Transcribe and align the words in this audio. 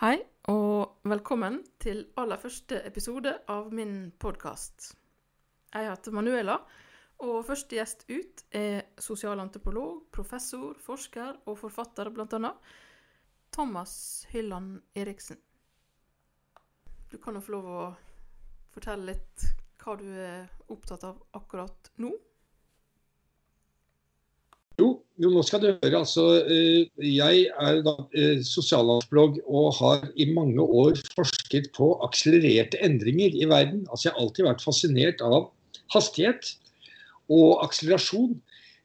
Hei, 0.00 0.16
og 0.48 1.02
velkommen 1.04 1.58
til 1.76 1.98
aller 2.16 2.40
første 2.40 2.78
episode 2.88 3.34
av 3.52 3.66
min 3.76 4.06
podkast. 4.16 4.94
Jeg 5.74 5.90
heter 5.90 6.14
Manuela, 6.16 6.54
og 7.20 7.42
første 7.44 7.76
gjest 7.76 8.06
ut 8.08 8.40
er 8.56 8.86
sosialantropolog, 8.96 10.06
professor, 10.08 10.78
forsker 10.80 11.42
og 11.44 11.58
forfatter 11.60 12.08
bl.a. 12.16 12.52
Thomas 13.52 14.24
Hylland 14.32 14.80
Eriksen. 14.96 15.36
Du 17.12 17.18
kan 17.20 17.36
jo 17.36 17.44
få 17.44 17.58
lov 17.58 17.68
å 17.68 17.84
fortelle 18.72 19.12
litt 19.12 19.50
hva 19.84 19.98
du 20.00 20.08
er 20.16 20.48
opptatt 20.72 21.04
av 21.10 21.20
akkurat 21.36 21.92
nå. 22.00 22.14
Jo, 24.80 24.94
jo, 25.20 25.30
nå 25.34 25.42
skal 25.44 25.60
du 25.62 25.68
høre. 25.68 25.98
Altså, 25.98 26.24
eh, 26.48 26.88
jeg 27.04 27.46
er 27.60 27.80
da 27.84 27.96
eh, 28.16 28.40
og 28.40 29.66
har 29.76 30.06
i 30.16 30.26
mange 30.32 30.64
år 30.64 31.00
forsket 31.12 31.68
på 31.76 31.92
akselererte 32.06 32.80
endringer 32.84 33.36
i 33.36 33.48
verden. 33.48 33.84
Altså, 33.90 34.08
jeg 34.08 34.14
har 34.14 34.22
alltid 34.24 34.48
vært 34.48 34.64
fascinert 34.64 35.24
av 35.24 35.50
hastighet 35.92 36.54
og 37.28 37.60
akselerasjon. 37.66 38.38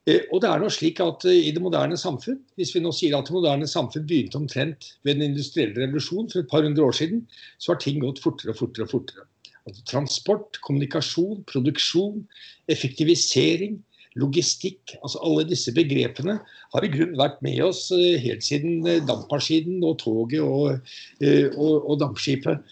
Eh, 0.06 0.28
og 0.32 0.44
det 0.44 0.52
er 0.52 0.62
nå 0.62 0.70
slik 0.70 1.00
at 1.02 1.24
i 1.32 1.54
det 1.56 1.64
moderne 1.64 1.98
samfunn, 1.98 2.42
hvis 2.60 2.76
vi 2.76 2.84
nå 2.84 2.92
sier 2.94 3.16
at 3.18 3.32
det 3.32 3.38
moderne 3.38 3.70
samfunn 3.70 4.06
begynte 4.06 4.42
omtrent 4.42 4.92
ved 5.08 5.18
den 5.18 5.32
industrielle 5.32 5.80
revolusjon 5.86 6.28
for 6.34 6.44
et 6.44 6.52
par 6.52 6.68
hundre 6.68 6.84
år 6.84 7.00
siden, 7.00 7.24
så 7.58 7.74
har 7.74 7.82
ting 7.82 8.04
gått 8.04 8.22
fortere 8.24 8.52
og 8.52 8.60
fortere 8.60 8.90
og 8.90 8.92
fortere. 8.92 9.26
Altså, 9.66 9.88
transport, 9.88 10.60
kommunikasjon, 10.68 11.46
produksjon, 11.50 12.26
effektivisering, 12.70 13.80
logistikk, 14.20 14.96
altså 15.04 15.20
alle 15.28 15.44
disse 15.50 15.74
begrepene 15.76 16.38
har 16.72 16.86
i 16.86 16.90
grunnen 16.92 17.18
vært 17.20 17.42
med 17.44 17.60
oss 17.66 17.90
eh, 17.96 18.16
helt 18.24 18.46
siden 18.48 18.88
eh, 18.88 19.02
dampmaskinen 19.04 19.84
og 19.84 19.98
toget 20.04 20.40
og, 20.44 20.92
eh, 21.20 21.52
og, 21.52 21.90
og 21.92 22.00
dampskipet. 22.00 22.64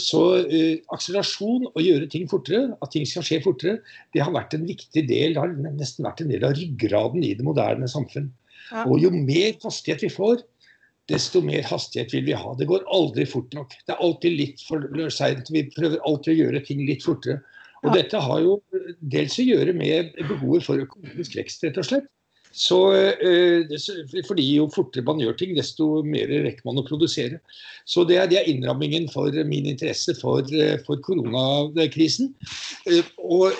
Så 0.00 0.22
akselerasjon 0.94 1.68
og 1.68 1.80
gjøre 1.84 2.08
ting 2.12 2.28
fortere, 2.30 2.72
at 2.80 2.92
ting 2.94 3.04
skal 3.08 3.26
skje 3.28 3.42
fortere, 3.44 3.78
det 4.16 4.24
har 4.24 4.32
vært 4.34 4.56
en 4.56 4.64
viktig 4.68 5.04
del, 5.10 5.36
har 5.36 5.52
nesten 5.68 6.08
vært 6.08 6.24
en 6.24 6.32
del 6.32 6.46
av 6.48 6.56
ryggraden 6.56 7.24
i 7.24 7.34
det 7.36 7.46
moderne 7.46 7.90
samfunn. 7.90 8.30
Ja. 8.70 8.86
Og 8.86 9.02
jo 9.04 9.12
mer 9.12 9.52
hastighet 9.64 10.04
vi 10.04 10.12
får, 10.12 10.40
desto 11.08 11.40
mer 11.44 11.64
hastighet 11.68 12.12
vil 12.12 12.26
vi 12.26 12.36
ha. 12.36 12.56
Det 12.56 12.68
går 12.68 12.88
aldri 12.92 13.24
fort 13.28 13.52
nok. 13.56 13.76
Det 13.84 13.94
er 13.94 14.02
alltid 14.04 14.34
litt 14.36 14.64
for 14.64 14.84
seint. 15.12 15.48
Vi 15.52 15.64
prøver 15.72 16.00
alltid 16.08 16.34
å 16.34 16.40
gjøre 16.42 16.64
ting 16.66 16.84
litt 16.88 17.04
fortere. 17.04 17.40
Og 17.84 17.94
dette 17.94 18.20
har 18.22 18.44
jo 18.44 18.58
dels 19.00 19.38
å 19.38 19.46
gjøre 19.46 19.74
med 19.76 20.14
behovet 20.28 20.66
for 20.66 20.82
økonomisk 20.82 21.36
vekst, 21.38 21.66
rett 21.66 21.78
og 21.80 21.86
slett. 21.86 22.08
Så, 22.58 22.78
eh, 22.96 23.68
fordi 24.26 24.44
jo 24.56 24.66
fortere 24.72 25.04
man 25.06 25.20
gjør 25.20 25.36
ting, 25.38 25.52
desto 25.56 26.02
mer 26.02 26.30
rekker 26.46 26.64
man 26.66 26.80
å 26.80 26.86
produsere. 26.86 27.40
Så 27.86 28.06
det 28.08 28.16
er, 28.18 28.26
det 28.30 28.38
er 28.40 28.48
innrammingen 28.50 29.08
for 29.12 29.34
min 29.46 29.68
interesse 29.70 30.14
for, 30.18 30.42
eh, 30.54 30.78
for 30.86 31.00
koronakrisen. 31.04 32.32
Eh, 32.88 33.04
og 33.22 33.52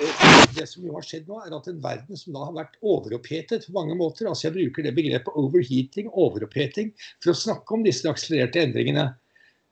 det 0.57 0.67
som 0.71 0.87
jo 0.87 0.97
har 0.97 1.07
skjedd 1.07 1.29
nå, 1.29 1.43
er 1.45 1.55
at 1.55 1.71
en 1.71 1.81
verden 1.85 2.19
som 2.19 2.35
da 2.35 2.49
har 2.49 2.57
vært 2.57 2.81
overopphetet 2.83 3.69
på 3.69 3.77
mange 3.77 3.97
måter, 3.99 4.27
altså 4.27 4.49
jeg 4.49 4.57
bruker 4.57 4.89
det 4.89 4.97
begrepet 4.97 5.37
overheating, 5.37 6.11
overoppheting, 6.11 6.93
for 7.23 7.35
å 7.35 7.41
snakke 7.45 7.77
om 7.77 7.87
disse 7.87 8.09
akselererte 8.09 8.65
endringene. 8.65 9.11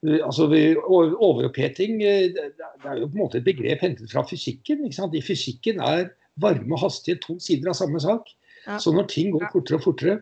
Altså, 0.07 0.47
overoppheting 0.47 2.01
eh, 2.05 2.29
det 2.31 2.87
er 2.87 3.01
jo 3.01 3.09
på 3.09 3.17
en 3.17 3.23
måte 3.23 3.41
et 3.41 3.47
begrep 3.47 3.83
hentet 3.83 4.11
fra 4.11 4.23
fysikken. 4.27 4.85
ikke 4.85 4.99
sant? 4.99 5.15
I 5.15 5.23
fysikken 5.25 5.81
er 5.83 6.09
varme 6.41 6.75
og 6.77 6.83
hastighet 6.85 7.23
to 7.25 7.37
sider 7.43 7.71
av 7.73 7.79
samme 7.79 7.99
sak. 8.03 8.29
Ja. 8.67 8.77
Så 8.79 8.93
når 8.95 9.09
ting 9.11 9.31
går 9.33 9.47
fortere 9.51 9.79
og 9.79 9.85
fortere, 9.87 10.17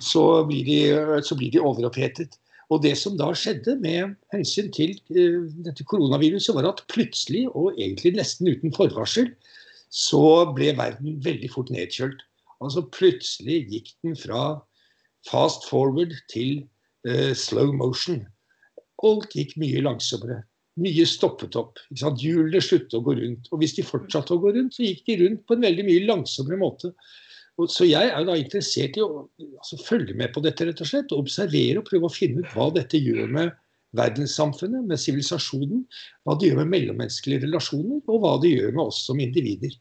så 0.00 0.44
blir 0.48 0.64
de, 0.66 0.78
så 1.24 1.36
blir 1.36 1.52
de 1.52 1.60
overopphetet. 1.60 2.38
Og 2.72 2.82
Det 2.82 2.94
som 2.96 3.18
da 3.20 3.28
skjedde 3.36 3.76
med 3.82 4.14
hensyn 4.32 4.70
til 4.72 4.94
uh, 5.12 5.44
dette 5.66 5.84
koronaviruset, 5.84 6.54
var 6.56 6.70
at 6.70 6.84
plutselig, 6.88 7.44
og 7.52 7.76
egentlig 7.76 8.14
nesten 8.16 8.48
uten 8.48 8.72
forvarsel, 8.72 9.28
så 9.92 10.48
ble 10.56 10.72
verden 10.78 11.18
veldig 11.24 11.50
fort 11.52 11.72
nedkjølt. 11.74 12.22
Altså 12.64 12.86
Plutselig 12.94 13.66
gikk 13.68 13.90
den 14.06 14.16
fra 14.16 14.62
fast 15.28 15.68
forward 15.68 16.14
til 16.32 16.62
uh, 17.08 17.34
slow 17.36 17.74
motion. 17.76 18.22
Alt 19.06 19.34
gikk 19.36 19.56
mye 19.60 19.82
langsommere. 19.84 20.42
Mye 20.80 21.04
stoppet 21.08 21.56
opp. 21.60 21.80
Hjulene 21.92 22.62
sluttet 22.64 22.96
å 22.96 23.02
gå 23.04 23.16
rundt. 23.18 23.50
Og 23.52 23.60
hvis 23.60 23.76
de 23.76 23.84
fortsatte 23.84 24.34
å 24.34 24.40
gå 24.40 24.54
rundt, 24.56 24.76
så 24.76 24.86
gikk 24.86 25.04
de 25.08 25.18
rundt 25.24 25.44
på 25.48 25.56
en 25.56 25.66
veldig 25.66 25.84
mye 25.88 26.06
langsommere 26.08 26.60
måte. 26.60 26.92
Og 27.60 27.68
så 27.68 27.84
jeg 27.84 28.08
er 28.08 28.24
da 28.24 28.36
interessert 28.38 28.96
i 28.96 29.02
å 29.04 29.26
altså, 29.58 29.76
følge 29.84 30.16
med 30.16 30.32
på 30.32 30.40
dette 30.44 30.64
rett 30.64 30.80
og 30.80 30.88
slett, 30.88 31.12
og 31.12 31.26
observere 31.26 31.82
og 31.82 31.88
prøve 31.88 32.08
å 32.08 32.14
finne 32.14 32.40
ut 32.40 32.54
hva 32.56 32.70
dette 32.72 33.00
gjør 33.00 33.28
med 33.34 33.52
verdenssamfunnet, 33.98 34.86
med 34.88 35.00
sivilisasjonen, 35.00 35.82
hva 36.24 36.38
det 36.40 36.48
gjør 36.48 36.62
med 36.62 36.72
mellommenneskelige 36.72 37.44
relasjoner, 37.44 38.00
og 38.08 38.22
hva 38.22 38.38
det 38.40 38.54
gjør 38.54 38.72
med 38.78 38.86
oss 38.86 39.02
som 39.10 39.20
individer. 39.20 39.74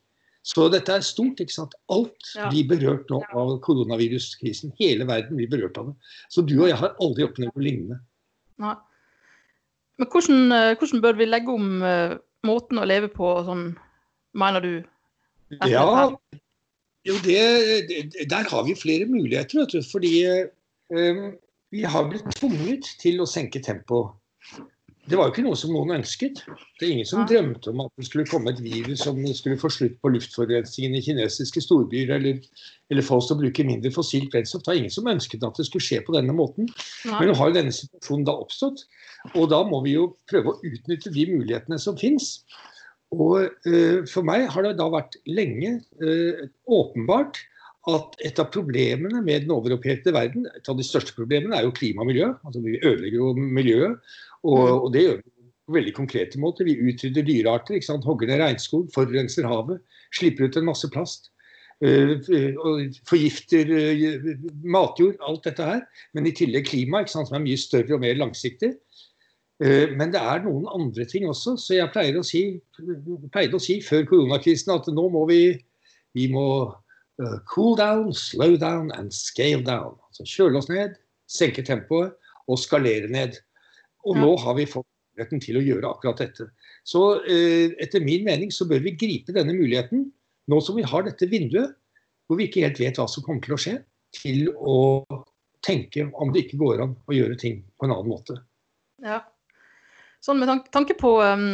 Så 0.43 0.67
dette 0.73 0.97
er 0.97 1.05
stort. 1.05 1.39
ikke 1.39 1.53
sant? 1.53 1.75
Alt 1.93 2.31
ja. 2.35 2.49
blir 2.49 2.67
berørt 2.67 3.11
nå 3.13 3.21
av 3.37 3.53
koronaviruskrisen. 3.63 4.73
Hele 4.81 5.05
verden 5.07 5.37
blir 5.37 5.49
berørt 5.51 5.77
av 5.79 5.91
det. 5.91 6.13
Så 6.33 6.43
du 6.43 6.55
og 6.57 6.67
jeg 6.67 6.79
har 6.81 6.97
aldri 6.99 7.27
opplevd 7.27 7.53
noe 7.53 7.65
lignende. 7.67 7.99
Nei. 8.61 8.75
Men 10.01 10.09
hvordan, 10.09 10.51
eh, 10.51 10.77
hvordan, 10.77 11.01
bør 11.01 11.17
vi 11.19 11.25
legge 11.29 11.53
om 11.53 11.83
uh, 11.85 12.15
måten 12.47 12.81
å 12.81 12.87
leve 12.89 13.11
på, 13.13 13.35
sånn, 13.45 13.67
mener 14.33 14.63
du? 14.65 14.71
Ja, 15.69 16.09
jo 17.05 17.17
det, 17.25 17.41
det, 17.89 18.25
Der 18.29 18.49
har 18.49 18.65
vi 18.65 18.73
flere 18.77 19.05
muligheter, 19.05 19.61
vet 19.61 19.75
du. 19.75 19.85
Fordi 19.85 20.13
um, 20.89 21.27
vi 21.73 21.85
har 21.85 22.09
blitt 22.09 22.25
tvunget 22.33 22.89
til 23.01 23.21
å 23.21 23.29
senke 23.29 23.61
tempoet. 23.61 24.17
Det 25.09 25.17
var 25.17 25.27
jo 25.27 25.33
ikke 25.33 25.43
noe 25.47 25.57
som 25.57 25.71
noen 25.73 25.95
ønsket. 25.95 26.43
Det 26.77 26.85
er 26.85 26.91
ingen 26.93 27.07
som 27.09 27.23
drømte 27.27 27.71
om 27.71 27.81
at 27.83 27.91
det 27.97 28.05
skulle 28.05 28.29
komme 28.29 28.51
et 28.53 28.61
virus 28.61 29.01
som 29.07 29.17
skulle 29.33 29.57
få 29.59 29.71
slutt 29.73 29.95
på 29.97 30.11
luftforurensningen 30.13 30.97
i 30.99 31.01
kinesiske 31.01 31.63
storbyer, 31.65 32.13
eller, 32.19 32.43
eller 32.93 33.07
få 33.07 33.17
oss 33.17 33.31
til 33.31 33.39
å 33.39 33.41
bruke 33.41 33.65
mindre 33.65 33.91
fossilt 33.95 34.29
brennstoff. 34.33 34.61
Det 34.67 34.75
er 34.75 34.81
ingen 34.83 34.93
som 34.93 35.09
ønsket 35.09 35.45
at 35.47 35.57
det 35.57 35.65
skulle 35.67 35.87
skje 35.87 36.03
på 36.05 36.13
denne 36.15 36.35
måten. 36.37 36.69
Men 37.09 37.31
nå 37.31 37.37
har 37.39 37.49
jo 37.49 37.57
denne 37.57 37.73
situasjonen 37.75 38.27
da 38.29 38.37
oppstått. 38.43 38.85
Og 39.33 39.49
da 39.49 39.63
må 39.65 39.81
vi 39.87 39.97
jo 39.97 40.11
prøve 40.29 40.53
å 40.53 40.59
utnytte 40.69 41.13
de 41.17 41.27
mulighetene 41.33 41.81
som 41.81 41.97
finnes. 41.97 42.35
Og 43.11 43.49
uh, 43.49 44.01
For 44.07 44.27
meg 44.27 44.47
har 44.53 44.67
det 44.69 44.77
da 44.79 44.87
vært 44.93 45.17
lenge 45.27 45.79
uh, 46.03 46.45
åpenbart 46.69 47.41
at 47.89 48.19
et 48.21 48.37
av 48.37 48.51
problemene 48.53 49.23
med 49.25 49.47
den 49.47 49.53
overopphetede 49.55 50.13
verden, 50.13 50.45
et 50.53 50.69
av 50.69 50.77
de 50.77 50.85
største 50.85 51.15
problemene, 51.17 51.55
er 51.57 51.65
jo 51.65 51.73
klima 51.73 52.03
og 52.03 52.11
miljø. 52.11 52.27
Altså 52.45 52.61
Vi 52.61 52.77
ødelegger 52.77 53.17
jo 53.17 53.31
miljøet. 53.41 54.11
Og, 54.47 54.61
mm. 54.61 54.79
og 54.81 54.87
det 54.93 55.03
gjør 55.05 55.19
vi 55.19 55.33
på 55.67 55.75
veldig 55.77 55.93
konkrete 55.97 56.41
måter. 56.41 56.67
Vi 56.67 56.91
utrydder 56.91 57.27
dyrearter, 57.27 57.77
ikke 57.77 57.89
sant? 57.89 58.07
hogger 58.07 58.31
ned 58.31 58.41
regnskog, 58.43 58.89
forurenser 58.95 59.49
havet, 59.49 59.81
slipper 60.17 60.49
ut 60.49 60.57
en 60.59 60.69
masse 60.71 60.89
plast. 60.93 61.29
og 61.81 62.97
forgifter 63.09 63.71
uh, 63.73 64.27
matjord, 64.63 65.17
alt 65.25 65.47
dette 65.47 65.65
her. 65.65 65.81
Men 66.13 66.29
i 66.29 66.35
tillegg 66.37 66.69
klima, 66.69 67.01
ikke 67.01 67.15
sant? 67.15 67.29
som 67.29 67.39
er 67.39 67.45
mye 67.45 67.61
større 67.61 67.97
og 67.97 68.03
mer 68.03 68.19
langsiktig. 68.19 68.75
Eh, 69.61 69.91
men 69.93 70.09
det 70.13 70.17
er 70.17 70.41
noen 70.41 70.65
andre 70.73 71.05
ting 71.05 71.27
også. 71.29 71.55
Så 71.61 71.77
jeg 71.77 71.93
pleier 71.93 72.17
å 72.17 72.25
si, 72.25 72.45
pleide 73.33 73.57
å 73.57 73.61
si 73.61 73.77
før 73.85 74.07
koronakrisen 74.09 74.73
at 74.73 74.89
nå 74.89 75.09
må 75.13 75.27
vi, 75.29 75.43
vi 76.17 76.25
må 76.33 76.47
cool 77.45 77.75
down, 77.77 78.13
slow 78.13 78.57
down 78.57 78.89
and 78.97 79.13
scale 79.13 79.61
down. 79.61 79.93
Altså 80.09 80.25
kjøle 80.25 80.57
oss 80.57 80.69
ned, 80.71 80.95
senke 81.29 81.61
tempoet 81.65 82.15
og 82.49 82.59
skalere 82.59 83.09
ned. 83.11 83.37
Og 84.05 84.17
ja. 84.17 84.23
nå 84.23 84.31
har 84.43 84.57
vi 84.57 84.69
fått 84.69 84.87
muligheten 84.87 85.43
til 85.43 85.59
å 85.59 85.65
gjøre 85.65 85.91
akkurat 85.91 86.23
dette. 86.23 86.47
Så 86.87 87.03
uh, 87.21 87.67
etter 87.83 88.03
min 88.03 88.25
mening 88.27 88.53
så 88.53 88.67
bør 88.69 88.83
vi 88.85 88.97
gripe 88.97 89.35
denne 89.35 89.55
muligheten, 89.57 90.07
nå 90.51 90.61
som 90.63 90.77
vi 90.79 90.85
har 90.87 91.05
dette 91.05 91.29
vinduet, 91.31 91.75
hvor 92.27 92.39
vi 92.39 92.47
ikke 92.47 92.65
helt 92.65 92.79
vet 92.81 92.97
hva 92.99 93.07
som 93.11 93.25
kommer 93.25 93.43
til 93.43 93.55
å 93.55 93.59
skje, 93.61 93.75
til 94.15 94.49
å 94.55 94.79
tenke 95.65 96.07
om 96.19 96.31
det 96.33 96.45
ikke 96.45 96.59
går 96.61 96.81
an 96.85 96.95
å 97.07 97.15
gjøre 97.15 97.37
ting 97.39 97.61
på 97.77 97.87
en 97.87 97.93
annen 97.93 98.09
måte. 98.09 98.39
Ja. 99.03 99.21
Sånn 100.21 100.39
med 100.41 100.49
tanke, 100.49 100.69
tanke 100.73 100.95
på 100.97 101.15
um, 101.21 101.47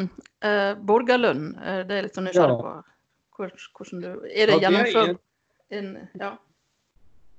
uh, 0.44 0.74
borgerlønn, 0.88 1.50
uh, 1.60 1.82
det 1.88 1.98
er 1.98 2.08
litt 2.08 2.18
sånn 2.18 2.28
nysgjerrig 2.28 2.60
på 2.62 2.76
hvordan 3.38 4.02
du 4.02 4.10
Er 4.34 4.50
det 4.50 4.58
gjennomført? 4.64 5.20
Ja. 6.18 6.32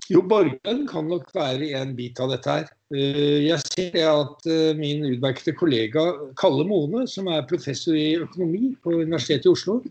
Jo, 0.08 0.22
borgerlønn 0.24 0.86
kan 0.88 1.08
nok 1.10 1.28
være 1.36 1.72
en 1.76 1.94
bit 1.98 2.20
av 2.24 2.32
dette 2.32 2.54
her. 2.54 2.70
Uh, 2.94 3.44
jeg 3.44 3.60
ser 3.66 3.98
at 4.08 4.48
min 4.78 5.04
utmerkede 5.10 5.56
kollega 5.58 6.06
Kalle 6.40 6.64
Mone, 6.68 7.04
som 7.10 7.28
er 7.28 7.48
professor 7.50 7.96
i 7.98 8.14
økonomi 8.20 8.72
på 8.82 8.96
Universitetet 9.02 9.50
i 9.50 9.52
Oslo, 9.52 9.82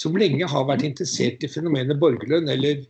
som 0.00 0.16
lenge 0.16 0.48
har 0.48 0.68
vært 0.68 0.86
interessert 0.86 1.44
i 1.44 1.50
fenomenet 1.50 2.00
borgerlønn, 2.00 2.48
eller 2.48 2.80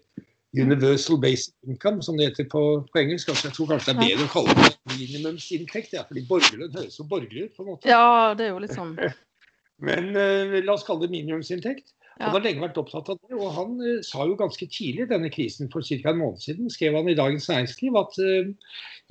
Universal 0.54 1.18
basic 1.20 1.54
income, 1.62 2.02
som 2.02 2.16
det 2.16 2.30
heter 2.30 2.46
på, 2.50 2.62
på 2.92 2.98
engelsk. 2.98 3.28
Altså, 3.28 3.48
jeg 3.48 3.54
tror 3.54 3.68
kanskje 3.70 3.92
det 3.92 3.96
er 3.96 4.08
bedre 4.08 4.26
å 4.26 4.32
kalle 4.32 4.54
det 4.58 4.98
minimumsinntekt, 4.98 5.92
ja, 5.94 6.02
fordi 6.08 6.24
borgerlønn 6.26 6.74
høres 6.74 6.96
så 6.98 7.06
borgerlig 7.06 7.44
ut. 7.46 7.52
på 7.56 7.62
en 7.62 7.68
måte. 7.70 7.90
Ja, 7.90 8.34
det 8.34 8.48
er 8.48 8.54
jo 8.54 8.62
litt 8.64 8.74
sånn. 8.74 8.96
Men 9.86 10.10
uh, 10.16 10.58
la 10.58 10.74
oss 10.74 10.86
kalle 10.86 11.06
det 11.06 11.14
minimumsinntekt. 11.14 11.94
Han 12.20 12.34
har 12.36 12.44
lenge 12.44 12.64
vært 12.64 12.78
opptatt 12.80 13.10
av 13.12 13.18
det, 13.18 13.36
og 13.36 13.52
han 13.56 13.76
uh, 13.80 14.00
sa 14.06 14.26
jo 14.28 14.38
ganske 14.38 14.66
tidlig 14.68 15.08
denne 15.10 15.30
krisen 15.32 15.70
for 15.72 15.84
ca. 15.86 16.12
en 16.12 16.20
måned 16.20 16.42
siden, 16.44 16.70
skrev 16.72 16.98
han 16.98 17.08
i 17.08 17.16
Dagens 17.18 17.48
Næringsliv 17.48 17.96
at 18.00 18.18
uh, 18.20 18.50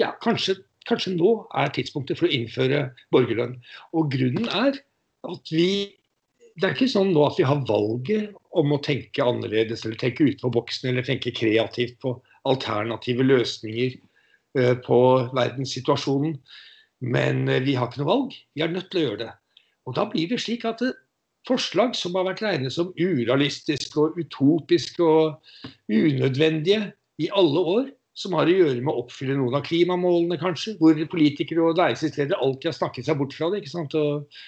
ja, 0.01 0.11
kanskje, 0.23 0.59
kanskje 0.89 1.15
nå 1.15 1.33
er 1.57 1.73
tidspunktet 1.73 2.19
for 2.19 2.29
å 2.29 2.33
innføre 2.35 2.83
borgerlønn. 3.13 3.57
Og 3.97 4.11
grunnen 4.13 4.49
er 4.49 4.81
at 5.27 5.53
vi 5.53 5.95
Det 6.59 6.67
er 6.67 6.73
ikke 6.75 6.91
sånn 6.91 7.13
nå 7.15 7.21
at 7.23 7.37
vi 7.39 7.45
har 7.47 7.61
valget 7.69 8.33
om 8.59 8.73
å 8.75 8.81
tenke 8.83 9.23
annerledes 9.23 9.85
eller 9.85 9.95
tenke 9.95 10.25
utenfor 10.25 10.51
boksen 10.51 10.89
eller 10.89 11.05
tenke 11.07 11.31
kreativt 11.31 11.95
på 12.03 12.11
alternative 12.51 13.23
løsninger 13.23 13.93
eh, 14.57 14.73
på 14.83 14.97
verdenssituasjonen. 15.37 16.33
Men 16.99 17.47
eh, 17.47 17.61
vi 17.63 17.77
har 17.79 17.87
ikke 17.87 18.01
noe 18.01 18.09
valg. 18.09 18.35
Vi 18.57 18.65
er 18.65 18.73
nødt 18.73 18.89
til 18.91 18.99
å 18.99 19.05
gjøre 19.05 19.21
det. 19.21 19.29
Og 19.87 19.95
da 19.95 20.05
blir 20.11 20.27
det 20.33 20.41
slik 20.43 20.65
at 20.67 20.83
forslag 21.47 21.95
som 21.97 22.15
har 22.17 22.27
vært 22.27 22.43
regnet 22.43 22.73
som 22.75 22.91
urealistiske 22.97 23.99
og 24.01 24.17
utopiske 24.19 25.05
og 25.05 25.39
unødvendige 25.89 26.91
i 27.19 27.29
alle 27.35 27.63
år, 27.73 27.89
som 28.19 28.35
har 28.35 28.49
å 28.49 28.55
gjøre 28.55 28.83
med 28.83 28.91
å 28.91 29.03
oppfylle 29.05 29.37
noen 29.39 29.57
av 29.59 29.65
klimamålene, 29.67 30.39
kanskje. 30.41 30.75
Hvor 30.79 30.97
politikere 31.11 31.69
og 31.69 31.79
næringslivsledere 31.79 32.39
alltid 32.43 32.71
har 32.71 32.77
snakket 32.79 33.07
seg 33.07 33.19
bort 33.19 33.35
fra 33.35 33.51
det. 33.51 33.61
ikke 33.61 33.71
sant? 33.71 33.95
Og, 33.95 34.39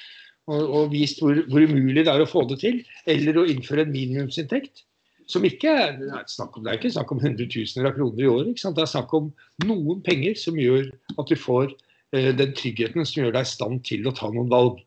og, 0.52 0.62
og 0.62 0.92
vist 0.92 1.22
hvor, 1.24 1.40
hvor, 1.52 1.64
umulig 1.64 2.04
det 2.04 2.12
er 2.12 2.24
å 2.24 2.30
få 2.30 2.44
det 2.50 2.60
til. 2.64 2.82
Eller 3.12 3.40
å 3.40 3.48
innføre 3.48 3.86
en 3.86 3.94
minimumsinntekt. 3.94 4.84
Som 5.32 5.48
ikke 5.48 5.72
er, 5.72 5.96
det 6.02 6.10
er, 6.12 6.28
snakk 6.28 6.58
om, 6.58 6.66
det 6.66 6.74
er 6.74 6.82
ikke 6.82 6.92
snakk 6.98 7.14
om 7.16 7.22
hundretusener 7.24 7.88
av 7.88 7.96
kroner 7.96 8.26
i 8.26 8.32
året. 8.32 8.60
Det 8.60 8.84
er 8.84 8.94
snakk 8.98 9.14
om 9.16 9.32
noen 9.64 10.04
penger 10.04 10.36
som 10.40 10.60
gjør 10.60 10.90
at 11.16 11.32
du 11.32 11.38
får 11.40 11.72
eh, 11.72 12.34
den 12.36 12.52
tryggheten 12.58 13.08
som 13.08 13.24
gjør 13.24 13.38
deg 13.38 13.48
i 13.48 13.54
stand 13.54 13.86
til 13.88 14.10
å 14.10 14.16
ta 14.18 14.28
noen 14.34 14.52
valg. 14.52 14.82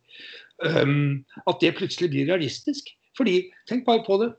Um, 0.62 1.25
at 1.51 1.59
det 1.61 1.75
plutselig 1.79 2.12
blir 2.12 2.29
realistisk. 2.31 2.93
Fordi, 3.19 3.51
tenk 3.69 3.87
bare 3.87 4.05
på 4.06 4.21
det. 4.23 4.33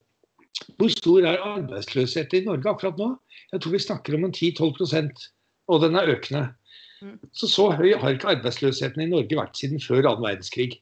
Hvor 0.79 0.91
stor 0.91 1.25
er 1.27 1.41
arbeidsløsheten 1.44 2.41
i 2.41 2.45
Norge 2.45 2.71
akkurat 2.71 3.00
nå? 3.00 3.09
Jeg 3.51 3.62
tror 3.62 3.73
vi 3.75 3.81
snakker 3.83 4.15
om 4.15 4.27
en 4.27 4.35
10-12% 4.35 5.25
og 5.67 5.81
den 5.83 5.97
er 6.00 6.12
økende. 6.15 6.47
Mm. 7.01 7.17
Så 7.33 7.50
så 7.51 7.69
høy 7.75 7.94
har 8.00 8.15
ikke 8.15 8.35
arbeidsløsheten 8.35 9.03
i 9.03 9.09
Norge 9.12 9.38
vært 9.38 9.57
siden 9.59 9.81
før 9.83 10.06
annen 10.06 10.25
verdenskrig. 10.25 10.79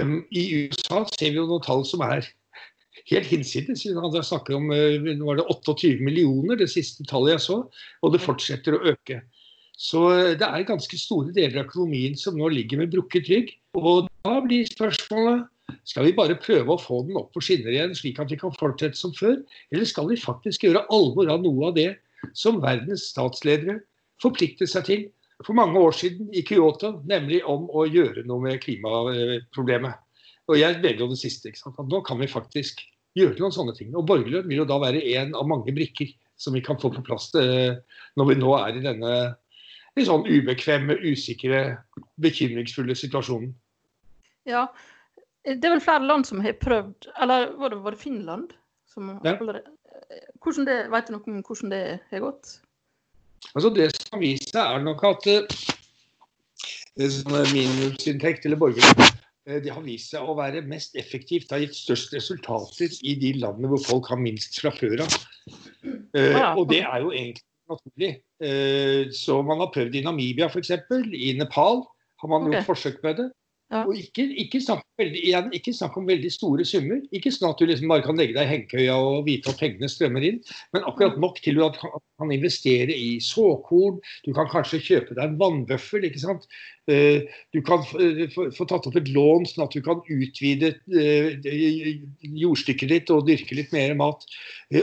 Um, 0.00 0.22
I 0.32 0.68
USA 0.68 1.02
ser 1.14 1.32
vi 1.32 1.40
jo 1.40 1.48
noen 1.48 1.64
tall 1.64 1.84
som 1.88 2.02
er 2.04 2.26
helt 3.10 3.28
hinsides. 3.30 3.84
Det 3.86 4.24
snakker 4.28 4.58
om 4.58 4.72
uh, 4.72 5.12
var 5.26 5.40
det 5.40 5.46
28 5.48 5.94
millioner, 6.04 6.58
det 6.60 6.70
siste 6.72 7.06
tallet 7.08 7.36
jeg 7.36 7.46
så, 7.46 7.62
og 8.02 8.14
det 8.14 8.24
fortsetter 8.24 8.76
å 8.76 8.84
øke. 8.94 9.22
Så 9.78 10.02
uh, 10.10 10.32
det 10.38 10.46
er 10.46 10.68
ganske 10.68 10.98
store 11.00 11.32
deler 11.34 11.62
av 11.62 11.70
økonomien 11.70 12.16
som 12.18 12.36
nå 12.38 12.50
ligger 12.52 12.82
med 12.82 12.92
brukket 12.92 13.30
rygg. 13.32 13.54
Og 13.78 14.08
da 14.26 14.36
blir 14.44 14.68
spørsmålet 14.68 15.48
skal 15.88 16.06
vi 16.06 16.14
bare 16.16 16.36
prøve 16.38 16.74
å 16.74 16.80
få 16.80 17.00
den 17.06 17.16
opp 17.18 17.32
på 17.34 17.42
skinner 17.44 17.72
igjen, 17.72 17.94
slik 17.96 18.20
at 18.20 18.30
vi 18.32 18.38
kan 18.40 18.52
fortsette 18.58 18.98
som 18.98 19.14
før? 19.16 19.38
Eller 19.72 19.88
skal 19.88 20.08
vi 20.10 20.20
faktisk 20.20 20.66
gjøre 20.66 20.84
alvor 20.92 21.30
av 21.32 21.42
noe 21.42 21.70
av 21.70 21.76
det 21.78 21.88
som 22.38 22.60
verdens 22.62 23.08
statsledere 23.10 23.80
forpliktet 24.22 24.70
seg 24.70 24.86
til 24.86 25.04
for 25.42 25.58
mange 25.58 25.80
år 25.80 25.94
siden 25.98 26.28
i 26.36 26.44
Kyoto, 26.46 26.92
nemlig 27.08 27.40
om 27.50 27.64
å 27.74 27.86
gjøre 27.88 28.22
noe 28.28 28.44
med 28.44 28.60
klimaproblemet? 28.62 29.98
Og 30.50 30.58
jeg 30.58 30.78
velger 30.82 31.06
jo 31.06 31.10
det 31.10 31.20
siste. 31.22 31.50
ikke 31.50 31.62
sant? 31.62 31.78
At 31.80 31.90
nå 31.90 32.02
kan 32.06 32.20
vi 32.20 32.30
faktisk 32.30 32.82
gjøre 33.18 33.38
noen 33.40 33.54
sånne 33.54 33.74
ting. 33.76 33.90
Og 33.96 34.06
borgerlønn 34.08 34.48
vil 34.50 34.62
jo 34.62 34.68
da 34.68 34.78
være 34.82 35.02
en 35.16 35.34
av 35.38 35.48
mange 35.48 35.74
brikker 35.74 36.12
som 36.38 36.54
vi 36.56 36.62
kan 36.64 36.78
få 36.80 36.90
på 36.94 37.04
plass 37.06 37.30
eh, 37.38 37.78
når 38.18 38.30
vi 38.30 38.38
nå 38.40 38.54
er 38.58 38.78
i 38.78 38.84
denne 38.84 39.12
litt 39.98 40.08
sånn 40.08 40.24
ubekvemme, 40.26 40.96
usikre, 41.04 41.62
bekymringsfulle 42.22 42.96
situasjonen. 42.96 43.52
Ja, 44.48 44.66
det 45.46 45.62
er 45.62 45.74
vel 45.74 45.84
flere 45.84 46.06
land 46.06 46.26
som 46.26 46.40
har 46.42 46.54
prøvd 46.58 47.08
Eller 47.22 47.52
var 47.58 47.70
det, 47.70 47.78
var 47.82 47.94
det 47.94 48.00
Finland? 48.00 48.52
Som 48.90 49.08
ja. 49.24 49.36
hvordan 49.38 50.66
det, 50.68 50.78
vet 50.92 51.08
du 51.08 51.14
noe 51.14 51.22
om 51.30 51.40
hvordan 51.46 51.72
det 51.72 51.82
har 52.10 52.22
gått? 52.22 52.56
Altså 53.54 53.72
Det 53.74 53.88
som 53.94 54.16
har 54.16 54.22
vist 54.22 54.52
seg, 54.52 54.62
er 54.62 54.84
nok 54.84 55.02
at 55.08 55.26
uh, 55.30 55.42
minimumsinntekt 57.54 58.46
eller 58.46 58.60
borgerlønn 58.60 59.02
uh, 59.02 59.58
det 59.64 59.72
har 59.72 59.82
vist 59.86 60.12
seg 60.12 60.22
å 60.22 60.36
være 60.38 60.62
mest 60.68 60.98
effektivt. 61.00 61.48
Det 61.48 61.56
har 61.56 61.64
gitt 61.64 61.78
størst 61.78 62.14
resultater 62.14 62.92
i 63.02 63.16
de 63.18 63.32
landene 63.42 63.72
hvor 63.72 63.82
folk 63.86 64.12
har 64.12 64.20
minst 64.22 64.60
fra 64.60 64.70
før 64.76 65.06
av. 65.06 65.16
Uh. 66.14 66.52
Og 66.60 66.68
det 66.70 66.84
er 66.84 66.98
jo 67.02 67.10
egentlig 67.10 67.46
naturlig. 67.72 68.12
Så 69.16 69.38
man 69.46 69.62
har 69.62 69.72
prøvd 69.74 69.98
i 69.98 70.04
Namibia 70.06 70.48
f.eks. 70.50 70.72
I 70.72 71.32
Nepal 71.38 71.82
har 72.22 72.30
man 72.30 72.46
okay. 72.46 72.58
gjort 72.58 72.70
forsøk 72.72 73.00
med 73.06 73.20
det. 73.20 73.28
Ja. 73.72 73.86
Og 73.88 73.96
ikke, 73.96 74.26
ikke, 74.36 74.60
snakk 74.60 74.82
veldig, 75.00 75.20
igjen, 75.24 75.46
ikke, 75.56 75.72
snakk 75.72 75.94
om 75.96 76.04
veldig 76.04 76.28
store 76.34 76.64
summer. 76.68 76.98
Ikke 77.16 77.30
sånn 77.32 77.54
at 77.54 77.60
du 77.60 77.64
liksom 77.64 77.88
bare 77.88 78.04
kan 78.04 78.18
legge 78.20 78.36
deg 78.36 78.44
i 78.44 78.50
hengekøya 78.50 78.98
og 79.00 79.22
vite 79.24 79.48
at 79.48 79.62
pengene 79.62 79.88
strømmer 79.88 80.26
inn, 80.28 80.42
men 80.76 80.84
akkurat 80.90 81.16
nok 81.22 81.40
til 81.40 81.62
at 81.64 81.78
du 81.80 81.86
kan 82.20 82.34
investere 82.36 82.92
i 82.92 83.14
såkorn. 83.24 83.96
Du 84.26 84.34
kan 84.36 84.50
kanskje 84.52 84.82
kjøpe 84.90 85.16
deg 85.16 85.24
en 85.24 85.38
vannbøffel. 85.40 86.04
ikke 86.04 86.20
sant? 86.20 86.44
Eh, 86.92 87.24
du 87.56 87.62
kan 87.64 87.80
eh, 87.96 88.26
få 88.28 88.68
tatt 88.68 88.90
opp 88.90 89.00
et 89.00 89.08
lån 89.14 89.48
sånn 89.48 89.64
at 89.64 89.72
du 89.72 89.80
kan 89.88 90.04
utvide 90.04 90.74
eh, 90.92 91.96
jordstykket 92.44 92.92
ditt 92.92 93.14
og 93.14 93.24
dyrke 93.30 93.56
litt 93.56 93.72
mer 93.72 93.96
mat. 93.96 94.28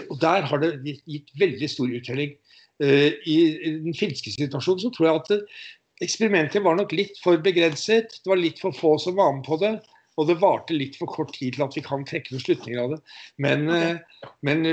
Og 0.07 0.17
Der 0.25 0.49
har 0.49 0.65
det 0.65 0.79
gitt 1.05 1.29
veldig 1.37 1.69
stor 1.69 1.93
uttelling. 1.93 2.33
I 2.79 3.37
den 3.83 3.95
finske 3.97 4.31
situasjonen 4.31 4.81
så 4.85 4.91
tror 4.95 5.07
jeg 5.07 5.21
at 5.21 6.03
eksperimentet 6.05 6.63
var 6.63 6.77
nok 6.79 6.93
litt 6.95 7.19
for 7.23 7.39
begrenset. 7.43 8.19
Det 8.23 8.31
var 8.31 8.39
litt 8.39 8.61
for 8.61 8.75
få 8.75 8.93
som 9.03 9.17
var 9.19 9.33
med 9.35 9.43
på 9.47 9.59
det. 9.61 9.73
Og 10.19 10.27
det 10.27 10.39
varte 10.41 10.75
litt 10.75 10.97
for 10.99 11.11
kort 11.11 11.31
tid 11.35 11.55
til 11.55 11.63
at 11.63 11.75
vi 11.77 11.83
kan 11.85 12.03
trekke 12.07 12.33
noen 12.33 12.43
slutninger 12.43 12.81
av 12.81 12.95
det. 12.95 13.01
Men. 13.39 13.67
Eh, 13.71 14.23
men 14.43 14.65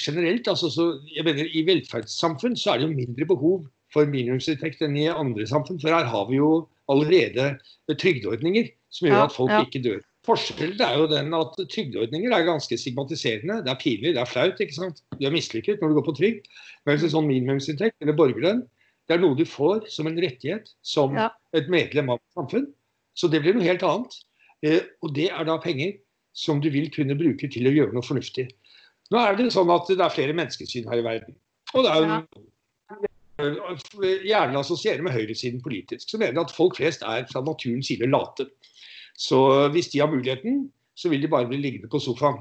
generelt, 0.00 0.48
altså, 0.48 0.70
så, 0.72 0.86
jeg 1.12 1.26
mener, 1.26 1.48
i 1.52 1.64
velferdssamfunn 1.66 2.56
så 2.56 2.72
er 2.72 2.80
det 2.80 2.86
jo 2.88 2.96
mindre 2.96 3.26
behov 3.28 3.66
for 3.92 4.08
minimumsinntekt 4.08 4.80
enn 4.84 4.96
i 4.96 5.10
andre 5.12 5.44
samfunn. 5.48 5.80
For 5.82 5.92
her 5.92 6.08
har 6.08 6.24
vi 6.30 6.40
jo 6.40 6.64
allerede 6.92 7.54
trygdeordninger 8.00 8.70
som 8.92 9.08
gjør 9.08 9.26
at 9.26 9.36
folk 9.36 9.52
ja, 9.52 9.60
ja. 9.60 9.68
ikke 9.68 9.84
dør. 9.84 10.00
Forskjellen 10.24 10.80
er 10.80 10.94
jo 10.96 11.08
den 11.10 11.34
at 11.36 11.58
trygdeordninger 11.58 12.32
er 12.32 12.46
ganske 12.46 12.78
stigmatiserende. 12.80 13.58
Det 13.64 13.72
er 13.72 13.80
pinlig, 13.80 14.14
det 14.16 14.22
er 14.22 14.30
flaut. 14.30 14.60
ikke 14.60 14.76
sant? 14.76 15.02
Du 15.18 15.26
er 15.26 15.34
mislykket 15.34 15.82
når 15.82 15.92
du 15.92 15.98
går 15.98 16.06
på 16.06 16.14
trygd. 16.20 16.46
Mens 16.88 17.04
en 17.04 17.12
sånn 17.12 17.28
minimumsinntekt 17.28 18.00
eller 18.00 18.16
borgerlønn, 18.16 18.62
det 19.04 19.18
er 19.18 19.20
noe 19.20 19.36
du 19.36 19.44
får 19.44 19.90
som 19.92 20.08
en 20.08 20.16
rettighet 20.20 20.70
som 20.86 21.18
ja. 21.18 21.28
et 21.56 21.68
medlem 21.72 22.14
av 22.14 22.22
et 22.22 22.40
samfunn. 22.40 22.70
Så 23.14 23.28
det 23.28 23.42
blir 23.44 23.56
noe 23.56 23.66
helt 23.66 23.84
annet. 23.84 24.16
Eh, 24.64 24.80
og 25.04 25.12
det 25.16 25.28
er 25.28 25.44
da 25.48 25.58
penger 25.60 25.98
som 26.34 26.60
du 26.64 26.70
vil 26.72 26.88
kunne 26.94 27.16
bruke 27.18 27.50
til 27.52 27.68
å 27.68 27.74
gjøre 27.74 27.94
noe 27.94 28.06
fornuftig. 28.06 28.48
Nå 29.12 29.20
er 29.20 29.36
det 29.38 29.52
sånn 29.52 29.70
at 29.70 29.90
det 29.92 30.00
er 30.00 30.14
flere 30.14 30.36
menneskesyn 30.36 30.88
her 30.88 30.98
i 31.02 31.04
verden. 31.04 31.36
Og 31.74 31.84
det 31.84 31.90
er 31.92 31.98
jo 32.00 32.06
ja. 32.08 32.20
gjerne 34.24 34.62
assosierer 34.62 35.02
med 35.04 35.14
høyresiden 35.14 35.60
politisk, 35.62 36.08
som 36.08 36.20
mener 36.24 36.40
at 36.42 36.54
folk 36.54 36.76
flest 36.78 37.02
er 37.06 37.26
fra 37.30 37.40
naturens 37.44 37.86
side 37.90 38.06
late. 38.08 38.44
Så 39.18 39.68
hvis 39.74 39.88
de 39.92 40.00
har 40.02 40.10
muligheten, 40.10 40.68
så 40.94 41.08
vil 41.08 41.22
de 41.22 41.30
bare 41.30 41.48
bli 41.48 41.58
liggende 41.60 41.90
på 41.90 42.00
sofaen 42.02 42.40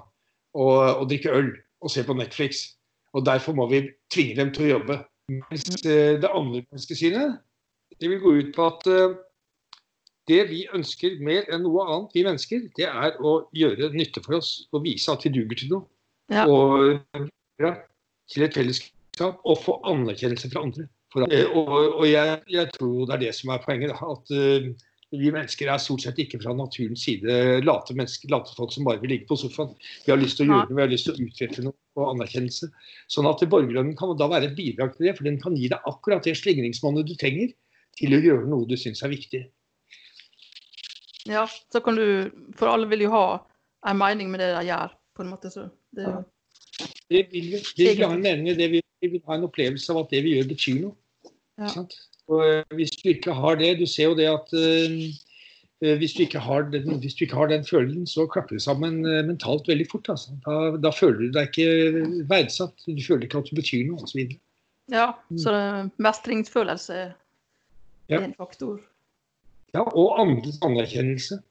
og, 0.53 0.77
og 0.99 1.09
drikke 1.09 1.33
øl 1.33 1.51
og 1.81 1.91
se 1.91 2.03
på 2.05 2.15
Netflix. 2.17 2.63
Og 3.13 3.25
derfor 3.25 3.53
må 3.53 3.67
vi 3.69 3.87
tvinge 4.13 4.37
dem 4.39 4.53
til 4.53 4.65
å 4.65 4.71
jobbe. 4.77 4.99
Mens 5.31 5.85
eh, 5.85 6.19
det 6.19 6.29
andre 6.29 6.63
menneskesynet 6.65 7.37
det 8.01 8.09
vil 8.09 8.19
gå 8.19 8.33
ut 8.39 8.49
på 8.55 8.65
at 8.67 8.87
eh, 8.91 9.15
det 10.27 10.41
vi 10.49 10.63
ønsker 10.75 11.19
mer 11.23 11.47
enn 11.51 11.65
noe 11.65 11.85
annet, 11.85 12.15
vi 12.15 12.23
mennesker, 12.25 12.65
det 12.77 12.87
er 12.87 13.17
å 13.19 13.35
gjøre 13.55 13.91
nytte 13.93 14.23
for 14.23 14.39
oss 14.39 14.53
og 14.71 14.85
vise 14.85 15.11
at 15.11 15.25
vi 15.25 15.33
duger 15.35 15.59
til 15.59 15.73
noe. 15.75 15.87
Ja. 16.31 16.45
Og 16.47 17.27
ja, 17.61 17.73
til 18.31 18.47
et 18.47 18.55
fellesskap 18.55 19.43
og 19.43 19.59
få 19.61 19.77
anerkjennelse 19.91 20.49
fra 20.53 20.63
andre. 20.63 20.87
For, 21.13 21.27
og, 21.27 21.73
og 21.99 22.05
jeg, 22.09 22.39
jeg, 22.49 22.71
tror 22.73 23.03
det 23.05 23.17
er 23.17 23.23
det 23.27 23.33
som 23.37 23.51
er 23.53 23.61
poenget. 23.61 23.91
Da, 23.93 24.15
at 24.15 24.31
vi 25.13 25.31
mennesker 25.33 25.69
er 25.69 25.81
stort 25.81 26.03
sett 26.05 26.19
ikke 26.21 26.39
fra 26.41 26.53
naturens 26.57 27.03
side 27.05 27.61
late 27.65 27.95
mennesker, 27.95 28.31
late 28.33 28.53
folk 28.57 28.73
som 28.73 28.87
bare 28.87 29.01
vil 29.03 29.13
ligge 29.13 29.27
på 29.29 29.37
sofaen. 29.37 29.73
Vi 30.05 30.13
har 30.13 30.19
lyst 30.21 30.39
til 30.39 30.47
å 30.47 30.55
gjøre 30.55 30.69
noe, 30.69 30.77
vi 30.77 30.85
har 30.85 30.91
lyst 30.91 31.09
til 31.09 31.13
å 31.15 31.27
utrette 31.27 31.65
noe 31.65 32.01
og 32.01 32.13
anerkjennelse. 32.15 32.69
Sånn 33.13 33.29
at 33.29 33.43
borgerlønnen 33.49 33.97
kan 33.99 34.15
da 34.17 34.29
være 34.31 34.49
et 34.49 34.57
bidrag 34.57 34.95
til 34.95 35.07
det, 35.07 35.15
for 35.17 35.29
den 35.29 35.37
kan 35.41 35.57
gi 35.59 35.69
deg 35.71 35.89
akkurat 35.89 36.25
det 36.25 36.33
slingringsmonnet 36.39 37.09
du 37.09 37.13
trenger 37.19 37.53
til 37.99 38.15
å 38.17 38.21
gjøre 38.23 38.49
noe 38.49 38.69
du 38.69 38.73
syns 38.79 39.03
er 39.05 39.13
viktig. 39.13 39.43
Ja, 41.29 41.45
så 41.71 41.79
kan 41.79 41.95
du 41.95 42.33
For 42.59 42.67
alle 42.67 42.89
vil 42.91 43.05
jo 43.05 43.13
ha 43.13 43.25
en 43.87 43.99
mening 43.99 44.31
med 44.31 44.41
det 44.43 44.49
de 44.57 44.65
gjør, 44.67 44.95
på 45.15 45.23
en 45.23 45.29
måte. 45.31 45.51
Så 45.53 45.67
det, 45.95 46.07
ja. 46.09 46.87
det 47.13 47.27
vil 47.31 47.53
vi. 47.53 47.61
Vi 47.77 47.91
vil 47.93 48.07
ha 48.07 48.15
en 48.15 48.25
mening 48.25 48.57
det 48.57 48.71
vi, 48.73 48.81
vi 49.03 49.13
vil 49.13 49.23
ha 49.29 49.37
en 49.37 49.47
opplevelse 49.47 49.93
av 49.93 50.03
at 50.03 50.15
det 50.15 50.23
vi 50.25 50.35
gjør, 50.37 50.49
betyr 50.51 50.81
noe. 50.81 50.97
Ja. 51.61 51.85
Og 52.33 52.41
eh, 52.47 52.75
hvis 52.77 52.95
du 52.99 53.09
ikke 53.11 53.35
har 53.37 53.59
det 53.59 53.75
Du 53.79 53.85
ser 53.89 54.11
jo 54.11 54.17
det 54.17 54.29
at 54.31 54.53
uh, 54.57 55.95
hvis, 55.99 56.13
du 56.15 56.23
ikke 56.23 56.39
har 56.39 56.69
den, 56.71 56.99
hvis 57.03 57.17
du 57.19 57.25
ikke 57.25 57.35
har 57.35 57.49
den 57.51 57.65
følelsen, 57.67 58.05
så 58.07 58.23
klapper 58.31 58.55
det 58.55 58.63
sammen 58.63 59.01
mentalt 59.27 59.67
veldig 59.67 59.87
fort. 59.91 60.07
Altså. 60.13 60.31
Da, 60.45 60.77
da, 60.79 60.93
føler 60.95 61.25
du 61.25 61.33
deg 61.35 61.49
ikke 61.51 62.05
verdsatt. 62.29 62.85
Du 62.87 63.01
føler 63.03 63.27
ikke 63.27 63.41
at 63.43 63.51
du 63.51 63.57
betyr 63.59 63.89
noe 63.89 64.05
osv. 64.05 64.21
Ja, 64.93 65.09
mm. 65.27 65.41
så 65.43 65.51
mestringsfølelse 65.99 67.01
er 67.01 67.11
ja. 68.07 68.21
en 68.21 68.35
faktor. 68.39 68.79
Ja, 69.75 69.83
og 69.83 70.21
andres 70.21 70.61
anerkjennelse. 70.63 71.41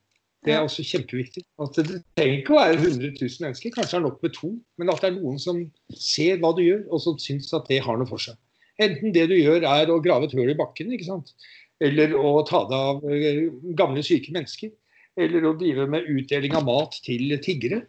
Det 0.45 0.53
er 0.53 0.65
også 0.65 0.83
kjempeviktig. 0.83 1.45
At 1.63 1.77
det 1.79 2.01
trenger 2.17 2.41
ikke 2.41 2.55
å 2.55 2.59
være 2.59 2.79
100 2.81 3.13
000 3.21 3.45
mennesker, 3.45 3.75
kanskje 3.77 3.99
er 3.99 4.05
nok 4.07 4.23
med 4.25 4.35
to. 4.35 4.51
Men 4.79 4.91
at 4.91 5.03
det 5.03 5.13
er 5.13 5.19
noen 5.21 5.39
som 5.43 5.61
ser 5.95 6.41
hva 6.43 6.51
du 6.57 6.65
gjør, 6.65 6.83
og 6.91 7.03
som 7.05 7.19
syns 7.23 7.53
at 7.55 7.69
det 7.71 7.83
har 7.85 8.01
noe 8.01 8.11
for 8.11 8.23
seg. 8.23 8.39
Enten 8.83 9.15
det 9.15 9.27
du 9.31 9.37
gjør 9.39 9.67
er 9.69 9.91
å 9.93 10.01
grave 10.05 10.29
et 10.29 10.37
høl 10.37 10.53
i 10.53 10.59
bakken, 10.59 10.93
ikke 10.95 11.09
sant? 11.09 11.35
Eller 11.83 12.15
å 12.15 12.41
ta 12.47 12.63
deg 12.71 12.79
av 12.79 13.11
eh, 13.11 13.45
gamle, 13.79 14.05
syke 14.07 14.35
mennesker. 14.35 14.73
Eller 15.21 15.45
å 15.45 15.57
drive 15.59 15.89
med 15.93 16.09
utdeling 16.09 16.55
av 16.57 16.67
mat 16.69 16.97
til 17.05 17.35
tiggere. 17.45 17.83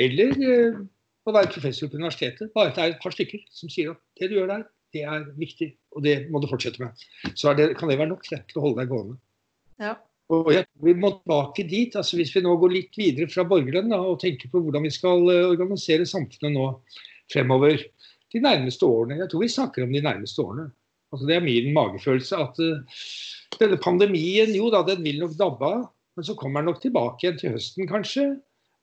Eller 0.00 0.32
eh, 0.40 0.80
å 1.24 1.34
være 1.34 1.52
professor 1.52 1.90
på 1.90 2.00
universitetet. 2.00 2.52
Bare 2.56 2.72
at 2.72 2.78
det 2.78 2.84
er 2.84 2.94
et 2.94 3.02
par 3.02 3.14
stykker 3.14 3.44
som 3.54 3.72
sier 3.72 3.92
at 3.94 4.00
det 4.20 4.30
du 4.30 4.38
gjør 4.38 4.50
der, 4.52 4.64
det 4.94 5.04
er 5.10 5.28
viktig, 5.38 5.72
og 5.96 6.04
det 6.06 6.16
må 6.30 6.40
du 6.40 6.48
fortsette 6.50 6.82
med. 6.82 7.06
Så 7.34 7.52
det, 7.58 7.72
kan 7.78 7.90
det 7.90 7.98
være 7.98 8.12
nok 8.12 8.26
det, 8.30 8.44
til 8.50 8.60
å 8.60 8.66
holde 8.68 8.82
deg 8.82 8.92
gående. 8.92 9.16
Ja. 9.82 9.96
Og 10.32 10.52
jeg, 10.54 10.64
Vi 10.80 10.94
må 10.96 11.10
tilbake 11.18 11.66
dit. 11.68 11.96
altså 11.96 12.16
Hvis 12.16 12.32
vi 12.36 12.44
nå 12.44 12.54
går 12.60 12.72
litt 12.72 12.96
videre 12.96 13.28
fra 13.28 13.44
borgerlønn 13.48 13.92
og 13.96 14.20
tenker 14.22 14.48
på 14.52 14.62
hvordan 14.62 14.86
vi 14.86 14.92
skal 14.94 15.26
uh, 15.28 15.50
organisere 15.50 16.06
samfunnet 16.08 16.54
nå 16.54 16.70
fremover 17.32 17.82
de 18.34 18.42
nærmeste 18.42 18.86
årene. 18.86 19.20
Jeg 19.22 19.30
tror 19.30 19.44
vi 19.44 19.52
snakker 19.52 19.84
om 19.84 19.94
de 19.94 20.02
nærmeste 20.04 20.42
årene. 20.42 20.68
Altså 21.14 21.28
Det 21.28 21.36
er 21.36 21.44
min 21.44 21.72
magefølelse 21.74 22.40
at 22.42 22.58
uh, 22.58 23.02
denne 23.60 23.78
pandemien 23.78 24.50
jo 24.56 24.70
da, 24.74 24.82
den 24.86 25.04
vil 25.06 25.22
nok 25.22 25.36
dabbe 25.38 25.70
av. 25.70 25.84
Men 26.14 26.26
så 26.26 26.36
kommer 26.38 26.62
den 26.62 26.70
nok 26.70 26.82
tilbake 26.82 27.24
igjen 27.24 27.38
til 27.40 27.54
høsten, 27.56 27.88
kanskje. 27.90 28.26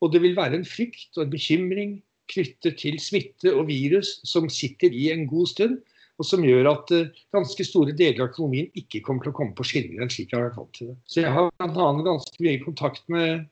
Og 0.03 0.11
det 0.11 0.21
vil 0.23 0.35
være 0.35 0.57
en 0.59 0.67
frykt 0.67 1.15
og 1.17 1.25
en 1.25 1.31
bekymring 1.31 1.99
knyttet 2.31 2.79
til 2.79 2.99
smitte 3.03 3.51
og 3.55 3.67
virus 3.67 4.17
som 4.27 4.47
sitter 4.51 4.91
i 4.95 5.09
en 5.11 5.27
god 5.27 5.51
stund 5.51 5.79
og 6.21 6.27
som 6.27 6.43
gjør 6.45 6.69
at 6.69 6.91
uh, 6.93 7.21
ganske 7.33 7.65
store 7.65 7.95
deler 7.97 8.21
av 8.21 8.29
økonomien 8.29 8.69
ikke 8.77 9.01
kommer 9.05 9.25
til 9.25 9.33
å 9.33 9.37
komme 9.39 9.55
på 9.57 9.65
skinner 9.67 10.03
enn 10.03 10.11
slik 10.13 10.31
jeg 10.31 10.37
har 10.37 10.49
vært 10.49 10.59
vant 10.59 10.75
til 10.77 10.91
det. 10.91 10.97
Så 11.09 11.23
jeg 11.23 11.33
har 11.33 11.49
bl.a. 11.57 11.87
ganske 12.05 12.45
mye 12.45 12.61
kontakt 12.61 13.07
med, 13.11 13.47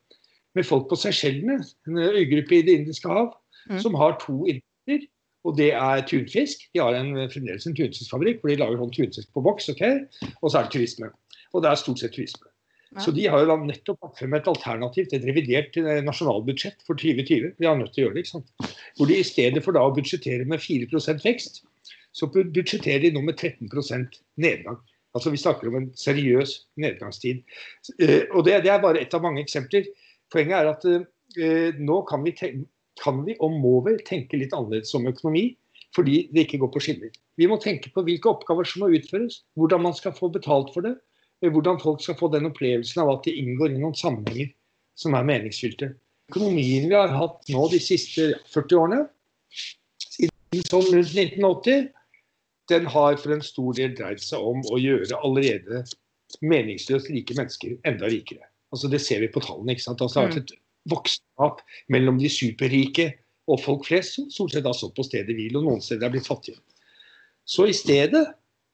med 0.58 0.68
folk 0.68 0.90
på 0.92 1.00
Seychellene, 1.00 1.64
en 1.90 2.02
øygruppe 2.04 2.60
i 2.60 2.66
Det 2.68 2.76
indiske 2.82 3.10
hav, 3.10 3.32
mm. 3.72 3.80
som 3.82 3.98
har 3.98 4.20
to 4.22 4.44
inntekter. 4.44 5.08
Og 5.48 5.56
det 5.58 5.72
er 5.72 6.04
tunfisk. 6.08 6.66
De 6.76 6.82
har 6.84 6.98
en, 6.98 7.14
fremdeles 7.32 7.68
en 7.68 7.76
tunfiskfabrikk 7.78 8.42
hvor 8.42 8.52
de 8.52 8.60
lager 8.60 8.82
sånn 8.82 8.96
tunfisk 8.96 9.32
på 9.36 9.44
boks. 9.46 9.72
Okay? 9.76 10.04
Og 10.42 10.52
så 10.52 10.60
er 10.60 10.68
det 10.68 10.76
turisme. 10.76 11.12
Og 11.54 11.64
det 11.64 11.72
er 11.72 11.80
stort 11.80 12.02
sett 12.02 12.16
turisme. 12.18 12.50
Ja. 12.90 13.04
Så 13.06 13.14
de 13.14 13.28
har 13.30 13.44
jo 13.44 13.50
da 13.52 13.56
nettopp 13.62 14.02
lagt 14.02 14.18
frem 14.18 14.34
et 14.34 14.48
alternativ 14.50 15.10
til 15.10 15.20
et 15.20 15.26
revidert 15.30 15.76
eh, 15.78 16.00
nasjonalbudsjett 16.06 16.80
for 16.88 16.98
2020. 16.98 17.52
De 17.60 17.68
har 17.68 17.78
nødt 17.78 17.94
til 17.94 18.04
å 18.04 18.08
gjøre 18.08 18.18
det, 18.18 18.24
ikke 18.26 18.34
sant? 18.40 18.72
Hvor 18.98 19.10
de 19.10 19.20
i 19.20 19.28
stedet 19.28 19.62
for 19.66 19.78
da 19.78 19.84
å 19.86 19.94
budsjettere 19.94 20.48
med 20.50 20.64
4% 20.64 21.26
vekst, 21.26 21.62
så 22.18 22.30
budsjetterer 22.34 23.06
de 23.06 23.14
nå 23.14 23.22
med 23.28 23.38
13% 23.38 24.18
nedgang. 24.42 24.80
Altså 25.14 25.30
Vi 25.34 25.42
snakker 25.42 25.70
om 25.70 25.78
en 25.78 25.88
seriøs 25.98 26.56
nedgangstid. 26.82 27.46
Eh, 28.02 28.26
og 28.34 28.44
det, 28.50 28.64
det, 28.66 28.74
er 28.74 28.82
bare 28.82 29.06
ett 29.06 29.14
av 29.14 29.22
mange 29.26 29.46
eksempler. 29.46 29.86
Poenget 30.34 30.58
er 30.58 30.74
at 30.74 30.90
eh, 30.90 31.78
nå 31.78 32.02
kan 32.10 32.26
vi, 32.26 32.34
kan 33.02 33.24
vi, 33.26 33.36
og 33.40 33.56
må 33.62 33.80
vi 33.88 33.98
tenke 34.08 34.40
litt 34.40 34.56
annerledes 34.56 34.94
om 34.98 35.08
økonomi, 35.10 35.52
fordi 35.96 36.24
det 36.34 36.46
ikke 36.46 36.62
går 36.64 36.72
på 36.74 36.84
skinner. 36.86 37.14
Vi 37.40 37.48
må 37.50 37.58
tenke 37.62 37.92
på 37.94 38.04
hvilke 38.06 38.30
oppgaver 38.32 38.68
som 38.68 38.84
må 38.84 38.92
utføres, 38.94 39.42
hvordan 39.60 39.86
man 39.88 39.96
skal 39.98 40.14
få 40.16 40.30
betalt 40.34 40.74
for 40.76 40.86
det, 40.86 40.96
eh, 41.42 41.52
hvordan 41.52 41.80
folk 41.82 42.04
skal 42.04 42.18
få 42.20 42.32
den 42.34 42.50
opplevelsen 42.52 43.04
av 43.04 43.14
at 43.16 43.26
de 43.28 43.36
inngår 43.42 43.74
i 43.74 43.82
noen 43.82 43.98
sammenhenger 43.98 44.52
som 45.00 45.16
er 45.16 45.28
meningsfylte. 45.28 45.94
Økonomien 46.30 46.90
vi 46.92 46.98
har 46.98 47.14
hatt 47.16 47.48
nå 47.50 47.64
de 47.72 47.80
siste 47.82 48.34
40 48.54 48.82
årene, 48.84 49.00
siden 50.04 50.68
sånn 50.68 50.92
rundt 50.92 51.16
1980, 51.16 51.90
den 52.70 52.86
har 52.86 53.18
for 53.18 53.34
en 53.34 53.42
stor 53.42 53.74
del 53.74 53.96
dreid 53.98 54.22
seg 54.22 54.46
om 54.46 54.62
å 54.70 54.78
gjøre 54.78 55.18
allerede 55.26 55.82
meningsløst 56.46 57.10
rike 57.10 57.34
mennesker 57.38 57.80
enda 57.90 58.10
rikere. 58.12 58.46
Altså 58.70 58.92
Det 58.92 59.02
ser 59.02 59.24
vi 59.24 59.32
på 59.34 59.42
tallene. 59.42 59.74
ikke 59.74 59.88
sant? 59.88 60.02
Altså, 60.02 60.20
det 60.20 60.22
har 60.22 60.36
vært 60.36 60.52
et 60.52 60.58
voksenskap 60.90 61.64
mellom 61.92 62.20
de 62.22 62.32
superrike 62.32 63.12
og 63.50 63.62
folk 63.64 63.88
flest, 63.90 64.20
som 64.20 64.30
stort 64.32 64.54
sett 64.54 64.68
har 64.68 64.78
stått 64.78 64.96
på 64.98 65.06
stedet 65.08 65.36
hvil, 65.36 65.58
og 65.58 65.66
noen 65.66 65.82
steder 65.84 66.08
er 66.08 66.14
blitt 66.14 66.30
fattige. 66.30 66.62
Så 67.50 67.66
i 67.70 67.74
stedet 67.74 68.28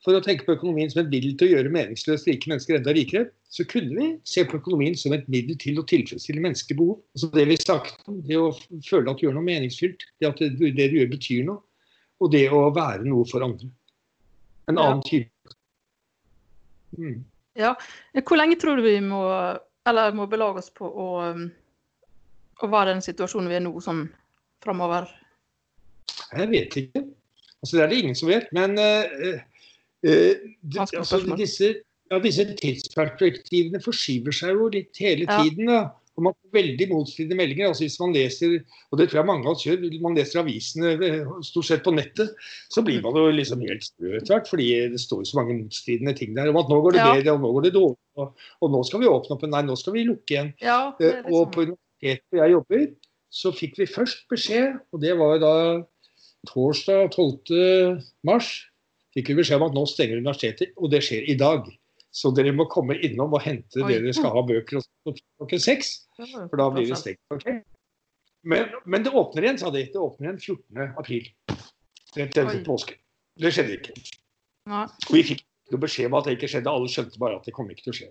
for 0.06 0.14
å 0.14 0.22
tenke 0.22 0.46
på 0.46 0.54
økonomien 0.54 0.92
som 0.92 1.02
et 1.02 1.10
middel 1.10 1.34
til 1.40 1.48
å 1.48 1.54
gjøre 1.56 1.72
meningsløst 1.74 2.28
rike 2.30 2.50
mennesker 2.52 2.78
enda 2.78 2.94
rikere, 2.94 3.30
så 3.50 3.66
kunne 3.70 3.96
vi 3.96 4.10
se 4.28 4.44
på 4.46 4.60
økonomien 4.60 4.98
som 5.00 5.16
et 5.16 5.26
middel 5.32 5.58
til 5.62 5.80
å 5.82 5.86
tilfredsstille 5.90 6.44
menneskebehov. 6.44 7.00
behov. 7.00 7.06
Altså 7.16 7.30
det 7.34 7.46
vi 7.50 7.58
snakket 7.62 8.12
om, 8.12 8.20
det 8.28 8.38
å 8.38 8.52
føle 8.86 9.10
at 9.10 9.22
du 9.22 9.26
gjør 9.26 9.38
noe 9.40 9.48
meningsfylt, 9.48 10.06
det 10.22 10.30
at 10.30 10.44
det, 10.44 10.52
det 10.78 10.90
du 10.92 11.00
gjør 11.00 11.10
betyr 11.16 11.48
noe, 11.48 11.64
og 12.22 12.32
det 12.36 12.46
å 12.54 12.68
være 12.76 13.08
noe 13.08 13.26
for 13.32 13.46
andre. 13.48 13.72
En 14.70 14.82
annen 14.82 15.02
type. 15.08 15.56
Mm. 17.00 17.24
Ja. 17.58 17.74
Hvor 18.22 18.40
lenge 18.40 18.60
tror 18.62 18.78
du 18.78 18.86
vi 18.86 19.00
må, 19.04 19.24
eller 19.88 20.16
må 20.16 20.28
belage 20.30 20.62
oss 20.62 20.72
på 20.74 20.86
å, 20.90 21.10
um, 22.62 22.70
hva 22.72 22.84
er 22.84 22.94
den 22.94 23.04
situasjonen 23.06 23.52
vi 23.52 23.60
er 23.60 23.66
nå, 23.66 23.74
sånn 23.84 24.06
framover? 24.64 25.10
Jeg 26.36 26.52
vet 26.52 26.80
ikke. 26.84 27.04
Altså, 27.62 27.78
det 27.78 27.84
er 27.84 27.92
det 27.92 28.00
ingen 28.04 28.18
som 28.18 28.32
vet. 28.32 28.48
Men 28.56 28.78
uh, 28.80 29.42
uh, 30.06 30.80
altså, 30.80 31.22
disse, 31.36 31.76
ja, 32.12 32.22
disse, 32.24 32.48
tidsperspektivene 32.62 33.82
forskyver 33.84 34.36
seg 34.36 34.58
jo 34.60 34.72
litt 34.74 35.04
hele 35.04 35.28
tiden. 35.30 35.72
Ja. 35.72 35.86
Og 36.16 36.24
man 36.24 36.36
får 36.38 36.54
veldig 36.56 36.86
motstridende 36.94 37.36
meldinger. 37.36 37.68
altså 37.68 37.84
Hvis 37.84 37.98
man 38.00 38.14
leser 38.16 38.54
og 38.56 39.00
det 39.00 39.10
tror 39.10 39.20
jeg 39.20 39.28
mange 39.28 39.50
av 39.50 39.58
oss 39.58 39.66
gjør, 39.66 39.82
man 40.04 40.16
leser 40.16 40.40
avisene 40.40 40.94
eh, 41.04 41.34
stort 41.44 41.68
sett 41.68 41.84
på 41.84 41.92
nettet, 41.92 42.32
så 42.72 42.84
blir 42.88 43.02
man 43.04 43.18
jo 43.20 43.26
liksom 43.36 43.66
helt 43.68 43.84
sprø 43.84 44.14
etter 44.16 44.38
hvert. 44.38 44.52
Fordi 44.52 44.70
det 44.94 45.02
står 45.04 45.26
så 45.28 45.42
mange 45.42 45.58
motstridende 45.60 46.16
ting 46.16 46.32
der 46.38 46.54
om 46.54 46.62
at 46.62 46.72
nå 46.72 46.80
går 46.86 46.96
det 46.96 47.04
ja. 47.04 47.10
bedre, 47.18 47.36
og 47.36 47.44
nå 47.44 47.52
går 47.58 47.68
det 47.68 47.74
dårlig. 47.76 48.00
Og, 48.16 48.46
og, 48.62 48.70
nå 48.72 48.84
skal 48.88 49.04
vi 49.04 49.12
åpne 49.12 49.36
opp, 49.36 49.50
nei, 49.52 49.64
nå 49.68 49.76
skal 49.80 49.98
vi 49.98 50.06
lukke 50.08 50.38
igjen. 50.38 50.54
Ja, 50.64 50.80
liksom... 51.02 51.34
Og 51.36 51.52
på 51.52 51.68
universitetet 52.06 52.30
hvor 52.30 52.44
jeg 52.44 52.54
jobber, 52.54 52.86
så 53.32 53.52
fikk 53.52 53.80
vi 53.80 53.88
først 53.90 54.28
beskjed, 54.30 54.78
og 54.94 55.02
det 55.02 55.18
var 55.18 55.40
da 55.42 55.56
torsdag 56.48 57.12
12. 57.12 58.02
mars, 58.24 58.70
fikk 59.14 59.32
vi 59.32 59.42
beskjed 59.42 59.60
om 59.60 59.70
at 59.70 59.76
nå 59.76 59.86
stenger 59.90 60.22
universitetet, 60.22 60.74
og 60.78 60.92
det 60.92 61.04
skjer 61.04 61.26
i 61.28 61.36
dag. 61.36 61.66
Så 62.16 62.32
dere 62.32 62.54
må 62.56 62.68
komme 62.72 62.96
innom 63.04 63.34
og 63.36 63.42
hente 63.44 63.82
Oi. 63.84 63.90
dere 63.92 64.14
skal 64.16 64.32
ha 64.32 64.44
bøker 64.46 64.80
klokken 65.04 65.60
seks. 65.60 66.08
For 66.16 66.56
da 66.56 66.70
blir 66.72 66.88
det 66.88 67.00
stengt. 67.02 67.20
Okay? 67.34 67.60
Men, 68.46 68.70
men, 68.86 69.04
det 69.04 69.12
åpner 69.12 69.44
igjen, 69.44 69.60
sa 69.60 69.72
de. 69.74 69.84
Det 69.92 70.00
åpner 70.00 70.30
igjen 70.30 70.40
14. 70.40 70.94
april. 71.02 71.28
Rett 72.16 72.38
etter 72.40 72.62
påske. 72.64 72.96
Det 73.36 73.52
skjedde 73.52 73.76
ikke. 73.82 73.98
Nei. 74.72 74.86
Og 75.10 75.12
vi 75.12 75.26
fikk 75.34 75.44
beskjed 75.82 76.08
om 76.08 76.16
at 76.22 76.30
det 76.30 76.38
ikke 76.38 76.54
skjedde. 76.54 76.72
Alle 76.72 76.94
skjønte 76.94 77.20
bare 77.20 77.42
at 77.42 77.50
det 77.50 77.56
kom 77.58 77.68
ikke 77.74 77.90
til 77.90 77.92
å 77.92 77.98
skje. 78.00 78.10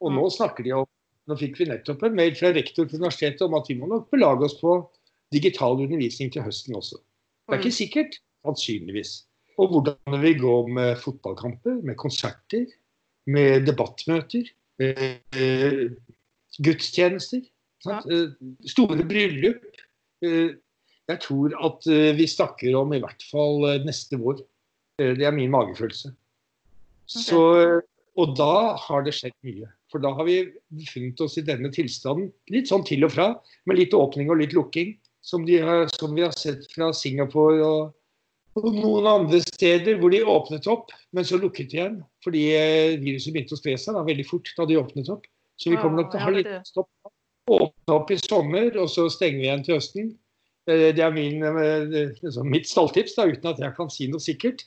Og 0.00 0.16
nå 0.16 0.24
snakker 0.32 0.64
de 0.64 0.72
om 0.78 0.88
Nå 1.30 1.36
fikk 1.38 1.60
vi 1.60 1.68
nettopp 1.70 2.02
en 2.06 2.16
mail 2.18 2.34
fra 2.38 2.50
rektor 2.54 2.88
på 2.88 2.98
universitetet 2.98 3.44
om 3.46 3.54
at 3.58 3.68
vi 3.70 3.76
må 3.78 3.88
nok 3.90 4.08
belage 4.10 4.48
oss 4.48 4.56
på 4.58 4.76
digital 5.32 5.78
undervisning 5.78 6.32
til 6.34 6.44
høsten 6.46 6.76
også. 6.76 6.98
Det 7.46 7.56
er 7.56 7.62
ikke 7.62 7.76
sikkert. 7.76 8.18
Sannsynligvis. 8.42 9.12
Og 9.62 9.70
hvordan 9.70 10.16
det 10.16 10.22
vil 10.22 10.40
gå 10.40 10.54
med 10.74 10.96
fotballkamper, 10.98 11.78
med 11.86 11.98
konserter, 12.00 12.66
med 13.30 13.68
debattmøter, 13.68 14.48
eh, 14.82 15.92
gudstjenester, 16.58 17.44
ja. 17.86 17.98
Eh, 18.10 18.30
store 18.70 19.04
bryllup. 19.06 19.64
Eh, 20.22 20.54
jeg 21.10 21.20
tror 21.24 21.54
at 21.66 21.86
eh, 21.90 22.12
vi 22.16 22.26
snakker 22.30 22.76
om 22.78 22.94
i 22.94 23.00
hvert 23.02 23.24
fall 23.30 23.66
neste 23.86 24.18
vår. 24.20 24.42
Det 25.02 25.24
er 25.24 25.34
min 25.34 25.50
magefølelse. 25.50 26.12
Okay. 26.12 27.22
Så, 27.24 27.40
og 28.14 28.34
da 28.38 28.76
har 28.78 29.06
det 29.06 29.14
skjedd 29.16 29.34
mye. 29.46 29.70
For 29.92 30.02
da 30.02 30.14
har 30.16 30.28
vi 30.28 30.38
befunnet 30.72 31.20
oss 31.20 31.38
i 31.38 31.46
denne 31.46 31.70
tilstanden 31.74 32.30
litt 32.52 32.70
sånn 32.72 32.84
til 32.88 33.04
og 33.04 33.12
fra, 33.14 33.32
med 33.68 33.78
litt 33.78 33.96
åpning 33.96 34.32
og 34.32 34.40
litt 34.40 34.56
lukking, 34.56 34.94
som, 35.22 35.44
har, 35.46 35.84
som 35.92 36.16
vi 36.16 36.24
har 36.24 36.32
sett 36.34 36.64
fra 36.72 36.90
Singapore 36.96 37.60
og 37.66 37.82
og 38.60 38.66
noen 38.76 39.06
andre 39.08 39.38
steder 39.46 39.96
hvor 40.00 40.12
de 40.12 40.20
åpnet 40.28 40.66
opp, 40.68 40.90
men 41.16 41.24
så 41.24 41.38
lukket 41.40 41.72
igjen. 41.72 42.00
Fordi 42.24 42.42
eh, 42.52 42.98
viruset 43.00 43.32
begynte 43.32 43.56
å 43.56 43.60
spre 43.60 43.78
seg 43.80 43.96
da, 43.96 44.02
veldig 44.04 44.26
fort 44.28 44.50
da 44.58 44.66
de 44.68 44.76
åpnet 44.80 45.08
opp. 45.12 45.24
Så 45.56 45.72
vi 45.72 45.78
kommer 45.80 46.02
nok 46.02 46.10
til 46.12 46.20
å 46.20 46.26
ha 46.26 46.34
litt 46.34 46.50
stopp. 46.68 46.90
Åpne 47.52 47.96
opp 47.96 48.12
i 48.12 48.18
sommer, 48.20 48.68
og 48.78 48.90
så 48.92 49.06
stenger 49.12 49.40
vi 49.40 49.46
igjen 49.48 49.64
til 49.64 49.78
høsten. 49.78 50.10
Eh, 50.68 50.90
det 50.92 51.04
er 51.04 51.14
min, 51.16 51.40
eh, 51.48 52.12
liksom 52.20 52.50
mitt 52.52 52.68
stalltips, 52.68 53.16
da, 53.16 53.26
uten 53.30 53.54
at 53.54 53.62
jeg 53.62 53.76
kan 53.78 53.92
si 53.92 54.10
noe 54.12 54.22
sikkert. 54.22 54.66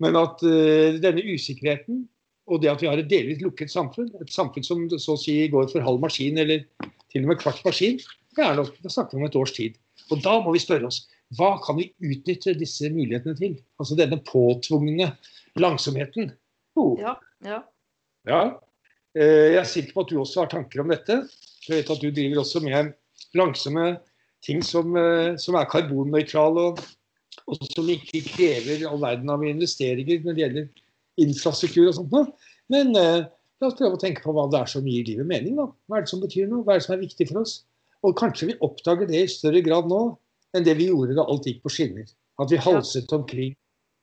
Men 0.00 0.16
at 0.16 0.40
uh, 0.40 0.96
denne 0.96 1.20
usikkerheten 1.28 2.06
og 2.50 2.62
det 2.62 2.70
at 2.72 2.82
vi 2.82 2.88
har 2.90 2.98
et 2.98 3.10
delvis 3.10 3.40
lukket 3.44 3.70
samfunn, 3.70 4.10
et 4.20 4.32
samfunn 4.34 4.66
som 4.66 4.82
så 4.98 5.14
å 5.14 5.20
si 5.20 5.36
går 5.52 5.70
for 5.70 5.86
halv 5.86 6.02
maskin 6.02 6.40
eller 6.42 6.64
til 7.12 7.24
og 7.24 7.32
med 7.32 7.40
kvart 7.40 7.62
maskin, 7.66 8.00
det 8.36 8.44
er 8.44 8.58
nok, 8.58 8.74
da 8.82 8.90
snakker 8.92 9.16
vi 9.16 9.22
om 9.22 9.28
et 9.28 9.38
års 9.38 9.54
tid. 9.54 9.78
Og 10.10 10.22
da 10.24 10.36
må 10.42 10.54
vi 10.54 10.62
spørre 10.62 10.90
oss 10.90 11.04
hva 11.38 11.52
kan 11.62 11.78
vi 11.78 11.92
utnytte 12.02 12.56
disse 12.58 12.90
mulighetene 12.90 13.36
til? 13.38 13.54
Altså 13.78 13.94
denne 13.98 14.18
påtvungne 14.26 15.12
langsomheten. 15.62 16.32
Oh. 16.74 16.98
Ja, 16.98 17.14
ja. 17.46 17.60
ja. 18.26 18.40
Eh, 19.14 19.54
jeg 19.54 19.60
er 19.62 19.68
sikker 19.70 19.94
på 19.94 20.04
at 20.04 20.10
du 20.10 20.18
også 20.18 20.42
har 20.42 20.50
tanker 20.50 20.82
om 20.82 20.90
dette. 20.90 21.20
Jeg 21.68 21.76
vet 21.76 21.92
at 21.94 22.02
du 22.02 22.10
driver 22.10 22.42
også 22.42 22.62
med 22.64 22.94
langsomme 23.38 23.92
ting 24.42 24.62
som, 24.66 24.96
eh, 24.98 25.36
som 25.38 25.58
er 25.58 25.70
karbonnøytrale, 25.70 26.66
og, 26.72 26.82
og, 27.46 27.64
som 27.74 27.90
ikke 27.94 28.24
krever 28.26 28.86
all 28.90 29.02
verden 29.02 29.30
av 29.30 29.46
investeringer 29.46 30.24
når 30.24 30.34
det 30.34 30.44
gjelder 30.44 30.70
infrastruktur 31.20 31.88
og 31.88 31.96
sånt. 31.96 32.34
Men 32.70 32.94
eh, 32.98 33.26
la 33.60 33.68
oss 33.68 33.78
prøve 33.78 33.98
å 33.98 34.00
tenke 34.00 34.22
på 34.24 34.34
hva 34.36 34.46
det 34.52 34.60
er 34.62 34.70
som 34.70 34.86
gir 34.86 35.06
livet 35.08 35.28
mening. 35.28 35.56
Da. 35.58 35.68
Hva 35.88 35.98
er 35.98 36.06
det 36.06 36.12
som 36.12 36.22
betyr 36.22 36.50
noe? 36.50 36.64
Hva 36.66 36.76
er 36.76 36.82
det 36.82 36.86
som 36.86 36.96
er 36.96 37.04
viktig 37.04 37.28
for 37.30 37.42
oss? 37.42 37.60
Og 38.06 38.16
kanskje 38.16 38.52
vi 38.52 38.60
oppdager 38.64 39.08
det 39.10 39.24
i 39.24 39.30
større 39.30 39.60
grad 39.64 39.90
nå 39.90 40.04
enn 40.56 40.66
det 40.66 40.76
vi 40.78 40.88
gjorde 40.88 41.16
da 41.18 41.26
alt 41.28 41.46
gikk 41.46 41.60
på 41.64 41.72
skinner. 41.72 42.08
At 42.40 42.52
vi 42.52 42.60
halset 42.60 43.12
omkring. 43.12 43.52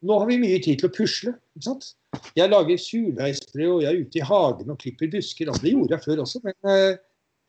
Nå 0.06 0.20
har 0.22 0.30
vi 0.30 0.38
mye 0.40 0.60
tid 0.62 0.80
til 0.80 0.92
å 0.92 0.94
pusle. 0.94 1.34
ikke 1.58 1.66
sant? 1.66 1.90
Jeg 2.38 2.52
lager 2.52 2.80
surdeigsbrød, 2.82 3.72
og 3.72 3.82
jeg 3.84 3.90
er 3.90 4.04
ute 4.06 4.20
i 4.20 4.26
hagen 4.26 4.74
og 4.74 4.80
klipper 4.82 5.10
busker. 5.12 5.50
Det 5.58 5.74
gjorde 5.74 5.96
jeg 5.96 6.06
før 6.06 6.22
også, 6.24 6.42
men 6.46 6.70
eh, 6.70 7.00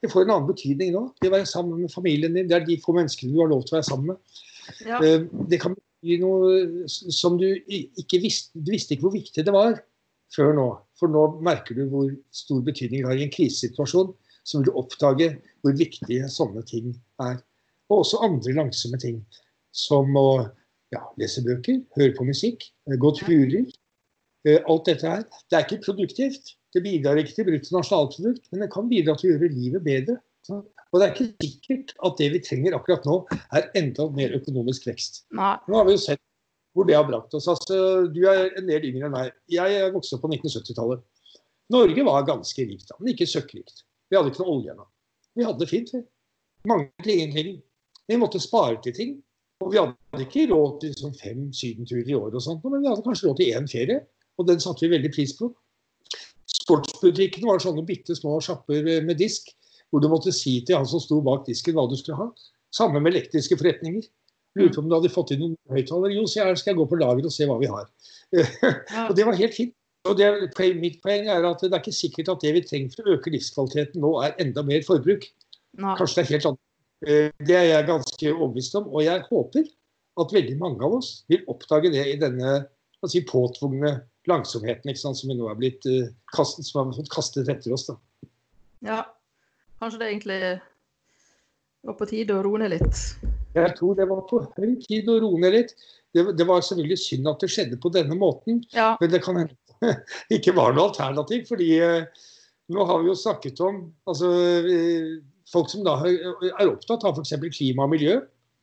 det 0.02 0.10
får 0.12 0.24
en 0.24 0.32
annen 0.34 0.48
betydning 0.48 0.94
nå. 0.94 1.04
Det 1.20 1.28
å 1.28 1.34
være 1.34 1.50
sammen 1.50 1.82
med 1.82 1.92
familien 1.92 2.36
din, 2.36 2.48
det 2.48 2.56
er 2.56 2.66
de 2.66 2.78
få 2.80 2.94
menneskene 2.96 3.34
du 3.34 3.42
har 3.42 3.50
lov 3.52 3.66
til 3.66 3.76
å 3.76 3.78
være 3.78 3.88
sammen 3.90 4.14
med. 4.14 4.40
Ja. 4.86 5.00
Eh, 5.02 5.28
det 5.50 5.60
kan 5.62 5.76
bety 6.02 6.18
noe 6.22 6.88
som 6.88 7.38
du 7.40 7.46
ikke 7.68 8.20
visste 8.22 8.58
Du 8.58 8.70
visste 8.72 8.94
ikke 8.94 9.08
hvor 9.08 9.16
viktig 9.16 9.44
det 9.46 9.54
var 9.54 9.78
før 10.34 10.54
nå. 10.56 10.68
For 10.98 11.10
nå 11.10 11.24
merker 11.44 11.78
du 11.78 11.86
hvor 11.90 12.08
stor 12.34 12.62
betydning 12.64 13.02
det 13.02 13.10
har 13.10 13.20
i 13.20 13.26
en 13.26 13.34
krisesituasjon. 13.34 14.14
Så 14.44 14.58
vil 14.58 14.68
du 14.68 14.78
oppdage 14.80 15.32
hvor 15.62 15.76
viktige 15.76 16.28
sånne 16.32 16.64
ting 16.68 16.94
er. 17.24 17.40
Og 17.88 18.02
også 18.02 18.22
andre 18.24 18.54
langsomme 18.56 19.00
ting. 19.00 19.20
Som 19.72 20.16
å 20.16 20.28
ja, 20.94 21.02
lese 21.20 21.44
bøker, 21.44 21.82
høre 21.98 22.14
på 22.16 22.26
musikk, 22.28 22.64
eh, 22.88 22.96
gå 22.96 23.12
turer. 23.18 23.68
Eh, 24.46 24.60
Alt 24.64 24.88
dette 24.88 25.08
her. 25.08 25.26
Det 25.50 25.58
er 25.58 25.66
ikke 25.66 25.84
produktivt. 25.84 26.54
Det 26.72 26.82
bidrar 26.84 27.20
ikke 27.20 27.34
til 27.36 27.48
bruttonasjonalprodukt, 27.48 28.48
men 28.52 28.64
det 28.64 28.72
kan 28.72 28.88
bidra 28.88 29.14
til 29.16 29.30
å 29.30 29.34
gjøre 29.34 29.54
livet 29.54 29.84
bedre. 29.84 30.18
Og 30.92 31.00
det 31.00 31.06
er 31.06 31.14
ikke 31.14 31.44
sikkert 31.44 31.92
at 32.06 32.16
det 32.20 32.28
vi 32.32 32.40
trenger 32.44 32.76
akkurat 32.78 33.04
nå, 33.08 33.18
er 33.56 33.68
enda 33.76 34.08
mer 34.16 34.32
økonomisk 34.38 34.88
vekst. 34.88 35.22
Nei. 35.36 35.54
Nå 35.68 35.76
har 35.76 35.88
vi 35.88 35.96
jo 35.96 36.02
sett 36.06 36.22
hvor 36.76 36.86
det 36.88 36.96
har 36.96 37.06
brakt 37.08 37.34
oss. 37.34 37.48
Altså, 37.50 38.06
du 38.12 38.20
er 38.30 38.52
en 38.58 38.68
del 38.68 38.86
yngre 38.88 39.08
enn 39.08 39.14
meg. 39.14 39.32
Jeg 39.50 39.78
er 39.80 39.92
vokst 39.92 40.14
opp 40.14 40.22
på 40.24 40.30
1970-tallet. 40.32 41.02
Norge 41.74 42.04
var 42.06 42.28
ganske 42.28 42.64
rikt, 42.64 42.86
da, 42.88 42.96
men 43.00 43.12
ikke 43.12 43.28
søkkrikt. 43.28 43.82
Vi 44.08 44.16
hadde 44.16 44.32
ikke 44.32 44.44
noe 44.44 44.54
olje 44.54 44.72
ennå. 44.72 44.86
Vi 45.36 45.44
hadde 45.44 45.60
det 45.64 45.70
fint. 45.70 45.90
vi. 45.92 46.04
Manglet 46.68 47.10
ingenting. 47.12 47.58
Vi 48.08 48.20
måtte 48.20 48.40
spare 48.40 48.78
til 48.84 48.96
ting. 48.96 49.16
Og 49.60 49.72
vi 49.74 49.80
hadde 49.80 50.24
ikke 50.24 50.46
råd 50.52 50.78
til 50.80 50.92
liksom, 50.94 51.14
fem 51.18 51.48
sydenturer 51.52 52.08
i 52.08 52.16
året, 52.16 52.36
og 52.38 52.44
sånt, 52.44 52.64
men 52.64 52.84
vi 52.84 52.88
hadde 52.88 53.04
kanskje 53.04 53.28
råd 53.28 53.40
til 53.40 53.58
én 53.58 53.68
ferie. 53.70 54.00
Og 54.38 54.46
den 54.48 54.62
satte 54.62 54.86
vi 54.86 54.94
veldig 54.94 55.10
pris 55.12 55.34
på. 55.36 55.50
Sportsbutikkene 56.62 57.50
var 57.50 57.60
sånne 57.62 57.84
bitte 57.88 58.14
små 58.16 58.38
sjapper 58.44 58.86
med 59.04 59.18
disk, 59.18 59.50
hvor 59.90 60.02
du 60.04 60.08
måtte 60.12 60.34
si 60.34 60.58
til 60.66 60.76
han 60.78 60.88
som 60.88 61.00
sto 61.02 61.20
bak 61.24 61.46
disken 61.48 61.76
hva 61.76 61.86
du 61.88 61.96
skulle 61.98 62.18
ha. 62.20 62.28
Samme 62.74 63.00
med 63.00 63.14
elektriske 63.14 63.56
forretninger. 63.56 64.04
Lurte 64.58 64.76
på 64.76 64.82
om 64.82 64.90
du 64.90 64.96
hadde 64.96 65.12
fått 65.12 65.32
inn 65.32 65.42
noen 65.44 65.56
høyttalere. 65.72 66.16
Jo, 66.16 66.26
så 66.28 66.44
her 66.44 66.58
skal 66.58 66.72
jeg 66.72 66.80
gå 66.80 66.86
på 66.90 66.98
lager 67.00 67.28
og 67.28 67.34
se 67.34 67.46
hva 67.48 67.58
vi 67.60 67.70
har. 67.70 67.88
Og 69.08 69.12
det 69.16 69.24
var 69.28 69.38
helt 69.38 69.56
fint. 69.56 69.74
Og 70.08 70.16
det, 70.16 70.28
mitt 70.78 71.00
poeng 71.04 71.28
er 71.28 71.44
at 71.44 71.62
det 71.64 71.72
er 71.72 71.82
ikke 71.82 71.94
sikkert 71.94 72.30
at 72.32 72.44
det 72.44 72.54
vi 72.56 72.62
trenger 72.64 72.94
for 72.94 73.08
å 73.08 73.16
øke 73.16 73.32
livskvaliteten 73.34 74.00
nå, 74.04 74.12
er 74.24 74.36
enda 74.40 74.64
mer 74.64 74.84
forbruk. 74.86 75.26
Nei. 75.78 75.94
Kanskje 75.98 76.20
det 76.20 76.24
er 76.24 76.32
helt 76.34 76.48
annet. 76.50 76.62
Eh, 77.06 77.30
Det 77.48 77.56
er 77.56 77.66
jeg 77.70 77.88
ganske 77.88 78.32
overbevist 78.34 78.78
om. 78.80 78.88
Og 78.92 79.04
jeg 79.04 79.24
håper 79.28 79.68
at 80.22 80.34
veldig 80.34 80.56
mange 80.60 80.84
av 80.86 80.96
oss 80.98 81.10
vil 81.30 81.44
oppdage 81.50 81.92
det 81.94 82.06
i 82.14 82.16
denne 82.20 82.54
si, 83.06 83.22
påtvungne 83.26 83.98
langsomheten 84.28 84.96
sant, 84.98 85.18
som 85.20 85.30
vi 85.30 85.36
nå 85.38 85.48
er 85.50 85.60
blitt 85.60 85.86
eh, 85.88 86.10
kastet, 86.34 86.66
som 86.66 86.82
har 86.86 86.96
fått 86.96 87.12
kastet 87.12 87.50
etter 87.52 87.74
oss. 87.76 87.86
Da. 87.90 87.98
Ja. 88.84 88.98
Kanskje 89.78 89.98
det 90.00 90.08
egentlig 90.10 90.38
var 91.86 91.96
på 91.98 92.08
tide 92.10 92.34
å 92.34 92.42
roe 92.44 92.58
ned 92.62 92.72
litt. 92.74 93.02
Jeg 93.56 93.74
tror 93.78 93.94
det 93.98 94.06
var 94.10 94.24
på 94.28 94.40
høy 94.56 94.72
tid 94.84 95.08
å 95.10 95.18
roe 95.22 95.38
ned 95.40 95.54
litt. 95.54 95.74
Det, 96.14 96.24
det 96.38 96.46
var 96.48 96.64
selvfølgelig 96.64 96.98
synd 97.02 97.28
at 97.30 97.42
det 97.44 97.50
skjedde 97.52 97.78
på 97.82 97.92
denne 97.94 98.16
måten. 98.18 98.62
Ja. 98.74 98.94
Men 99.00 99.12
det 99.12 99.20
kan 99.24 99.38
hende 99.38 99.54
det 100.28 100.38
ikke 100.40 100.56
var 100.56 100.74
noe 100.74 100.88
alternativ. 100.90 101.44
fordi 101.50 101.68
eh, 101.84 102.24
nå 102.74 102.86
har 102.88 103.04
vi 103.04 103.12
jo 103.12 103.14
snakket 103.18 103.60
om 103.64 103.78
altså, 104.10 104.32
eh, 104.66 105.12
folk 105.52 105.70
som 105.70 105.84
da 105.86 105.94
er 106.08 106.66
opptatt 106.72 107.06
av 107.06 107.20
f.eks. 107.20 107.36
klima 107.54 107.86
og 107.86 107.94
miljø. 107.94 108.18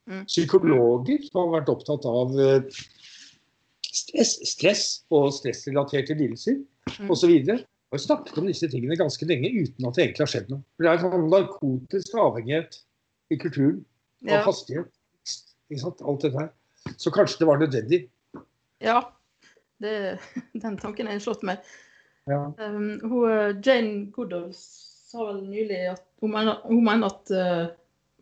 Mm. 0.06 0.26
Psykologer 0.28 1.24
som 1.30 1.40
har 1.40 1.54
vært 1.56 1.72
opptatt 1.72 2.04
av 2.06 2.36
eh, 2.38 2.82
stress, 3.86 4.36
stress 4.52 4.84
og 5.10 5.32
stressrelaterte 5.34 6.14
lidelser 6.20 6.60
Mm. 7.00 7.08
osv. 7.10 7.32
Har 7.92 8.02
snakket 8.02 8.38
om 8.38 8.46
disse 8.48 8.68
tingene 8.70 8.96
ganske 8.98 9.26
lenge 9.28 9.52
uten 9.54 9.86
at 9.86 9.94
det 9.94 10.04
egentlig 10.04 10.24
har 10.24 10.32
skjedd 10.32 10.48
noe. 10.50 10.62
For 10.76 10.86
Det 10.86 10.92
er 10.92 11.02
sånn 11.04 11.28
narkotisk 11.30 12.16
avhengighet 12.18 12.80
i 13.30 13.38
kulturen 13.38 13.84
av 14.26 14.32
Ja. 14.32 14.42
hastighet. 14.42 14.90
Ikke 15.70 15.80
sant? 15.82 16.02
Alt 16.02 16.22
dette 16.26 16.38
her. 16.38 16.50
Så 16.96 17.10
kanskje 17.14 17.38
det 17.38 17.46
var 17.46 17.58
nødvendig. 17.62 18.08
ja. 18.80 19.02
Det, 19.78 20.18
den 20.62 20.78
tanken 20.80 21.06
har 21.06 21.18
slått 21.20 21.42
meg. 21.44 21.58
Ja. 22.24 22.52
Um, 22.58 22.98
hun, 23.02 23.30
eh, 23.30 23.56
Jane 23.62 24.06
Goodall 24.10 24.48
sa 24.56 25.26
vel 25.28 25.42
nylig 25.50 25.82
at 25.92 26.02
hun 26.24 26.32
mener, 26.32 26.62
hun 26.64 26.80
mener 26.84 27.12
at 27.12 27.30
uh, 27.30 27.66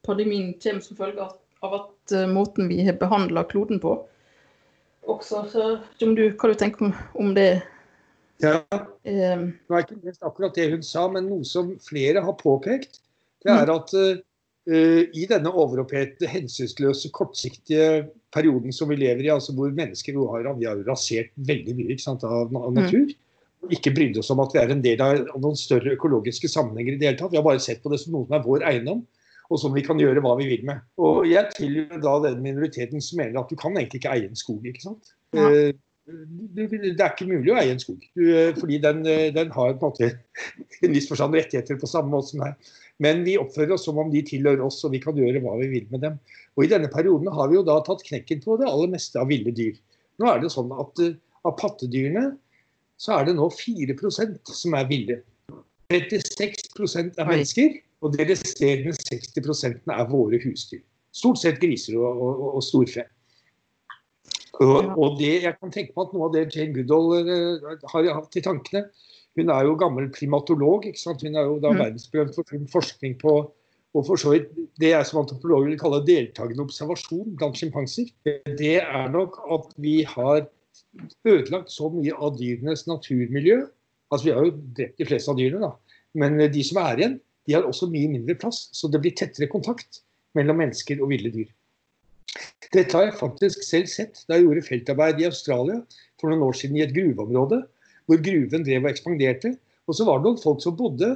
pandemien 0.02 0.54
kommer 0.58 0.82
som 0.82 0.98
følge 0.98 1.22
av, 1.22 1.38
at 1.62 2.12
uh, 2.12 2.26
måten 2.26 2.66
vi 2.68 2.80
har 2.84 2.98
behandla 2.98 3.44
kloden 3.44 3.78
på. 3.80 3.94
Også, 5.06 5.44
så 5.52 5.68
om 6.02 6.16
du, 6.18 6.26
hva 6.32 6.50
du 6.50 6.58
tenker 6.58 6.88
om, 6.88 6.92
om 7.14 7.30
det? 7.38 7.62
Ja. 8.42 8.60
Det 9.04 9.32
Nå 9.38 9.76
er 9.76 9.84
ikke 9.84 10.00
minst 10.02 10.24
akkurat 10.26 10.56
det 10.56 10.70
hun 10.72 10.84
sa, 10.86 11.06
men 11.12 11.28
noe 11.30 11.46
som 11.46 11.74
flere 11.84 12.22
har 12.24 12.36
påpekt, 12.40 13.00
det 13.44 13.52
er 13.52 13.70
at 13.70 13.92
eh, 13.98 14.22
eh, 14.70 15.02
i 15.14 15.26
denne 15.30 15.52
overopphetede, 15.52 16.28
hensynsløse, 16.30 17.12
kortsiktige 17.14 18.06
perioden 18.34 18.74
som 18.74 18.90
vi 18.90 18.98
lever 18.98 19.26
i, 19.26 19.32
altså 19.34 19.54
hvor 19.56 19.72
mennesker 19.74 20.16
har, 20.32 20.48
vi 20.58 20.68
har 20.68 20.80
rasert 20.88 21.30
veldig 21.36 21.76
mye 21.78 21.98
sant, 22.00 22.24
av, 22.26 22.52
natur, 22.74 23.06
mm. 23.12 23.74
ikke 23.76 23.94
brydde 23.94 24.22
oss 24.24 24.32
om 24.34 24.42
at 24.44 24.56
vi 24.56 24.62
er 24.62 24.74
en 24.74 24.84
del 24.84 25.04
av 25.04 25.36
noen 25.38 25.58
større 25.58 25.94
økologiske 25.94 26.50
sammenhenger 26.50 26.96
i 26.96 27.02
det 27.02 27.10
hele 27.10 27.20
tatt. 27.20 27.34
Vi 27.34 27.40
har 27.40 27.46
bare 27.46 27.62
sett 27.62 27.84
på 27.84 27.92
det 27.92 28.00
som 28.02 28.16
noe 28.16 28.26
som 28.28 28.38
er 28.38 28.46
vår 28.46 28.66
eiendom, 28.72 29.04
og 29.52 29.60
som 29.60 29.74
vi 29.76 29.84
kan 29.84 30.00
gjøre 30.00 30.22
hva 30.24 30.38
vi 30.40 30.48
vil 30.48 30.64
med. 30.66 30.80
Og 30.96 31.26
jeg 31.28 31.52
tilhører 31.54 32.00
da 32.02 32.14
den 32.30 32.40
minoriteten 32.42 33.02
som 33.04 33.20
mener 33.20 33.42
at 33.42 33.50
du 33.52 33.58
kan 33.60 33.76
egentlig 33.76 34.00
ikke 34.00 34.14
eie 34.16 34.30
en 34.30 34.38
skog. 34.40 34.64
ikke 34.66 34.86
sant? 34.86 35.12
Ja. 35.36 35.50
Eh, 35.50 35.74
du- 35.76 35.82
Det 36.04 36.66
er 37.00 37.14
ikke 37.14 37.30
mulig 37.30 37.52
å 37.54 37.56
eie 37.56 37.72
en 37.72 37.80
skog, 37.80 38.02
du, 38.12 38.26
eh, 38.28 38.50
fordi 38.58 38.76
den, 38.82 38.98
eh, 39.08 39.30
den 39.32 39.48
har 39.54 39.72
på 39.80 39.88
en 39.88 39.92
måte 39.94 40.10
en 40.84 40.92
viss 40.92 41.08
forstand 41.08 41.32
rettigheter 41.32 41.78
på 41.80 41.88
samme 41.88 42.12
måte 42.12 42.34
som 42.34 42.42
her. 42.44 42.52
Men 43.00 43.22
vi 43.24 43.38
oppfører 43.40 43.72
oss 43.78 43.86
som 43.88 43.96
om 43.98 44.10
de 44.12 44.20
tilhører 44.22 44.60
oss, 44.66 44.82
og 44.84 44.92
vi 44.92 45.00
kan 45.00 45.16
gjøre 45.16 45.40
hva 45.40 45.56
vi 45.62 45.70
vil 45.72 45.86
med 45.94 46.04
dem. 46.04 46.18
Og 46.58 46.66
I 46.66 46.70
denne 46.74 46.90
perioden 46.92 47.32
har 47.32 47.48
vi 47.48 47.56
jo 47.56 47.64
da 47.64 47.78
tatt 47.86 48.04
knekken 48.04 48.44
på 48.44 48.58
det 48.60 48.68
aller 48.68 48.92
meste 48.92 49.16
av 49.20 49.32
ville 49.32 49.54
dyr. 49.56 49.80
Nå 50.20 50.28
er 50.28 50.44
det 50.44 50.52
sånn 50.52 50.72
at 50.76 51.04
eh, 51.04 51.16
Av 51.44 51.52
pattedyrene 51.60 52.38
så 52.96 53.18
er 53.18 53.26
det 53.28 53.34
nå 53.36 53.50
4% 53.52 54.52
som 54.56 54.76
er 54.78 54.86
ville. 54.88 55.18
36 55.92 57.18
er 57.20 57.28
mennesker, 57.28 57.74
og 58.00 58.14
de 58.14 58.24
resterende 58.30 58.94
60% 58.96 59.92
er 59.92 60.08
våre 60.08 60.40
husdyr. 60.40 60.80
Stort 61.12 61.42
sett 61.42 61.60
griser 61.60 61.98
og, 62.00 62.22
og, 62.24 62.46
og 62.56 62.64
storfe. 62.64 63.04
Og, 64.62 64.92
og 65.00 65.18
det, 65.18 65.42
jeg 65.42 65.56
kan 65.58 65.72
tenke 65.74 65.92
meg 65.96 66.06
at 66.06 66.12
noe 66.14 66.28
av 66.28 66.32
det 66.36 66.44
Jane 66.54 66.74
Goodall 66.76 67.26
eh, 67.26 67.76
har 67.90 68.08
hatt 68.20 68.36
i 68.38 68.42
tankene 68.44 68.84
Hun 69.34 69.50
er 69.50 69.64
jo 69.66 69.74
gammel 69.80 70.10
primatolog. 70.14 70.84
ikke 70.86 71.00
sant? 71.00 71.22
Hun 71.26 71.34
er 71.34 71.48
jo 71.48 71.56
da 71.58 71.72
Mm. 71.72 71.80
verdensberømt 71.82 72.34
for 72.36 72.44
sin 72.46 72.68
forskning 72.70 73.16
på 73.18 73.50
og 73.94 74.06
for 74.06 74.18
så 74.18 74.32
vidt 74.34 74.48
det 74.82 74.88
jeg 74.90 75.06
som 75.06 75.20
antropolog 75.20 75.66
vil 75.68 75.78
kalle 75.78 76.00
deltakende 76.06 76.64
observasjon 76.66 77.36
blant 77.38 77.54
sjimpanser. 77.58 78.08
Det 78.58 78.80
er 78.82 79.08
nok 79.10 79.38
at 79.54 79.68
vi 79.78 80.02
har 80.02 80.46
ødelagt 81.26 81.70
så 81.70 81.90
mye 81.94 82.14
av 82.18 82.34
dyrenes 82.38 82.86
naturmiljø. 82.90 83.60
Altså 84.10 84.24
Vi 84.26 84.32
har 84.34 84.44
jo 84.46 84.54
drept 84.76 84.98
de 84.98 85.06
fleste 85.06 85.30
av 85.30 85.38
dyrene, 85.38 85.60
da. 85.62 85.98
men 86.14 86.38
de 86.50 86.62
som 86.66 86.80
er 86.82 86.98
igjen, 86.98 87.20
de 87.46 87.54
har 87.54 87.62
også 87.66 87.86
mye 87.90 88.08
mindre 88.10 88.34
plass. 88.34 88.68
Så 88.72 88.90
det 88.90 89.00
blir 89.02 89.14
tettere 89.14 89.46
kontakt 89.50 90.02
mellom 90.34 90.58
mennesker 90.58 91.00
og 91.02 91.10
ville 91.10 91.30
dyr. 91.30 91.50
Dette 92.74 92.96
har 92.96 93.06
jeg 93.06 93.18
faktisk 93.20 93.62
selv 93.62 93.90
sett 93.90 94.24
da 94.26 94.38
jeg 94.38 94.46
gjorde 94.48 94.64
feltarbeid 94.66 95.20
i 95.22 95.28
Australia 95.28 95.78
for 96.20 96.30
noen 96.32 96.42
år 96.46 96.56
siden 96.58 96.78
i 96.80 96.84
et 96.84 96.94
gruveområde, 96.96 97.60
hvor 98.08 98.20
gruven 98.24 98.64
drev 98.66 98.82
og 98.84 98.90
ekspanderte. 98.90 99.54
Og 99.86 99.96
så 99.98 100.06
var 100.08 100.18
det 100.20 100.28
noen 100.30 100.40
folk 100.42 100.62
som 100.64 100.74
bodde 100.78 101.10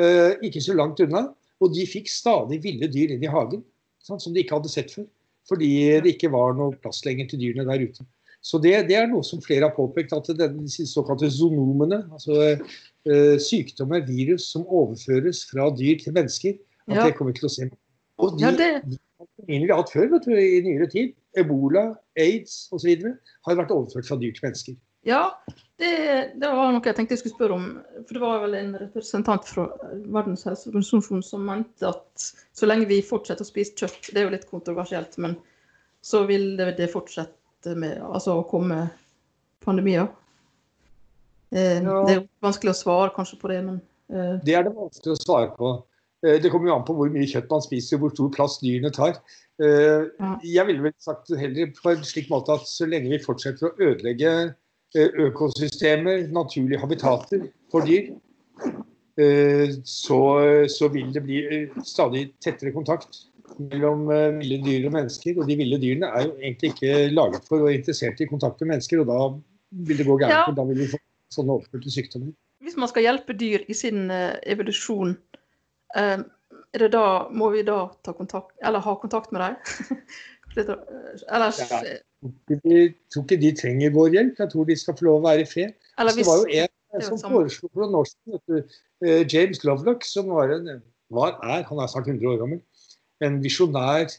eh, 0.00 0.32
ikke 0.46 0.62
så 0.64 0.74
langt 0.76 1.00
unna, 1.04 1.28
og 1.62 1.72
de 1.72 1.86
fikk 1.88 2.10
stadig 2.10 2.58
ville 2.64 2.88
dyr 2.92 3.14
inn 3.14 3.24
i 3.24 3.30
hagen 3.30 3.62
sant, 4.04 4.22
som 4.22 4.34
de 4.34 4.42
ikke 4.42 4.58
hadde 4.58 4.72
sett 4.72 4.92
før. 4.94 5.06
Fordi 5.46 5.70
det 6.02 6.16
ikke 6.16 6.32
var 6.34 6.56
noe 6.58 6.74
plass 6.82 7.04
lenger 7.06 7.28
til 7.30 7.44
dyrene 7.44 7.68
der 7.68 7.84
ute. 7.86 8.02
Så 8.42 8.58
det, 8.62 8.74
det 8.90 8.96
er 8.98 9.08
noe 9.10 9.24
som 9.26 9.40
flere 9.42 9.68
har 9.68 9.74
påpekt, 9.74 10.12
at 10.14 10.28
den, 10.38 10.58
disse 10.66 10.86
såkalte 10.90 11.30
zoonomene, 11.34 12.02
altså 12.14 12.36
eh, 12.50 13.36
sykdommer, 13.42 14.02
virus 14.06 14.50
som 14.52 14.66
overføres 14.66 15.44
fra 15.50 15.70
dyr 15.74 15.98
til 16.02 16.14
mennesker, 16.18 16.58
at 16.86 16.94
Ja. 16.96 17.06
det 17.06 17.16
kommer 17.18 17.34
til 17.34 17.48
å 17.48 17.50
se. 17.50 17.66
Og 18.22 18.36
de, 18.36 18.44
Ja, 18.46 18.50
det, 18.56 18.70
de 18.86 18.98
vi 19.46 19.60
har 19.68 19.80
hatt 19.80 19.92
før 19.92 20.08
du, 20.18 20.32
i 20.32 20.60
nyere 20.64 20.88
tid, 20.90 21.14
ebola, 21.36 21.90
aids 22.18 22.66
osv., 22.72 23.04
har 23.46 23.58
vært 23.58 23.72
overført 23.74 24.08
fra 24.08 24.18
dyr 24.20 24.34
til 24.34 24.46
mennesker. 24.48 24.76
ja 25.06 25.22
det, 25.78 25.90
det 26.40 26.48
var 26.48 26.72
noe 26.72 26.80
jeg 26.88 26.96
tenkte 26.96 27.12
jeg 27.12 27.20
skulle 27.20 27.36
spørre 27.36 27.56
om. 27.58 27.66
For 28.06 28.16
det 28.16 28.22
var 28.22 28.38
vel 28.46 28.54
en 28.56 28.70
representant 28.80 29.44
fra 29.44 29.66
Verdens 30.08 30.46
helseorganisasjon 30.48 31.24
som 31.24 31.44
mente 31.44 31.90
at 31.90 32.28
så 32.56 32.68
lenge 32.68 32.88
vi 32.88 33.02
fortsetter 33.04 33.44
å 33.44 33.48
spise 33.48 33.76
kjøtt, 33.76 34.08
det 34.12 34.22
er 34.22 34.24
jo 34.28 34.32
litt 34.32 34.48
kontroversielt, 34.48 35.18
men 35.20 35.36
så 36.00 36.22
vil 36.28 36.54
det, 36.56 36.72
det 36.80 36.88
fortsette 36.92 37.74
med 37.76 38.00
altså 38.06 38.38
å 38.40 38.46
komme 38.48 38.86
pandemier. 39.64 40.08
Eh, 41.52 41.82
Ja. 41.82 42.00
Det 42.06 42.14
er 42.14 42.20
jo 42.22 42.28
vanskelig 42.42 42.72
å 42.72 42.80
svare 42.80 43.12
kanskje 43.14 43.38
på 43.40 43.52
det, 43.52 43.60
men 43.68 43.80
eh, 44.08 44.40
Det 44.44 44.56
er 44.56 44.64
det 44.66 44.74
vanskelig 44.74 45.12
å 45.12 45.20
svare 45.22 45.52
på. 45.58 45.74
Eh, 46.26 46.40
Det 46.42 46.50
kommer 46.50 46.70
jo 46.70 46.76
an 46.76 46.86
på 46.86 46.96
hvor 46.96 47.10
mye 47.12 47.28
kjøtt 47.30 47.50
man 47.52 47.64
spiser 47.64 47.96
og 47.98 48.06
hvor 48.06 48.14
stor 48.14 48.30
plass 48.34 48.58
dyrene 48.62 48.92
tar. 48.94 49.20
Eh, 49.62 50.08
Jeg 50.42 50.66
ville 50.68 50.88
vel 50.88 50.94
sagt 51.02 51.30
heller 51.38 51.72
på 51.76 51.92
en 51.92 52.06
slik 52.06 52.30
måte 52.32 52.56
at 52.56 52.66
så 52.68 52.88
lenge 52.88 53.12
vi 53.12 53.22
fortsetter 53.22 53.68
å 53.70 53.74
ødelegge 53.76 54.32
eh, 54.96 55.20
økosystemer, 55.28 56.26
naturlige 56.34 56.82
habitater 56.82 57.48
for 57.72 57.86
dyr, 57.86 58.14
så, 59.16 60.16
så 60.68 60.88
vil 60.92 61.06
det 61.08 61.22
bli 61.24 61.38
stadig 61.88 62.26
tettere 62.44 62.68
kontakt 62.74 63.22
mellom 63.56 64.02
ville 64.36 64.58
dyr 64.60 64.90
og 64.90 64.92
mennesker. 64.92 65.38
Og 65.40 65.48
de 65.48 65.56
ville 65.56 65.78
dyrene 65.80 66.10
er 66.12 66.26
jo 66.26 66.34
egentlig 66.36 66.74
ikke 66.74 66.90
laget 67.14 67.46
for 67.48 67.64
og 67.64 67.72
interessert 67.72 68.20
i 68.20 68.28
kontakt 68.28 68.60
med 68.60 68.74
mennesker, 68.74 69.00
og 69.00 69.08
da 69.08 69.86
vil 69.88 70.02
det 70.02 70.04
gå 70.04 70.18
gærent. 70.20 70.36
Ja. 70.36 70.52
Da 70.58 70.66
vil 70.68 70.82
vi 70.82 70.90
få 70.90 71.00
sånne 71.32 71.56
overførte 71.56 71.94
sykdommer. 71.94 72.34
Hvis 72.60 72.76
man 72.76 72.92
skal 72.92 73.06
hjelpe 73.06 73.38
dyr 73.40 73.64
i 73.72 73.78
sin 73.78 74.12
evolusjon, 74.12 75.16
er 75.96 76.82
det 76.82 76.90
da, 76.92 77.04
må 77.32 77.50
vi 77.54 77.64
da 77.66 77.86
ta 78.04 78.12
kontakt, 78.16 78.52
eller 78.64 78.84
ha 78.84 78.96
kontakt 79.00 79.32
med 79.32 79.42
dem? 79.46 79.56
Ellers 80.56 81.60
ja, 81.60 81.80
Jeg 81.84 82.90
tror 83.12 83.24
ikke 83.24 83.40
de 83.40 83.52
trenger 83.56 83.92
vår 83.94 84.14
hjelp. 84.16 84.38
Jeg 84.40 84.52
tror 84.52 84.68
de 84.68 84.76
skal 84.80 84.96
få 84.98 85.08
lov 85.08 85.18
å 85.20 85.26
være 85.28 85.44
i 85.44 85.48
fred. 85.48 85.74
Hvis, 86.00 86.18
det 86.20 86.26
var 86.28 86.42
jo 86.42 86.66
en 86.66 87.04
som 87.04 87.20
foreslo 87.20 87.68
på 87.72 88.04
siden, 88.08 88.62
eh, 89.04 89.24
James 89.28 89.64
Lovelock, 89.64 90.04
som 90.08 90.30
var 90.32 90.54
en 90.54 90.70
var, 91.12 91.36
er, 91.44 91.64
han 91.68 91.80
er 91.80 91.90
snart 91.90 92.08
100 92.08 92.28
år 92.32 92.40
gammel, 92.40 92.62
en 93.24 93.40
visjonær, 93.44 94.14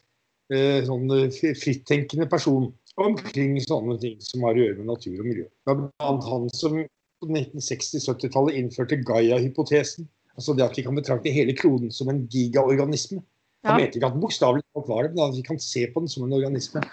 eh, 0.54 0.84
sånn 0.88 1.10
eh, 1.16 1.40
frittenkende 1.58 2.30
person 2.32 2.70
omkring 2.98 3.58
sånne 3.62 3.98
ting 4.02 4.22
som 4.24 4.46
har 4.48 4.58
å 4.58 4.63
gjøre 4.63 4.80
med 4.80 4.92
natur 4.94 5.18
og 5.20 5.28
miljø. 5.28 5.48
Det 5.68 5.76
var 5.78 6.22
han 6.30 6.48
som 6.56 6.80
på 7.22 7.30
1960-70-tallet 7.30 8.58
innførte 8.60 9.02
Gaia-hypotesen. 9.06 10.08
Altså 10.38 10.54
det 10.54 10.65
at 10.67 10.78
vi 10.78 10.86
kan 10.86 10.97
betrakte 10.97 11.34
hele 11.34 11.56
kloden 11.58 11.91
som 11.93 12.12
en 12.12 12.23
gigaorganisme. 12.32 13.23
Han 13.65 13.82
mente 13.82 13.97
ikke 13.97 14.10
at 14.12 14.19
bokstavelig 14.21 14.63
talt 14.76 14.89
var 14.89 15.06
det, 15.06 15.13
men 15.15 15.23
at 15.26 15.38
vi 15.38 15.43
kan 15.45 15.60
se 15.62 15.84
på 15.91 16.04
den 16.04 16.12
som 16.12 16.26
en 16.28 16.36
organisme. 16.38 16.84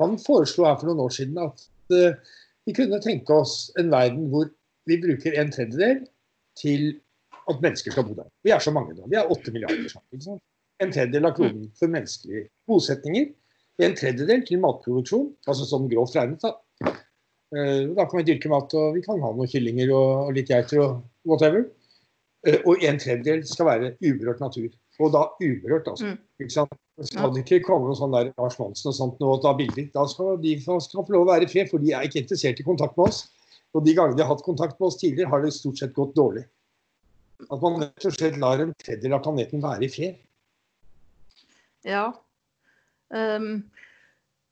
Han 0.00 0.18
foreslo 0.20 0.66
her 0.66 0.78
for 0.80 0.88
noen 0.88 1.04
år 1.04 1.14
siden 1.16 1.40
at 1.40 1.64
uh, 1.92 2.36
vi 2.66 2.74
kunne 2.76 3.00
tenke 3.04 3.36
oss 3.36 3.70
en 3.80 3.92
verden 3.92 4.28
hvor 4.32 4.48
vi 4.88 4.98
bruker 5.02 5.36
en 5.38 5.52
tredjedel 5.52 6.04
til 6.58 6.88
at 7.46 7.62
mennesker 7.62 7.94
skal 7.94 8.06
bo 8.08 8.16
der. 8.16 8.28
Vi 8.44 8.52
er 8.54 8.62
så 8.62 8.72
mange 8.74 8.96
nå. 8.96 9.06
Vi 9.10 9.18
er 9.18 9.30
åtte 9.30 9.52
milliarder 9.54 9.88
sammen. 9.92 10.40
En 10.82 10.92
tredjedel 10.92 11.28
av 11.28 11.36
kloden 11.36 11.68
for 11.78 11.92
menneskelige 11.92 12.48
bosetninger. 12.68 13.28
En 13.84 13.94
tredjedel 13.96 14.42
til 14.48 14.60
matproduksjon, 14.62 15.30
altså 15.46 15.68
sånn 15.68 15.88
grovt 15.92 16.16
regnet. 16.16 16.42
Da. 16.42 16.94
Uh, 17.54 17.92
da 17.94 18.08
kan 18.08 18.22
vi 18.22 18.28
dyrke 18.32 18.50
mat, 18.50 18.72
og 18.74 18.96
vi 18.96 19.04
kan 19.04 19.20
ha 19.22 19.32
noen 19.36 19.52
kyllinger 19.52 19.92
og, 19.92 20.12
og 20.26 20.38
litt 20.38 20.50
geiter 20.50 20.82
og 20.82 21.02
whatever. 21.28 21.68
Uh, 22.46 22.58
og 22.64 22.82
en 22.86 22.98
tredjedel 23.02 23.44
skal 23.48 23.70
være 23.70 23.94
uberørt 24.00 24.42
natur. 24.42 24.68
Og 25.02 25.12
da 25.12 25.26
uberørt, 25.42 25.88
altså. 25.92 26.12
Mm. 26.12 26.18
Ikke 26.40 26.54
sant? 26.54 26.76
Det 26.96 27.10
skal 27.10 27.34
ikke 27.36 27.60
komme 27.66 27.90
noe 27.90 27.98
sånn 27.98 28.14
der 28.14 28.30
Lars 28.38 28.56
Monsen 28.56 28.88
og 28.88 28.94
sånt 28.96 29.18
nå 29.20 29.34
og 29.34 29.42
ta 29.44 29.52
bilder. 29.56 29.90
Da 29.92 30.06
skal 30.08 30.38
de 30.40 30.54
skal 30.62 31.04
få 31.04 31.12
lov 31.12 31.26
å 31.26 31.32
være 31.34 31.44
i 31.44 31.50
fred, 31.50 31.68
for 31.68 31.82
de 31.82 31.92
er 31.92 32.06
ikke 32.08 32.22
interessert 32.22 32.62
i 32.62 32.64
kontakt 32.64 32.96
med 32.96 33.10
oss. 33.10 33.26
Og 33.76 33.84
de 33.84 33.92
gangene 33.96 34.16
de 34.16 34.24
har 34.24 34.32
hatt 34.32 34.44
kontakt 34.46 34.78
med 34.78 34.88
oss 34.88 34.96
tidligere, 35.00 35.28
har 35.28 35.44
det 35.44 35.52
stort 35.52 35.82
sett 35.82 35.92
gått 35.96 36.14
dårlig. 36.16 36.46
At 37.50 37.60
man 37.60 37.82
rett 37.82 38.08
og 38.08 38.16
slett 38.16 38.38
lar 38.40 38.62
en 38.64 38.72
tredjedel 38.80 39.18
av 39.18 39.26
planeten 39.26 39.64
være 39.64 39.84
i 39.84 39.90
fred. 39.92 40.22
Ja. 41.84 42.06
Um, 43.12 43.66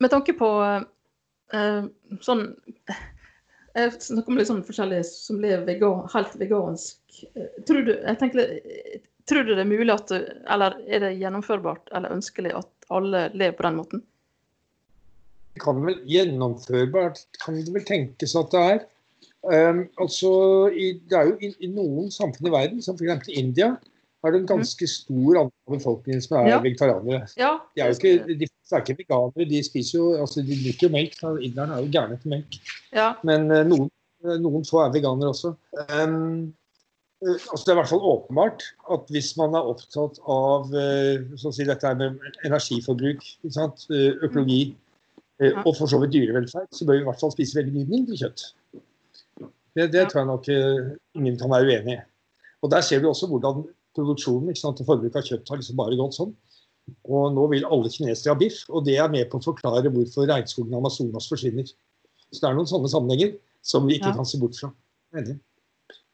med 0.04 0.12
tanke 0.12 0.36
på 0.36 0.50
uh, 0.60 1.86
sånn 2.22 2.44
Jeg 3.74 3.96
snakker 3.98 4.30
om 4.30 4.44
sånn 4.46 4.64
forskjellige 4.66 5.06
som 5.08 5.40
lever 5.42 5.64
vegan, 5.66 6.04
helt 6.14 6.38
vegansk. 6.38 7.20
Uh, 7.34 7.50
tror 7.66 7.86
du, 7.86 7.92
tenker 8.20 8.56
Tror 9.24 9.46
du 9.46 9.54
det 9.54 9.62
er 9.62 9.68
mulig 9.68 9.88
at, 9.88 10.10
eller 10.52 10.74
er 10.84 11.00
det 11.00 11.14
gjennomførbart 11.16 11.88
eller 11.96 12.12
ønskelig 12.12 12.50
at 12.58 12.88
alle 12.92 13.30
lever 13.32 13.54
på 13.56 13.64
den 13.64 13.78
måten? 13.78 14.02
Det 15.54 15.62
kan 15.62 15.80
vel 15.80 16.02
gjennomførbart 16.10 17.22
kan 17.40 17.56
det 17.56 17.72
vel 17.72 17.86
tenkes 17.88 18.34
at 18.36 18.52
det 18.52 18.64
er. 18.74 18.82
Um, 19.44 19.84
altså, 20.00 20.30
i, 20.72 20.90
det 21.08 21.16
er 21.16 21.30
jo 21.30 21.38
i, 21.40 21.50
i, 21.64 21.70
noen 21.72 22.12
samfunn 22.12 22.48
i 22.48 22.52
verden, 22.52 22.84
som 22.84 22.96
f.eks. 23.00 23.28
India, 23.32 23.74
har 24.24 24.34
det 24.34 24.40
en 24.40 24.48
ganske 24.48 24.88
stor 24.88 25.38
andel 25.42 25.68
av 25.68 25.76
befolkningen 25.76 26.24
som 26.24 26.38
er 26.40 26.50
ja. 26.50 26.58
vegetarianere. 26.64 27.28
Ja, 27.40 27.52
de 27.76 27.84
er 27.84 27.92
jo 27.92 27.98
ikke, 28.00 28.36
de 28.40 28.48
er 28.48 28.82
ikke 28.82 28.98
veganere, 29.02 29.48
de 29.52 29.62
spiser 29.66 29.98
jo, 29.98 30.10
altså 30.24 30.42
de 30.42 30.58
drikker 30.64 30.88
jo 30.88 30.94
melk. 30.96 31.16
Inderne 31.44 31.76
er 31.76 31.84
jo 31.84 31.92
gærne 31.92 32.18
etter 32.18 32.32
melk. 32.32 32.60
Ja. 32.96 33.12
Men 33.28 33.50
uh, 33.52 33.62
noen, 33.68 33.88
noen, 34.40 34.64
få 34.68 34.84
er 34.86 34.94
veganere 34.96 35.34
også. 35.34 35.54
Um, 35.92 36.54
Eh, 37.24 37.40
altså 37.50 37.62
det 37.64 37.72
er 37.72 37.76
i 37.76 37.80
hvert 37.80 37.92
fall 37.92 38.08
åpenbart 38.12 38.64
at 38.94 39.12
hvis 39.14 39.34
man 39.40 39.56
er 39.56 39.68
opptatt 39.72 40.18
av 40.30 40.72
eh, 40.76 41.36
si, 41.40 41.66
dette 41.66 41.92
med 42.00 42.18
energiforbruk, 42.46 43.22
eh, 43.44 44.10
økologi 44.26 44.64
og 45.64 45.72
for 45.74 45.90
så 45.90 45.98
vidt 45.98 46.12
dyrevelferd, 46.14 46.68
så 46.70 46.86
bør 46.86 46.94
vi 46.94 47.02
i 47.02 47.06
hvert 47.08 47.20
fall 47.20 47.32
spise 47.34 47.56
veldig 47.58 47.72
mye 47.74 47.88
mindre 47.90 48.18
kjøtt. 48.20 48.44
Det, 49.74 49.88
det 49.90 50.04
tror 50.06 50.20
jeg 50.20 50.28
nok 50.28 50.50
ingen 51.18 51.38
kan 51.40 51.50
være 51.50 51.66
uenig 51.66 51.96
i. 51.96 52.04
Og 52.62 52.70
Der 52.70 52.84
ser 52.86 53.02
vi 53.02 53.10
også 53.10 53.26
hvordan 53.26 53.64
produksjonen 53.96 54.52
ikke 54.52 54.62
sant, 54.62 54.82
forbruket 54.86 55.20
av 55.20 55.28
kjøtt 55.28 55.50
har 55.52 55.60
liksom 55.60 55.78
bare 55.78 55.98
gått 55.98 56.18
sånn. 56.18 56.34
Og 57.08 57.32
nå 57.32 57.46
vil 57.52 57.64
alle 57.64 57.90
kinesere 57.92 58.34
ha 58.34 58.38
biff, 58.38 58.64
og 58.68 58.84
det 58.88 58.98
er 59.00 59.10
med 59.12 59.30
på 59.32 59.40
å 59.40 59.46
forklare 59.46 59.92
hvorfor 59.92 60.28
regnskogen 60.28 60.76
Amazonas 60.76 61.28
forsvinner. 61.30 61.68
Så 62.30 62.42
det 62.42 62.50
er 62.50 62.56
noen 62.58 62.68
sånne 62.68 62.90
sammenhenger 62.92 63.34
som 63.64 63.88
vi 63.88 63.98
ikke 63.98 64.12
ja. 64.12 64.16
kan 64.18 64.28
se 64.28 64.40
bort 64.42 64.58
fra. 64.58 64.70
Enig. 65.16 65.38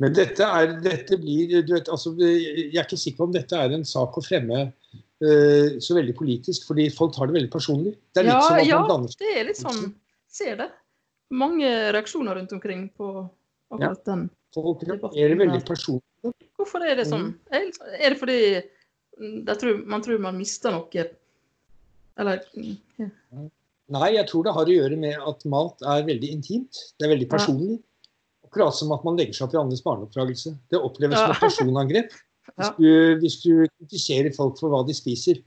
Men 0.00 0.14
dette, 0.16 0.44
er, 0.44 0.74
dette 0.82 1.18
blir 1.20 1.52
vet, 1.68 1.88
altså, 1.92 2.12
Jeg 2.18 2.72
er 2.72 2.86
ikke 2.86 2.98
sikker 2.98 3.20
på 3.20 3.28
om 3.28 3.34
dette 3.34 3.56
er 3.56 3.74
en 3.76 3.84
sak 3.86 4.16
å 4.16 4.22
fremme 4.24 4.62
uh, 4.70 5.68
så 5.82 5.96
veldig 5.98 6.14
politisk, 6.16 6.64
fordi 6.68 6.88
folk 6.94 7.14
tar 7.16 7.30
det 7.30 7.36
veldig 7.36 7.52
personlig. 7.52 7.94
Det 8.16 8.24
ja, 8.28 8.40
ja 8.64 8.80
det 8.88 9.32
er 9.34 9.50
litt 9.50 9.60
sånn 9.60 9.90
Ser 10.30 10.60
det. 10.60 10.68
Mange 11.34 11.66
reaksjoner 11.94 12.38
rundt 12.38 12.52
omkring 12.54 12.84
på 12.94 13.08
akkurat 13.74 13.98
ja. 13.98 14.12
den. 14.12 14.28
Folk 14.54 14.84
reagerer 14.86 15.40
veldig 15.40 15.58
personlig. 15.66 16.06
Hvorfor 16.22 16.84
er 16.84 16.98
det 16.98 17.06
sånn? 17.08 17.30
Mm. 17.48 17.70
Er 17.96 18.12
det 18.12 18.18
fordi 18.20 18.40
tror, 19.60 19.80
man 19.88 20.04
tror 20.04 20.20
man 20.22 20.38
mister 20.38 20.74
noe? 20.74 21.06
Eller 22.20 22.42
ja. 22.54 23.08
Nei, 23.90 24.08
jeg 24.14 24.26
tror 24.30 24.46
det 24.46 24.54
har 24.54 24.68
å 24.70 24.74
gjøre 24.74 24.96
med 25.00 25.22
at 25.30 25.46
mat 25.50 25.82
er 25.82 26.04
veldig 26.06 26.28
intimt. 26.30 26.82
Det 26.96 27.06
er 27.06 27.14
veldig 27.16 27.28
personlig. 27.30 27.78
Ja. 27.80 27.86
Akkurat 28.50 28.76
som 28.76 28.92
at 28.94 29.06
man 29.06 29.18
legger 29.18 29.36
seg 29.36 29.48
opp 29.48 29.56
i 29.56 29.60
andres 29.60 29.82
barneoppdragelse. 29.86 30.52
Det 30.70 30.78
oppleves 30.78 31.18
som 31.18 31.34
et 31.34 31.42
personangrep. 31.42 32.12
Hvis 32.50 32.70
du, 32.80 32.86
hvis 33.20 33.34
du 33.44 33.50
kritiserer 33.78 34.32
folk 34.34 34.56
for 34.58 34.72
hva 34.72 34.80
de 34.82 34.94
spiser. 34.96 35.38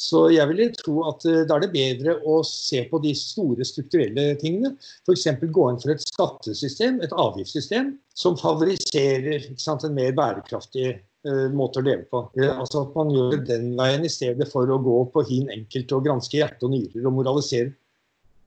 Så 0.00 0.22
jeg 0.32 0.48
ville 0.48 0.70
tro 0.78 1.02
at 1.10 1.24
uh, 1.28 1.42
da 1.44 1.58
er 1.58 1.66
det 1.66 1.74
bedre 1.74 2.16
å 2.24 2.38
se 2.46 2.86
på 2.88 3.02
de 3.04 3.12
store 3.16 3.66
strukturelle 3.68 4.32
tingene. 4.40 4.72
F.eks. 5.04 5.26
gå 5.42 5.66
inn 5.68 5.80
for 5.82 5.92
et 5.92 6.06
skattesystem, 6.06 7.02
et 7.04 7.12
avgiftssystem, 7.12 7.92
som 8.16 8.38
favoriserer 8.40 9.50
sant, 9.60 9.84
en 9.84 9.96
mer 9.96 10.14
bærekraftig 10.16 10.86
uh, 10.94 11.48
måte 11.52 11.82
å 11.82 11.84
leve 11.84 12.08
på. 12.08 12.24
Uh, 12.38 12.48
altså 12.54 12.86
At 12.86 12.96
man 12.96 13.12
gjør 13.12 13.36
det 13.36 13.42
den 13.50 13.74
veien 13.76 14.08
i 14.08 14.12
stedet 14.12 14.48
for 14.48 14.72
å 14.72 14.80
gå 14.80 14.96
på 15.12 15.26
hin 15.28 15.52
enkelt 15.52 15.92
og 15.98 16.08
granske 16.08 16.40
hjerte 16.40 16.68
og 16.68 16.74
nyrer 16.78 17.04
og 17.04 17.16
moralisere. 17.20 17.74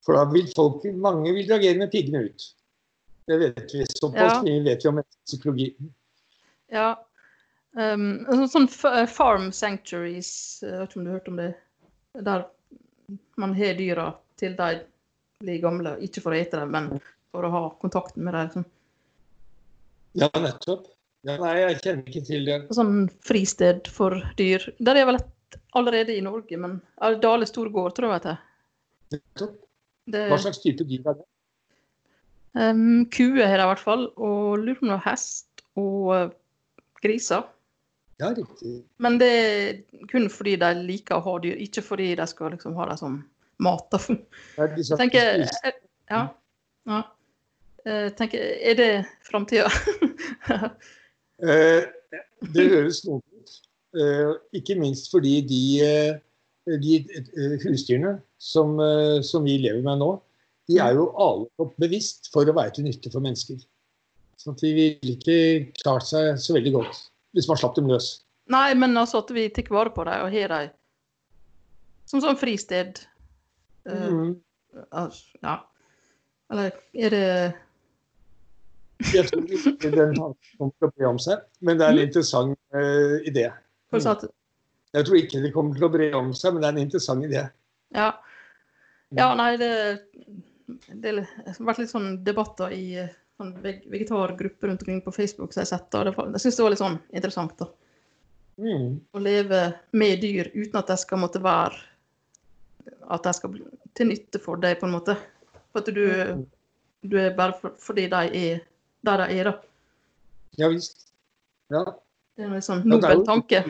For 0.03 0.17
da 0.17 0.25
vil 0.33 0.49
folk, 0.57 0.83
mange 0.99 1.31
vil 1.37 1.45
reagere 1.45 1.79
med 1.79 1.93
piggene 1.93 2.25
ut. 2.25 2.49
Det 3.29 3.37
vet 3.39 3.69
vi. 3.71 3.85
Såpass 3.93 4.39
ja. 4.39 4.41
mye 4.43 4.65
vet 4.65 4.83
vi 4.83 4.89
om 4.89 5.03
psykologi. 5.23 5.69
Ja. 6.73 6.95
Um, 7.73 8.25
sånn 8.53 8.67
eh, 8.69 9.05
farm 9.09 9.47
sanctuaries, 9.55 10.33
jeg 10.61 10.77
vet 10.77 10.91
ikke 10.91 10.99
om 10.99 11.05
du 11.05 11.09
har 11.09 11.19
hørt 11.19 11.31
om 11.31 11.39
det? 11.41 11.51
Der 12.27 12.45
man 13.41 13.55
har 13.57 13.77
dyra 13.79 14.11
til 14.37 14.53
de 14.57 14.83
blir 15.41 15.61
gamle. 15.63 15.97
Ikke 16.05 16.21
for 16.23 16.35
å 16.35 16.39
ete 16.39 16.61
dem, 16.61 16.73
men 16.73 16.89
for 17.33 17.47
å 17.47 17.53
ha 17.53 17.63
kontakten 17.81 18.25
med 18.25 18.37
dem. 18.37 18.49
Liksom. 18.49 18.67
Ja, 20.21 20.29
nettopp. 20.37 20.89
Ja, 21.23 21.37
nei, 21.39 21.53
jeg 21.61 21.79
kjenner 21.81 22.09
ikke 22.11 22.25
til 22.27 22.47
det. 22.47 22.57
Sånn 22.75 23.07
fristed 23.23 23.87
for 23.91 24.17
dyr. 24.39 24.65
Der 24.83 24.99
er 24.99 25.07
vel 25.07 25.21
et 25.21 25.57
allerede 25.77 26.15
i 26.17 26.23
Norge, 26.23 26.57
men 26.59 26.79
Dale 27.23 27.47
Storgård, 27.49 27.95
tror 27.97 28.13
jeg 28.13 28.25
det 28.25 28.33
jeg. 28.33 28.41
Nettopp. 29.17 29.59
Hva 30.13 30.39
slags 30.41 30.59
type 30.59 30.83
dyr 30.83 31.05
er 31.07 31.19
det? 31.21 31.27
Um, 32.53 33.05
kuer 33.09 33.47
har 33.47 33.57
de 33.57 33.65
i 33.65 33.69
hvert 33.71 33.81
fall, 33.81 34.07
og 34.19 34.59
lurer 34.61 34.77
på 34.77 34.85
om 34.85 34.91
det 34.91 34.97
er 34.99 35.05
hest 35.07 35.63
og 35.79 36.11
uh, 36.11 36.33
griser. 37.01 37.47
Ja, 38.21 38.29
riktig. 38.33 38.83
Men 39.01 39.17
det 39.21 39.29
er 39.29 40.07
kun 40.11 40.29
fordi 40.31 40.55
de 40.61 40.69
liker 40.85 41.17
å 41.17 41.25
ha 41.25 41.33
dyr, 41.43 41.57
ikke 41.65 41.83
fordi 41.85 42.11
de 42.19 42.27
skal 42.29 42.53
liksom 42.53 42.75
ha 42.77 42.87
dem 42.91 42.99
som 42.99 43.17
mat. 43.63 43.97
Ja, 44.57 44.67
tenker, 44.99 45.45
er, 45.47 45.77
ja, 46.11 46.23
ja. 46.89 47.01
Uh, 47.83 48.07
tenker, 48.15 48.43
er 48.63 48.77
det 48.79 48.89
framtida? 49.27 49.67
uh, 51.43 51.81
det 52.53 52.67
høres 52.71 53.03
noe 53.07 53.19
ut. 53.19 53.57
Ikke 54.57 54.77
minst 54.79 55.11
fordi 55.13 55.35
de, 55.45 55.63
de 56.81 56.95
husdyrene 57.61 58.15
som, 58.41 58.71
som 59.21 59.45
vi 59.45 59.59
lever 59.61 59.83
med 59.85 60.01
nå, 60.01 60.07
de 60.65 60.79
er 60.81 60.95
jo 60.97 61.11
alle 61.21 61.67
bevisst 61.77 62.31
for 62.33 62.49
å 62.49 62.55
være 62.57 62.73
til 62.77 62.87
nytte 62.87 63.11
for 63.13 63.21
mennesker. 63.21 63.59
Så 64.41 64.55
de 64.57 64.71
ville 64.73 65.13
ikke 65.13 65.37
klart 65.83 66.07
seg 66.09 66.39
så 66.41 66.55
veldig 66.57 66.73
godt 66.79 67.03
hvis 67.33 67.49
man 67.49 67.59
slapp 67.59 67.75
dem 67.77 67.89
løs. 67.91 68.15
Nei, 68.51 68.73
men 68.75 68.97
altså 68.99 69.21
at 69.23 69.31
vi 69.33 69.47
tar 69.53 69.69
vare 69.71 69.93
på 69.95 70.05
dem 70.07 70.25
og 70.25 70.33
har 70.33 70.51
dem 70.51 70.71
som 72.09 72.21
sånn 72.23 72.39
fristed. 72.39 72.99
Uh, 73.87 74.33
ja. 75.41 75.55
Eller 76.51 76.75
er 76.93 77.13
det 77.13 77.27
Jeg 79.13 79.27
tror 79.29 79.47
ikke 79.57 79.91
den 79.91 80.13
tanken 80.15 80.59
kommer 80.59 80.75
til 80.77 80.87
å 80.87 80.91
bre 80.91 81.09
om 81.09 81.19
seg, 81.21 81.41
men 81.65 81.79
det 81.79 81.87
er 81.87 81.95
en 81.95 82.03
interessant 82.03 82.59
uh, 82.75 83.17
idé. 83.27 83.47
Jeg 83.93 85.07
tror 85.07 85.17
ikke 85.17 85.41
det 85.43 85.53
kommer 85.55 85.77
til 85.77 85.87
å 85.87 85.91
bre 85.93 86.11
om 86.17 86.31
seg, 86.37 86.53
men 86.53 86.63
det 86.63 86.69
er 86.69 86.75
en 86.75 86.83
interessant 86.83 87.25
idé. 87.25 87.43
Ja, 87.95 88.11
ja 89.17 89.31
nei, 89.37 89.51
det, 89.61 89.71
det 91.01 91.15
har 91.17 91.59
vært 91.65 91.83
litt 91.83 91.91
sånn 91.91 92.15
debatter 92.25 92.73
i 92.73 93.03
sånn 93.39 93.53
vegetargruppe 93.63 94.67
rundt 94.67 94.83
omkring 94.83 95.01
på 95.05 95.13
Facebook 95.15 95.53
som 95.53 95.63
jeg 95.63 95.69
har 95.69 95.79
sett. 95.79 95.97
Og 95.97 96.07
det, 96.07 96.13
jeg 96.37 96.43
syns 96.45 96.59
det 96.59 96.65
var 96.65 96.73
litt 96.73 96.83
sånn 96.83 96.99
interessant. 97.11 97.55
da. 97.59 97.69
Mm. 98.61 98.89
Å 99.13 99.23
leve 99.23 99.61
med 99.97 100.21
dyr 100.21 100.51
uten 100.53 100.77
at 100.79 100.91
de 100.91 100.97
skal 101.01 101.17
måtte 101.23 101.39
være 101.41 101.79
At 103.09 103.25
de 103.25 103.31
skal 103.33 103.49
bli 103.49 103.63
til 103.97 104.11
nytte 104.11 104.37
for 104.41 104.59
deg, 104.61 104.75
på 104.79 104.85
en 104.87 104.93
måte. 104.95 105.15
For 105.71 105.81
at 105.81 105.89
du, 105.95 106.03
mm. 106.03 106.43
du 107.09 107.15
er 107.21 107.35
bare 107.37 107.55
for, 107.59 107.75
fordi 107.81 108.07
de 108.11 108.21
er 108.39 108.63
der 109.03 109.21
de 109.21 109.37
er, 109.39 109.49
da. 109.49 109.53
Ja 110.59 110.69
visst. 110.71 111.07
Ja. 111.73 111.83
Det 112.37 112.45
er 112.45 112.53
en 112.57 112.65
sånn 112.65 112.83
nobel 112.87 113.23
tanke. 113.27 113.61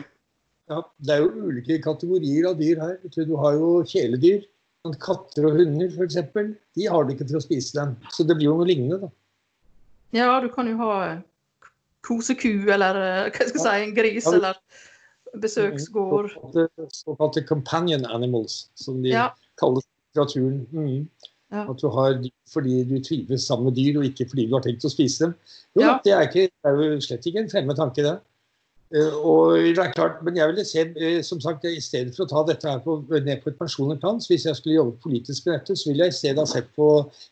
Ja, 0.70 0.80
det 1.04 1.16
er 1.16 1.24
jo 1.24 1.48
ulike 1.50 1.76
kategorier 1.84 2.48
av 2.48 2.56
dyr 2.60 2.80
her. 2.80 2.94
Du 3.14 3.34
har 3.40 3.56
jo 3.58 3.70
kjæledyr. 3.88 4.44
Katter 5.00 5.48
og 5.48 5.58
hunder 5.58 5.92
f.eks. 5.92 6.18
De 6.76 6.88
har 6.92 7.06
det 7.06 7.16
ikke 7.16 7.28
for 7.30 7.40
å 7.40 7.44
spise 7.44 7.76
dem. 7.76 7.94
Så 8.12 8.26
det 8.28 8.36
blir 8.38 8.50
jo 8.50 8.56
noe 8.58 8.68
lignende, 8.68 9.06
da. 9.06 9.12
Ja, 10.14 10.40
du 10.40 10.48
kan 10.52 10.68
jo 10.70 10.78
ha 10.78 10.96
koseku 12.04 12.68
eller 12.70 12.98
eh, 13.00 13.30
hva 13.32 13.46
skal 13.48 13.58
jeg 13.58 13.64
si, 13.64 13.76
en 13.88 13.94
gris 13.96 14.28
ja, 14.28 14.34
eller 14.38 14.60
besøksgård. 15.42 16.30
Såkalte, 16.34 16.88
såkalte 16.94 17.42
companion 17.48 18.04
animals, 18.06 18.68
som 18.78 19.00
de 19.02 19.14
ja. 19.14 19.30
kalles 19.60 19.86
i 19.86 19.90
litteraturen. 20.12 20.60
Mm. 20.70 21.32
Ja. 21.54 21.64
At 21.70 21.80
du 21.82 21.88
har 21.94 22.16
dyr 22.18 22.34
fordi 22.50 22.80
du 22.88 22.96
trives 23.02 23.46
sammen 23.46 23.70
med 23.70 23.78
dyr, 23.78 23.98
og 24.00 24.06
ikke 24.08 24.26
fordi 24.30 24.46
du 24.48 24.54
har 24.56 24.64
tenkt 24.64 24.86
å 24.86 24.92
spise 24.92 25.26
dem. 25.26 25.34
Jo, 25.74 25.82
ja. 25.84 25.96
det, 26.04 26.14
er 26.14 26.28
ikke, 26.28 26.46
det, 26.50 26.70
er 26.70 26.80
jo 26.82 27.02
slett 27.04 27.28
ikke 27.30 27.44
en 27.44 27.50
fremmed 27.50 27.78
tanke, 27.78 28.06
det. 28.06 28.14
Uh, 28.94 29.14
og 29.26 29.56
det 29.58 29.80
er 29.82 29.90
klart, 29.90 30.20
Men 30.22 30.36
jeg 30.38 30.48
ville 30.52 30.64
se, 30.64 30.84
uh, 30.86 31.20
som 31.26 31.40
sagt, 31.42 31.64
i 31.66 31.82
stedet 31.82 32.14
for 32.14 32.24
å 32.24 32.30
ta 32.30 32.44
dette 32.46 32.70
her 32.70 32.78
på, 32.84 33.00
ned 33.10 33.42
på 33.42 33.50
et 33.50 33.58
personlig 33.58 33.98
plan, 34.02 34.20
hvis 34.22 34.46
jeg 34.46 34.58
skulle 34.58 34.76
jobbe 34.76 35.02
politisk 35.02 35.48
med 35.48 35.58
dette, 35.58 35.76
så 35.76 35.90
ville 35.90 36.06
jeg 36.06 36.14
i 36.14 36.18
stedet 36.20 36.42
ha 36.42 36.46
sett 36.46 36.70
på 36.78 36.88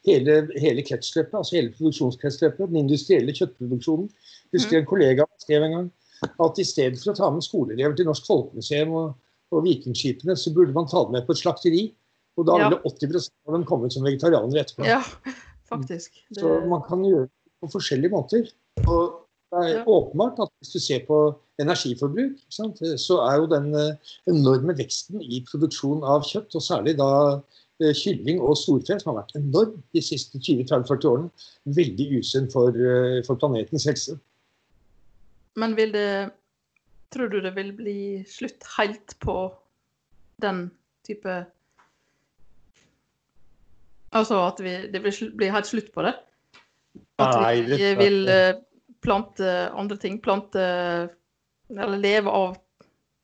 hele, 0.09 0.41
hele 0.59 0.85
kretsløpet, 0.87 1.37
altså 1.39 1.59
hele 1.61 1.75
produksjonskretsløpet, 1.77 2.67
den 2.73 2.83
industrielle 2.83 3.35
kjøttproduksjonen. 3.39 4.11
Husker 4.57 4.79
mm. 4.79 4.81
en 4.81 4.91
kollega 4.91 5.29
skrev 5.45 5.67
en 5.69 5.77
gang 5.77 5.91
at 6.23 6.59
i 6.59 6.67
stedet 6.67 7.01
for 7.01 7.13
å 7.13 7.19
ta 7.19 7.31
med 7.35 7.47
skoleelever 7.47 7.97
til 7.99 8.09
Norsk 8.11 8.27
Folkemuseum 8.29 8.93
og, 8.99 9.15
og 9.55 9.65
Vikingskipene, 9.67 10.37
så 10.39 10.53
burde 10.55 10.75
man 10.77 10.91
ta 10.91 11.03
dem 11.07 11.17
med 11.17 11.27
på 11.27 11.35
et 11.37 11.43
slakteri. 11.43 11.87
Og 12.41 12.47
da 12.49 12.59
ville 12.59 12.79
ja. 12.79 12.91
80% 12.91 13.33
av 13.49 13.57
dem 13.59 13.65
kommet 13.69 13.95
som 13.95 14.07
vegetarianere 14.07 14.63
etterpå. 14.65 14.87
Ja, 14.89 15.03
faktisk. 15.69 16.15
Det... 16.31 16.41
Så 16.41 16.61
man 16.71 16.85
kan 16.87 17.03
gjøre 17.05 17.27
det 17.29 17.63
på 17.63 17.73
forskjellige 17.75 18.15
måter. 18.15 18.49
Og 18.87 19.22
det 19.53 19.63
er 19.77 19.89
åpenbart 19.89 20.41
at 20.41 20.51
hvis 20.61 20.73
du 20.73 20.81
ser 20.81 21.03
på 21.07 21.19
energiforbruk, 21.61 22.39
så 22.49 23.19
er 23.21 23.35
jo 23.37 23.49
den 23.51 23.75
eh, 23.77 24.13
enorme 24.31 24.75
veksten 24.79 25.21
i 25.21 25.43
produksjon 25.49 26.05
av 26.09 26.25
kjøtt, 26.25 26.57
og 26.57 26.65
særlig 26.65 26.97
da 27.01 27.11
eh, 27.83 27.93
kylling 27.93 28.41
og 28.41 28.57
storfe, 28.57 28.97
som 28.97 29.13
har 29.13 29.21
vært 29.21 29.37
enorm 29.43 29.77
de 29.93 30.05
siste 30.05 30.41
20-30-40 30.41 31.11
årene, 31.11 31.49
veldig 31.79 32.09
usunn 32.19 32.49
for, 32.53 32.73
eh, 32.73 33.21
for 33.27 33.41
planetens 33.41 33.89
helse. 33.91 34.17
Men 35.61 35.77
vil 35.77 35.93
det 35.97 36.13
Tror 37.13 37.29
du 37.29 37.43
det 37.45 37.51
vil 37.53 37.75
bli 37.77 38.25
slutt 38.25 38.65
helt 38.79 39.13
på 39.21 39.35
den 40.41 40.71
type 41.05 41.35
Altså 44.17 44.39
at 44.47 44.63
vi, 44.65 44.73
det 44.89 45.03
vil 45.05 45.35
bli 45.37 45.51
helt 45.53 45.69
slutt 45.69 45.91
på 45.93 46.07
det? 46.07 46.15
At 47.21 47.37
Nei, 47.37 47.59
det, 47.69 47.91
vil 48.01 48.25
plante 49.03 49.49
andre 49.71 49.99
ting? 50.01 50.21
Plante 50.23 50.63
Eller 51.73 51.99
leve 51.99 52.31
av 52.31 52.57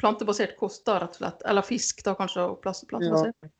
plantebasert 0.00 0.56
kost, 0.56 0.84
da, 0.86 0.98
rett 1.02 1.16
og 1.16 1.22
slett? 1.22 1.42
Eller 1.50 1.66
fisk, 1.66 2.02
da 2.06 2.14
kanskje? 2.18 2.44
og 2.44 2.60
plantebasert? 2.64 3.34
Ja. 3.42 3.52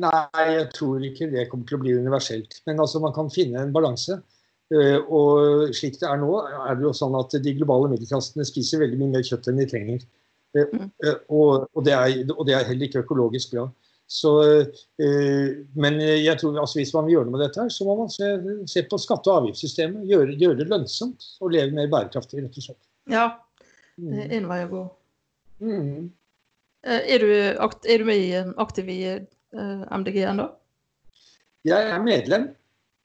Nei, 0.00 0.44
jeg 0.54 0.68
tror 0.76 1.02
ikke 1.02 1.26
det 1.32 1.48
kommer 1.50 1.66
til 1.66 1.76
å 1.76 1.82
bli 1.82 1.96
universelt. 1.98 2.60
Men 2.68 2.78
altså, 2.82 3.00
man 3.02 3.14
kan 3.16 3.30
finne 3.32 3.64
en 3.64 3.74
balanse. 3.74 4.20
Uh, 4.70 5.02
og 5.10 5.74
slik 5.74 5.96
det 5.98 6.06
er 6.06 6.20
nå, 6.22 6.30
er 6.46 6.76
det 6.78 6.86
jo 6.86 6.92
sånn 6.94 7.16
at 7.18 7.34
de 7.42 7.54
globale 7.58 7.88
middelklassene 7.90 8.46
spiser 8.46 8.84
veldig 8.84 9.00
mye 9.00 9.16
mer 9.16 9.26
kjøtt 9.26 9.50
enn 9.50 9.58
de 9.58 9.66
trenger. 9.70 10.04
Mm. 10.50 10.88
og, 11.30 11.68
og, 11.76 11.80
det 11.86 11.92
er, 11.94 12.14
og, 12.34 12.40
det 12.48 12.54
er, 12.56 12.64
heller 12.66 12.88
ikke 12.88 13.04
økologisk 13.04 13.52
bra. 13.54 13.68
Så, 14.10 14.30
eh, 14.42 15.50
men 15.78 15.98
jeg 16.02 16.34
tror 16.40 16.56
altså 16.58 16.80
hvis 16.80 16.90
man 16.96 17.06
vil 17.06 17.14
gjøre 17.14 17.28
noe 17.28 17.36
med 17.36 17.44
dette, 17.44 17.62
her, 17.62 17.70
så 17.70 17.84
må 17.86 17.94
man 18.00 18.08
se, 18.10 18.30
se 18.66 18.82
på 18.90 18.98
skatte- 18.98 19.30
og 19.30 19.44
avgiftssystemet. 19.44 20.08
Gjøre, 20.10 20.34
gjøre, 20.40 20.56
det 20.58 20.66
lønnsomt 20.72 21.26
å 21.38 21.50
leve 21.52 21.76
mer 21.76 21.90
bærekraftig, 21.92 22.42
rett 22.42 22.58
og 22.58 22.66
slett. 22.66 22.80
Ja, 23.10 23.28
det 24.00 24.24
er 24.24 24.32
en 24.40 24.48
vei 24.50 24.64
å 24.64 24.72
gå. 24.72 24.80
Mm. 25.62 26.08
Eh, 26.88 27.04
er, 27.14 27.22
du, 27.22 27.36
er, 27.36 28.02
du, 28.02 28.04
med 28.08 28.50
aktiv 28.64 28.90
i 28.90 28.98
uh, 29.14 29.84
MDG 30.00 30.18
ennå? 30.32 30.48
Jeg 31.68 31.92
er 31.92 32.02
medlem. 32.02 32.50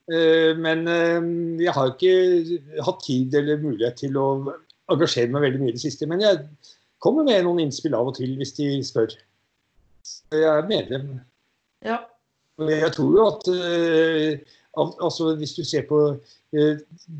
Men 0.06 0.84
jeg 1.58 1.72
har 1.74 1.88
ikke 1.90 2.82
hatt 2.86 3.00
tid 3.02 3.32
eller 3.34 3.58
mulighet 3.58 3.96
til 3.98 4.14
å 4.22 4.26
engasjere 4.94 5.34
meg 5.34 5.42
veldig 5.48 5.58
mye 5.64 5.72
i 5.72 5.74
det 5.74 5.82
siste. 5.82 6.06
Men 6.06 6.22
jeg 6.22 6.44
kommer 7.02 7.26
med 7.26 7.42
noen 7.42 7.64
innspill 7.64 7.96
av 7.98 8.12
og 8.12 8.14
til 8.20 8.36
hvis 8.38 8.54
de 8.54 8.68
spør. 8.86 9.16
Jeg 10.32 10.46
er 10.50 10.68
medlem. 10.68 11.16
Ja. 11.84 12.02
Jeg 12.56 12.92
tror 12.96 13.10
jo 13.12 13.24
at 13.28 13.48
uh, 13.52 14.92
altså 15.04 15.34
Hvis 15.36 15.54
du 15.58 15.64
ser 15.64 15.84
på 15.88 15.98
uh, 16.16 16.76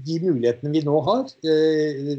de 0.06 0.16
mulighetene 0.22 0.72
vi 0.72 0.80
nå 0.84 0.96
har 1.04 1.28
uh, 1.28 2.12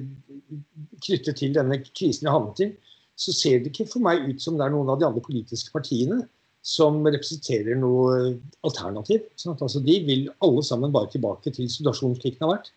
knyttet 1.01 1.39
til 1.39 1.56
denne 1.56 1.80
krisen 1.88 2.27
vi 2.27 2.30
har 2.30 2.38
havnet 2.38 2.62
i, 2.67 2.71
så 3.17 3.34
ser 3.34 3.63
det 3.63 3.73
ikke 3.73 3.89
for 3.89 4.06
meg 4.06 4.27
ut 4.30 4.41
som 4.43 4.60
det 4.60 4.67
er 4.67 4.73
noen 4.75 4.91
av 4.93 4.99
de 5.01 5.08
andre 5.08 5.23
politiske 5.25 5.73
partiene 5.73 6.21
som 6.67 6.99
representerer 7.06 7.80
noe 7.80 8.36
alternativ. 8.67 9.23
Sant? 9.39 9.63
altså, 9.63 9.82
de 9.82 9.95
vil 10.06 10.27
alle 10.43 10.63
sammen 10.65 10.93
bare 10.93 11.10
tilbake 11.10 11.53
til 11.56 11.69
situasjonen 11.71 12.19
slik 12.19 12.38
den 12.38 12.45
har 12.45 12.58
vært. 12.58 12.69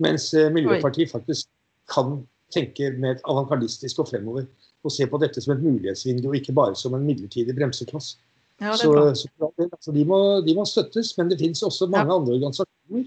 Mens 0.00 0.30
Miljøpartiet 0.54 1.12
faktisk 1.12 1.50
kan 1.92 2.22
tenke 2.54 2.92
mer 3.02 3.20
avantgardistisk 3.28 4.00
og 4.00 4.08
fremover 4.08 4.46
og 4.82 4.92
se 4.92 5.06
på 5.08 5.20
dette 5.22 5.42
som 5.42 5.54
et 5.54 5.62
mulighetsvindu, 5.62 6.28
og 6.30 6.36
ikke 6.38 6.54
bare 6.56 6.76
som 6.78 6.94
en 6.96 7.04
midlertidig 7.06 7.54
bremsekloss. 7.56 8.16
Ja, 8.62 8.76
så, 8.78 8.92
så 9.14 9.28
altså, 9.64 9.92
de, 9.94 10.04
må, 10.06 10.18
de, 10.46 10.54
må, 10.54 10.64
støttes, 10.68 11.12
men 11.18 11.30
det 11.30 11.40
finnes 11.40 11.62
også 11.66 11.88
mange 11.90 12.12
ja. 12.12 12.18
andre 12.18 12.36
organisasjoner 12.36 13.06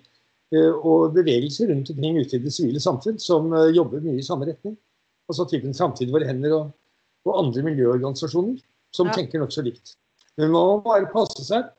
uh, 0.56 0.88
og 0.88 1.14
bevegelser 1.16 1.72
rundt 1.72 1.92
omkring 1.94 2.20
ute 2.20 2.38
i 2.38 2.44
det 2.44 2.54
sivile 2.56 2.82
samfunn 2.84 3.20
som 3.22 3.54
uh, 3.54 3.70
jobber 3.76 4.04
mye 4.04 4.20
i 4.20 4.26
samme 4.26 4.50
retning. 4.50 4.76
Altså 5.32 5.48
typen 5.50 5.76
Framtid 5.78 6.12
våre 6.14 6.28
hender 6.28 6.58
og, 6.58 6.74
og, 7.26 7.32
andre 7.40 7.64
miljøorganisasjoner 7.70 8.60
som 8.96 9.12
ja. 9.12 9.16
tenker 9.20 9.42
nokså 9.42 9.64
likt. 9.66 9.96
Men 10.36 10.52
man 10.52 10.74
må 10.74 10.82
bare 10.86 11.12
passe 11.14 11.46
seg 11.48 11.72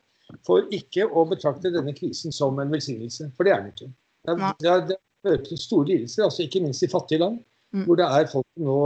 for 0.47 0.65
ikke 0.73 1.05
å 1.07 1.23
betrakte 1.29 1.71
denne 1.71 1.93
krisen 1.95 2.33
som 2.35 2.57
en 2.59 2.73
velsignelse, 2.73 3.29
for 3.37 3.47
det 3.47 3.53
er 3.53 3.61
den 3.61 3.75
ikke. 3.75 3.91
Det, 4.27 4.71
er, 4.71 4.81
det, 4.89 4.97
fører 5.23 5.43
til 5.45 5.59
store 5.61 5.87
lidelser, 5.91 6.25
altså 6.25 6.43
ikke 6.43 6.61
minst 6.65 6.83
i 6.83 6.89
fattige 6.91 7.21
land. 7.21 7.39
Mm. 7.75 7.85
Hvor 7.85 7.99
det 7.99 8.07
er 8.07 8.29
folk 8.31 8.46
nå 8.57 8.77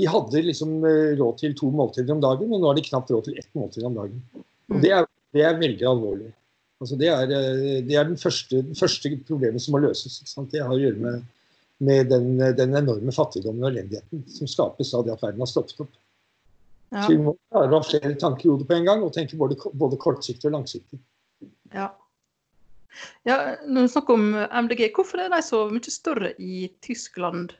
De 0.00 0.08
hadde 0.08 0.42
liksom 0.46 0.76
eh, 0.88 1.14
råd 1.18 1.40
til 1.42 1.56
to 1.58 1.70
måltider 1.74 2.14
om 2.14 2.22
dagen, 2.22 2.52
og 2.52 2.60
nå 2.60 2.70
har 2.70 2.78
de 2.78 2.84
knapt 2.86 3.10
råd 3.12 3.28
til 3.28 3.40
ett 3.40 3.50
måltid 3.58 3.86
om 3.86 3.98
dagen. 3.98 4.22
Og 4.70 4.76
mm. 4.76 4.82
det 4.84 4.92
er, 4.96 5.08
det 5.36 5.46
er 5.46 5.58
veldig 5.60 5.88
alvorlig. 5.90 6.30
Altså 6.80 6.96
det 6.96 7.10
er, 7.12 7.34
eh, 7.36 7.80
det 7.84 7.96
er 7.96 8.08
den 8.08 8.20
første, 8.20 8.62
første, 8.78 9.12
problemet 9.28 9.62
som 9.62 9.76
må 9.76 9.82
løses. 9.84 10.22
Det 10.52 10.62
har 10.64 10.72
å 10.72 10.80
gjøre 10.80 11.00
med, 11.04 11.24
med 11.84 12.12
den, 12.12 12.30
den, 12.56 12.76
enorme 12.80 13.12
fattigdommen 13.12 13.66
og 13.66 13.72
elendigheten 13.74 14.24
som 14.32 14.48
skapes 14.48 14.94
av 14.96 15.04
det 15.04 15.12
at 15.16 15.24
verden 15.26 15.44
har 15.44 15.50
stoppet 15.50 15.84
opp. 15.84 15.92
Ja. 16.90 17.04
Så 17.04 17.12
vi 17.12 17.20
må 17.22 17.36
klare 17.52 17.70
å 17.70 17.78
ha 17.78 17.86
flere 17.86 18.16
tanker 18.18 18.48
i 18.48 18.52
hodet 18.54 18.66
på 18.66 18.78
en 18.78 18.88
gang, 18.88 19.04
og 19.06 19.12
tenke 19.14 19.38
både, 19.38 19.58
både 19.78 19.98
kortsiktig 20.00 20.48
og 20.48 20.56
langsiktig. 20.56 20.98
Ja. 21.70 21.92
ja, 23.28 23.36
når 23.68 23.86
du 23.86 23.92
snakker 23.92 24.16
om 24.16 24.32
MDG, 24.64 24.88
hvorfor 24.96 25.22
er 25.22 25.30
de 25.30 25.38
så 25.46 25.66
mye 25.70 25.92
større 25.94 26.32
i 26.42 26.64
Tyskland 26.82 27.54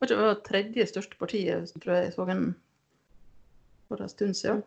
var 0.00 0.10
ikke 0.10 0.26
det 0.26 0.42
tredje 0.48 0.86
største 0.90 1.18
partiet, 1.20 1.72
tror 1.82 1.94
jeg 1.94 2.08
jeg 2.08 2.16
så 2.16 2.26
en 2.32 2.44
for 3.90 4.02
en 4.02 4.08
stund 4.08 4.34
siden. 4.38 4.62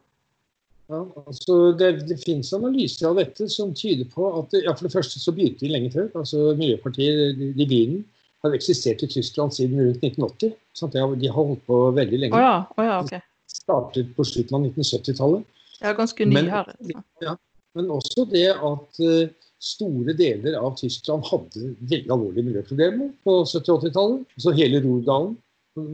Ja, 0.91 0.99
altså 1.27 1.71
det, 1.79 1.89
det 2.09 2.19
finnes 2.19 2.51
analyser 2.53 3.07
av 3.07 3.19
dette 3.21 3.47
som 3.51 3.71
tyder 3.77 4.07
på 4.11 4.27
at 4.41 4.51
ja, 4.57 4.73
For 4.75 4.89
det 4.89 4.95
første 4.97 5.21
så 5.21 5.31
begynte 5.31 5.63
de 5.63 5.71
lenge 5.71 5.91
før. 5.93 6.09
altså 6.19 6.51
Miljøpartiet 6.59 7.39
De, 7.39 7.67
byen 7.69 8.01
har 8.43 8.55
eksistert 8.57 9.05
i 9.05 9.07
Tyskland 9.07 9.55
siden 9.55 9.79
rundt 9.79 10.03
1980. 10.03 10.51
Sant? 10.75 10.97
De 10.97 11.29
har 11.29 11.37
holdt 11.37 11.63
på 11.69 11.79
veldig 11.95 12.19
lenge. 12.25 12.35
Oh 12.35 12.43
ja, 12.43 12.57
oh 12.75 12.83
ja, 12.85 12.99
okay. 12.99 13.23
Startet 13.47 14.11
på 14.17 14.25
slutten 14.27 14.57
av 14.57 14.67
1970-tallet. 14.67 15.47
Ja, 15.79 15.93
ganske 15.95 16.27
ny 16.27 16.35
men, 16.35 16.51
her. 16.51 16.67
Altså. 16.67 17.03
Ja, 17.23 17.37
men 17.79 17.89
også 17.91 18.27
det 18.27 18.49
at 18.51 18.99
uh, 18.99 19.31
store 19.63 20.15
deler 20.17 20.57
av 20.59 20.75
Tyskland 20.79 21.23
hadde 21.29 21.73
veldig 21.79 22.11
alvorlige 22.11 22.47
miljøproblemer 22.49 23.11
på 23.23 23.35
70- 23.47 23.71
og 23.71 23.85
80-tallet. 23.85 24.33
Så 24.43 24.53
hele 24.57 24.81
Rordalen. 24.83 25.37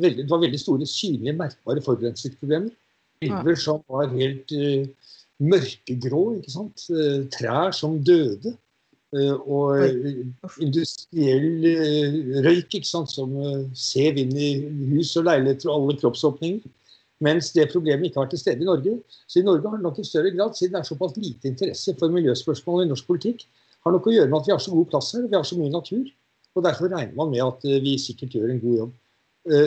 det 0.01 0.25
var 0.29 0.41
veldig 0.41 0.59
store, 0.59 0.87
synlige, 0.89 1.35
merkbare 1.37 1.83
forurensningsproblemer. 1.85 2.71
Elver 3.21 3.59
som 3.59 3.83
var 3.91 4.09
helt 4.15 4.51
uh, 4.55 5.13
mørkegrå. 5.43 6.23
ikke 6.39 6.55
sant? 6.55 6.87
Uh, 6.89 7.27
trær 7.35 7.75
som 7.75 7.99
døde. 8.03 8.55
Uh, 9.13 9.37
og 9.49 9.85
industriell 10.61 11.65
røyk 12.45 12.79
ikke 12.79 12.89
sant, 12.89 13.13
som 13.13 13.37
sev 13.77 14.17
inn 14.21 14.33
i 14.33 14.51
hus 14.95 15.15
og 15.19 15.29
leiligheter 15.29 15.69
og 15.69 15.77
alle 15.77 15.99
kroppsåpninger. 16.01 16.65
Mens 17.25 17.51
det 17.51 17.67
problemet 17.73 18.07
ikke 18.07 18.21
har 18.21 18.27
vært 18.27 18.37
til 18.37 18.41
stede 18.43 18.63
i 18.63 18.69
Norge. 18.69 18.93
Så 19.27 19.41
i 19.41 19.45
Norge 19.45 19.67
har 19.67 19.79
det 19.79 19.85
nok 19.85 19.99
i 19.99 20.07
større 20.07 20.31
grad, 20.31 20.55
siden 20.55 20.77
det 20.77 20.79
er 20.81 20.87
såpass 20.87 21.17
lite 21.19 21.51
interesse 21.51 21.95
for 21.99 22.13
miljøspørsmål 22.15 22.85
i 22.85 22.89
norsk 22.91 23.09
politikk, 23.09 23.43
har 23.83 23.95
nok 23.95 24.07
å 24.07 24.13
gjøre 24.13 24.31
med 24.31 24.39
at 24.39 24.47
vi 24.47 24.55
har 24.55 24.63
så 24.63 24.73
god 24.75 24.89
plass 24.91 25.11
her, 25.15 25.27
vi 25.27 25.37
har 25.37 25.45
så 25.47 25.59
mye 25.59 25.73
natur. 25.73 26.07
Og 26.57 26.65
derfor 26.65 26.91
regner 26.91 27.15
man 27.15 27.31
med 27.31 27.43
at 27.43 27.67
vi 27.83 27.93
sikkert 28.01 28.35
gjør 28.35 28.53
en 28.53 28.63
god 28.63 28.81
jobb. 28.81 28.97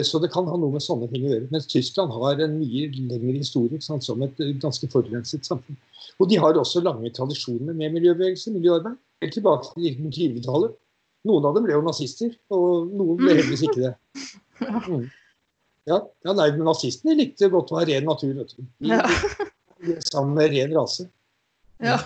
Så 0.05 0.19
det 0.21 0.29
kan 0.31 0.45
ha 0.47 0.57
noe 0.59 0.75
med 0.75 0.83
sånne 0.85 1.07
ting 1.11 1.25
å 1.25 1.31
gjøre. 1.31 1.49
Mens 1.51 1.65
Tyskland 1.69 2.13
har 2.13 2.41
en 2.45 2.59
mye 2.59 2.89
lengre 2.93 3.39
historie 3.39 3.81
sant, 3.81 4.05
som 4.05 4.21
et 4.23 4.37
ganske 4.61 4.87
forurenset 4.91 5.47
samfunn. 5.49 5.79
Og 6.21 6.29
de 6.29 6.37
har 6.39 6.59
også 6.59 6.83
lange 6.85 7.09
tradisjoner 7.15 7.73
med 7.73 7.95
miljøbevegelse, 7.95 8.53
miljøarbeid. 8.53 8.99
Helt 9.23 9.35
tilbake 9.39 9.71
til 9.73 9.89
1920-tallet. 9.89 10.77
Noen 11.27 11.47
av 11.47 11.57
dem 11.57 11.65
ble 11.65 11.75
jo 11.75 11.83
nazister, 11.85 12.31
og 12.53 12.93
noen 12.93 13.19
ble 13.19 13.35
heldigvis 13.37 13.67
ikke 13.69 13.81
det. 13.81 13.93
Mm. 14.63 15.09
Ja, 15.89 15.99
ja, 16.23 16.33
nei, 16.33 16.49
men 16.55 16.67
nazistene 16.67 17.15
likte 17.19 17.49
godt 17.51 17.73
å 17.73 17.79
ha 17.81 17.85
ren 17.87 18.07
natur. 18.07 18.33
vet 18.37 18.53
du. 18.55 18.63
De, 18.79 18.93
ja. 18.93 19.99
sammen 20.07 20.37
med 20.37 20.53
ren 20.53 20.75
rase. 20.77 21.09
Ja. 21.83 21.97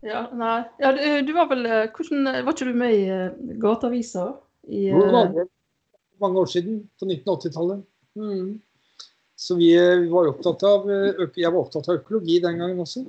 Ja, 0.00 0.24
nei. 0.32 0.62
Ja, 0.80 0.94
du, 0.96 1.02
du, 1.28 1.34
var 1.36 1.50
vel 1.50 1.66
eh, 1.68 1.90
hvordan, 1.92 2.30
Var 2.46 2.54
ikke 2.54 2.70
du 2.70 2.78
med 2.80 2.94
i 2.96 3.02
uh, 3.12 3.56
Gateavisa? 3.60 4.30
I. 4.64 4.86
Jo, 4.88 5.02
det 5.34 5.44
mange 6.20 6.40
år 6.40 6.48
siden, 6.52 6.82
på 7.00 7.08
1980-tallet. 7.08 7.84
Mm. 8.16 8.60
Så 9.40 9.56
vi 9.56 9.70
var 10.10 10.28
opptatt 10.28 10.62
av 10.68 10.88
Jeg 10.90 11.48
var 11.48 11.60
opptatt 11.62 11.86
av 11.88 12.00
økologi 12.00 12.40
den 12.44 12.58
gangen 12.60 12.82
også. 12.82 13.06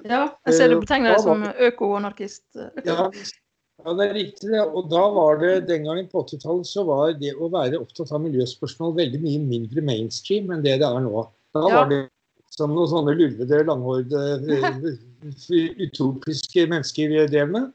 Ja, 0.00 0.30
jeg 0.48 0.56
ser 0.56 0.72
du 0.72 0.78
betegner 0.80 1.12
deg 1.12 1.24
som 1.26 1.44
øko-anarkist. 1.44 2.46
Ja, 2.86 3.10
ja, 3.84 3.94
det 3.98 4.04
er 4.06 4.14
riktig. 4.16 4.48
det. 4.50 4.64
Og 4.64 4.88
da 4.90 5.02
var 5.12 5.38
det, 5.42 5.52
Den 5.68 5.84
gangen 5.88 6.08
på 6.10 6.24
80-tallet 6.24 6.68
så 6.68 6.84
var 6.88 7.14
det 7.20 7.34
å 7.36 7.50
være 7.52 7.80
opptatt 7.82 8.12
av 8.16 8.24
miljøspørsmål 8.24 8.96
veldig 8.96 9.20
mye 9.22 9.44
mindre 9.44 9.84
mainstream 9.84 10.50
enn 10.54 10.64
det 10.64 10.78
det 10.80 10.88
er 10.88 11.04
nå. 11.04 11.26
Da 11.54 11.64
ja. 11.68 11.76
var 11.76 11.90
det 11.92 12.02
som 12.54 12.74
noen 12.74 12.90
sånne 12.90 13.16
lurvede, 13.18 13.64
langhårede, 13.66 14.94
utopiske 15.82 16.66
mennesker 16.70 17.14
drev 17.30 17.50
med. 17.50 17.72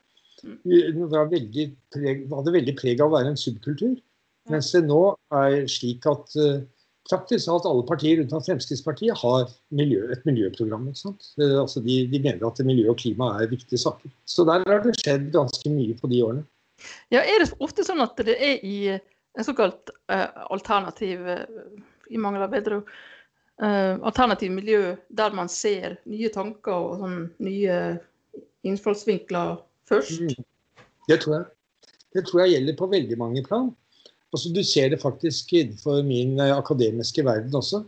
Det 0.63 1.07
var 1.11 1.27
veldig 1.31 1.65
preg, 1.91 2.27
hadde 2.31 2.53
veldig 2.55 2.75
preg 2.79 3.01
av 3.03 3.11
å 3.11 3.17
være 3.17 3.33
en 3.33 3.39
subkultur. 3.39 3.97
Mens 4.49 4.71
det 4.73 4.85
nå 4.87 5.01
er 5.35 5.65
slik 5.69 6.07
at 6.09 6.31
uh, 6.39 6.61
praktisk 7.09 7.47
talt 7.49 7.67
alle 7.67 7.85
partier 7.87 8.21
unntatt 8.21 8.47
Fremskrittspartiet 8.47 9.17
har 9.21 9.49
miljø, 9.75 10.05
et 10.13 10.25
miljøprogram. 10.27 10.87
Altså 10.89 11.83
de, 11.85 12.01
de, 12.11 12.21
mener 12.21 12.45
at 12.47 12.61
miljø 12.65 12.89
og 12.93 12.99
klima 13.01 13.31
er 13.41 13.51
viktige 13.51 13.81
saker. 13.81 14.13
Så 14.29 14.45
der 14.47 14.65
har 14.67 14.83
det 14.85 14.95
skjedd 15.01 15.29
ganske 15.33 15.73
mye 15.73 15.97
på 15.99 16.09
de 16.11 16.23
årene. 16.25 16.45
Ja, 17.11 17.21
Er 17.21 17.43
det 17.43 17.51
ofte 17.59 17.83
sånn 17.83 18.03
at 18.03 18.19
det 18.23 18.37
er 18.37 18.61
i 18.65 18.77
en 18.93 19.45
såkalt 19.45 19.91
uh, 20.11 20.29
alternativ 20.49 21.25
uh, 21.27 21.45
i 22.09 22.19
mangel 22.21 22.45
av 22.45 22.53
bedre 22.53 22.81
uh, 22.83 23.95
alternativ 23.99 24.53
miljø, 24.55 24.95
der 25.09 25.35
man 25.35 25.51
ser 25.51 25.97
nye 26.09 26.31
tanker 26.33 26.75
og 26.75 27.01
sånn, 27.03 27.19
nye 27.43 27.79
innfallsvinkler 28.67 29.57
først? 29.89 30.21
Mm. 30.23 30.47
Det 31.09 31.19
tror 31.23 31.39
jeg. 31.39 31.49
Det 32.15 32.25
tror 32.25 32.43
jeg 32.43 32.55
gjelder 32.55 32.77
på 32.79 32.89
veldig 32.89 33.17
mange 33.21 33.43
plan. 33.45 33.69
Altså, 34.33 34.51
du 34.53 34.61
ser 34.63 34.91
det 34.93 35.01
faktisk 35.01 35.53
innenfor 35.57 36.03
min 36.05 36.37
eh, 36.39 36.53
akademiske 36.57 37.25
verden 37.25 37.55
også. 37.55 37.83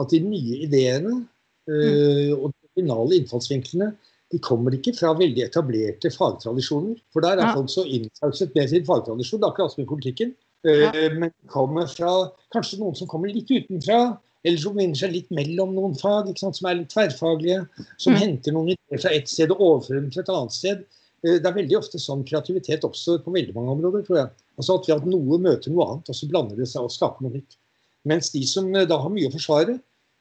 At 0.00 0.12
de 0.12 0.20
nye 0.20 0.60
ideene 0.66 1.22
øh, 1.68 2.32
og 2.36 2.50
de 2.52 2.68
originale 2.74 3.16
innfallsvinklene 3.20 3.94
de 4.34 4.40
kommer 4.42 4.74
ikke 4.74 4.94
fra 4.96 5.12
veldig 5.16 5.44
etablerte 5.46 6.10
fagtradisjoner. 6.10 6.98
For 7.14 7.24
der 7.24 7.38
er 7.38 7.48
ja. 7.48 7.54
folk 7.54 7.70
så 7.70 7.86
innsauset 7.86 8.54
med 8.56 8.68
sin 8.72 8.86
fagtradisjon, 8.86 9.40
det 9.40 9.46
er 9.46 9.54
akkurat 9.54 9.74
som 9.74 9.84
i 9.84 9.88
politikken. 9.88 10.32
Uh, 10.66 10.82
ja. 10.82 10.90
Men 11.14 11.30
kommer 11.52 11.86
fra 11.86 12.12
kanskje 12.54 12.80
noen 12.80 12.96
som 12.98 13.08
kommer 13.10 13.30
litt 13.30 13.52
utenfra, 13.52 14.16
eller 14.46 14.62
som 14.62 14.74
vinner 14.78 14.98
seg 14.98 15.14
litt 15.14 15.30
mellom 15.34 15.76
noen 15.76 15.94
fag, 15.98 16.32
som 16.38 16.68
er 16.70 16.80
litt 16.80 16.90
tverrfaglige. 16.90 17.62
Som 18.02 18.16
mm. 18.16 18.20
henter 18.24 18.56
noen 18.56 18.72
ideer 18.74 19.02
fra 19.04 19.14
ett 19.14 19.30
sted 19.30 19.54
og 19.54 19.62
overfører 19.62 20.02
dem 20.02 20.10
til 20.14 20.24
et 20.24 20.34
annet 20.34 20.58
sted. 20.58 20.82
Det 21.26 21.46
er 21.46 21.54
veldig 21.56 21.78
ofte 21.78 22.02
sånn 22.02 22.26
kreativitet 22.26 22.84
oppstår 22.86 23.22
på 23.24 23.34
veldig 23.34 23.54
mange 23.56 23.78
områder, 23.78 24.04
tror 24.06 24.20
jeg. 24.20 24.34
Altså 24.56 24.78
at, 24.78 24.88
at 24.94 25.08
noe 25.08 25.38
møter 25.42 25.72
noe 25.72 25.86
annet, 25.86 26.10
og 26.10 26.16
så 26.16 26.28
blander 26.30 26.58
det 26.58 26.68
seg 26.70 26.86
og 26.86 26.94
skaper 26.94 27.26
noe 27.26 27.36
nytt. 27.36 27.58
Mens 28.08 28.30
de 28.32 28.42
som 28.48 28.70
eh, 28.74 28.88
da 28.88 28.98
har 29.02 29.12
mye 29.12 29.28
å 29.28 29.34
forsvare, 29.34 29.76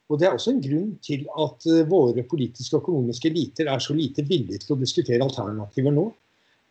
og 0.06 0.20
det 0.22 0.28
er 0.28 0.36
også 0.36 0.54
en 0.54 0.62
grunn 0.62 0.92
til 1.06 1.24
at 1.42 1.66
eh, 1.72 1.86
våre 1.90 2.26
politiske 2.28 2.76
og 2.76 2.84
økonomiske 2.84 3.32
eliter 3.32 3.72
er 3.72 3.82
så 3.82 3.96
lite 3.98 4.26
villige 4.28 4.62
til 4.66 4.76
å 4.76 4.82
diskutere 4.82 5.26
alternativer 5.26 5.96
nå, 5.96 6.10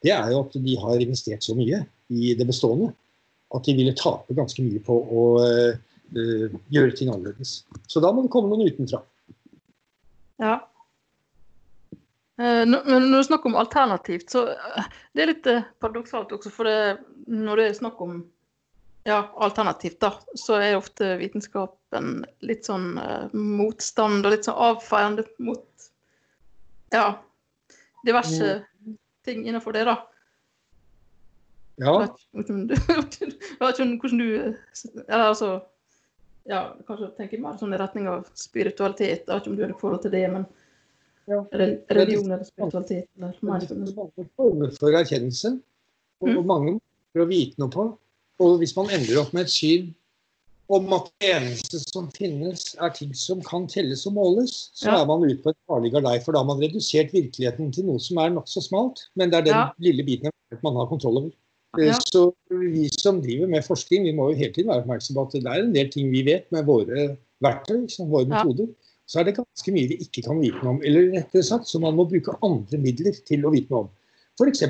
det 0.05 0.13
er 0.13 0.35
jo 0.35 0.43
at 0.45 0.59
de 0.61 0.77
har 0.83 1.01
investert 1.01 1.47
så 1.47 1.57
mye 1.57 1.81
i 2.13 2.35
det 2.37 2.47
bestående 2.47 2.91
at 3.55 3.65
de 3.65 3.75
ville 3.79 3.95
tape 3.97 4.37
ganske 4.37 4.61
mye 4.67 4.83
på 4.85 4.93
å 4.93 5.25
uh, 5.41 6.57
gjøre 6.75 6.97
ting 6.99 7.09
annerledes. 7.13 7.63
Så 7.89 8.03
da 8.03 8.11
må 8.13 8.25
det 8.25 8.33
komme 8.35 8.51
noen 8.51 8.67
utenfra. 8.67 9.01
Ja. 10.43 10.59
Uh, 12.41 12.65
når 12.67 13.11
du 13.11 13.25
snakker 13.25 13.51
om 13.51 13.59
alternativt, 13.61 14.31
så 14.31 14.49
uh, 14.51 14.87
det 15.15 15.23
er 15.23 15.31
litt 15.31 15.51
paradoksalt 15.83 16.33
også. 16.35 16.51
For 16.55 16.69
det, 16.69 17.05
når 17.31 17.61
det 17.61 17.67
er 17.69 17.77
snakk 17.79 18.01
om 18.03 18.23
ja, 19.05 19.21
alternativt, 19.37 20.01
da, 20.01 20.15
så 20.35 20.57
er 20.59 20.79
ofte 20.79 21.15
vitenskapen 21.21 22.25
litt 22.47 22.65
sånn 22.67 22.95
uh, 22.97 23.29
motstand 23.37 24.25
og 24.25 24.33
litt 24.33 24.49
sånn 24.49 24.61
avfeiende 24.71 25.27
mot 25.45 25.91
ja, 26.95 27.19
diverse 28.07 28.59
mm. 28.65 28.97
ting 29.27 29.45
innenfor 29.45 29.77
det, 29.77 29.85
da. 29.91 29.99
Ja. 31.83 31.95
Jeg 32.01 32.11
vet 32.39 33.17
ikke 33.19 33.97
hvordan 33.99 34.21
du 34.21 34.27
Eller 35.09 35.25
altså 35.25 35.49
ja, 36.47 36.61
Kanskje 36.87 37.09
tenker 37.17 37.41
mer 37.43 37.57
sånn 37.59 37.75
i 37.75 37.81
retning 37.81 38.07
av 38.07 38.29
spiritualitet. 38.39 39.25
Jeg 39.25 39.27
vet 39.27 39.43
ikke 39.43 39.51
om 39.51 39.57
du 39.59 39.65
har 39.65 39.73
et 39.73 39.81
forhold 39.81 40.05
til 40.05 40.13
det, 40.15 40.27
men. 40.31 40.45
Religion 41.29 42.31
eller 42.31 42.47
spiritualitet? 42.47 43.09
Eller 43.19 43.37
mer 43.45 43.67
sånn. 43.69 43.85
Former 44.39 44.73
for 44.79 44.97
erkjennelse. 45.01 45.57
Og 46.23 46.31
mm. 46.31 46.41
mange 46.49 46.79
for 47.13 47.25
å 47.25 47.29
vite 47.31 47.61
noe 47.63 47.73
på. 47.73 47.91
Og 48.43 48.57
hvis 48.61 48.75
man 48.77 48.91
ender 48.95 49.21
opp 49.23 49.35
med 49.37 49.47
et 49.47 49.55
syn 49.55 49.93
om 50.73 50.89
at 50.97 51.11
det 51.21 51.31
eneste 51.35 51.79
som 51.83 52.07
finnes, 52.17 52.71
er 52.81 52.93
ting 52.97 53.13
som 53.17 53.43
kan 53.45 53.67
telles 53.71 54.07
og 54.09 54.17
måles, 54.17 54.55
så 54.73 54.89
ja. 54.89 55.01
er 55.03 55.09
man 55.11 55.25
ute 55.27 55.43
på 55.45 55.53
et 55.53 55.61
farlig 55.69 55.93
galei. 55.95 56.17
For 56.25 56.35
da 56.35 56.41
har 56.41 56.49
man 56.49 56.63
redusert 56.63 57.13
virkeligheten 57.15 57.73
til 57.75 57.89
noe 57.91 58.03
som 58.03 58.21
er 58.23 58.33
nokså 58.33 58.65
smalt, 58.65 59.05
men 59.19 59.33
det 59.33 59.43
er 59.43 59.49
den 59.51 59.59
ja. 59.59 59.67
lille 59.85 60.07
biten 60.07 60.33
man 60.65 60.79
har 60.81 60.89
kontroll 60.89 61.21
over. 61.21 61.35
Ja. 61.77 61.91
Eh, 61.91 62.01
så 62.07 62.29
vi 62.49 62.89
som 62.95 63.21
driver 63.23 63.51
med 63.51 63.67
forskning, 63.67 64.07
vi 64.09 64.15
må 64.17 64.31
jo 64.31 64.39
hele 64.39 64.55
tiden 64.55 64.71
være 64.73 64.85
oppmerksom 64.85 65.19
på 65.19 65.27
at 65.27 65.37
det 65.37 65.45
er 65.45 65.63
en 65.67 65.75
del 65.75 65.91
ting 65.93 66.11
vi 66.13 66.25
vet 66.27 66.47
med 66.55 66.67
våre 66.69 67.09
verktøy, 67.45 67.83
liksom, 67.85 68.11
våre 68.13 68.31
metoder. 68.31 68.71
Så 69.07 69.21
er 69.21 69.29
det 69.29 69.37
ganske 69.37 69.75
mye 69.75 69.91
vi 69.91 70.01
ikke 70.05 70.25
kan 70.25 70.41
vite 70.41 70.63
noe 70.63 70.77
om. 70.77 70.81
Eller 70.87 71.13
rettere 71.13 71.45
sagt, 71.45 71.69
så 71.69 71.81
man 71.83 71.97
må 71.99 72.07
bruke 72.09 72.37
andre 72.47 72.81
midler 72.81 73.17
til 73.29 73.45
å 73.45 73.53
vite 73.55 73.73
noe 73.73 73.87
om. 73.87 73.93
F.eks. 74.41 74.65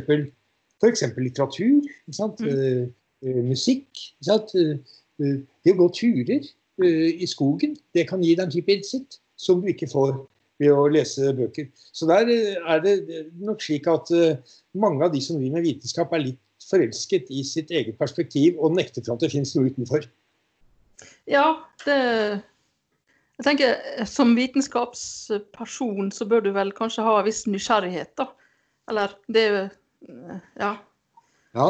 Litteratur, 1.16 1.86
mm. 2.10 2.46
uh, 2.50 3.40
musikk. 3.46 3.88
Uh, 4.26 4.76
det 5.18 5.72
å 5.72 5.78
gå 5.78 5.88
turer 5.94 6.46
i 6.82 7.26
skogen, 7.30 7.76
det 7.94 8.08
kan 8.08 8.22
gi 8.24 8.32
deg 8.34 8.48
en 8.48 8.50
type 8.50 8.72
innsikt 8.74 9.20
som 9.38 9.60
du 9.62 9.68
ikke 9.70 9.86
får 9.92 10.16
ved 10.58 10.72
å 10.74 10.88
lese 10.90 11.30
bøker. 11.38 11.68
Så 11.94 12.08
der 12.10 12.26
er 12.26 12.80
det 12.82 12.96
nok 13.38 13.62
slik 13.62 13.86
at 13.86 14.10
mange 14.74 15.06
av 15.06 15.14
de 15.14 15.20
som 15.22 15.38
driver 15.38 15.60
med 15.60 15.68
vitenskap, 15.68 16.10
er 16.10 16.24
litt 16.24 16.40
forelsket 16.66 17.30
i 17.30 17.44
sitt 17.46 17.70
eget 17.70 17.94
perspektiv 18.00 18.58
og 18.58 18.74
nekter 18.74 19.06
for 19.06 19.14
at 19.14 19.22
det 19.22 19.30
finnes 19.36 19.54
noe 19.54 19.70
utenfor. 19.70 20.08
Ja, 21.30 21.46
det 21.86 22.00
Jeg 23.40 23.46
tenker 23.48 24.04
som 24.06 24.36
vitenskapsperson 24.38 26.12
så 26.14 26.26
bør 26.30 26.44
du 26.44 26.52
vel 26.54 26.70
kanskje 26.76 27.02
ha 27.06 27.16
en 27.18 27.26
viss 27.26 27.42
nysgjerrighet, 27.50 28.12
da. 28.20 28.28
Eller 28.92 29.16
det 29.32 29.42
er 29.42 29.54
jo 29.54 29.64
ja. 30.60 30.74
ja. 31.56 31.68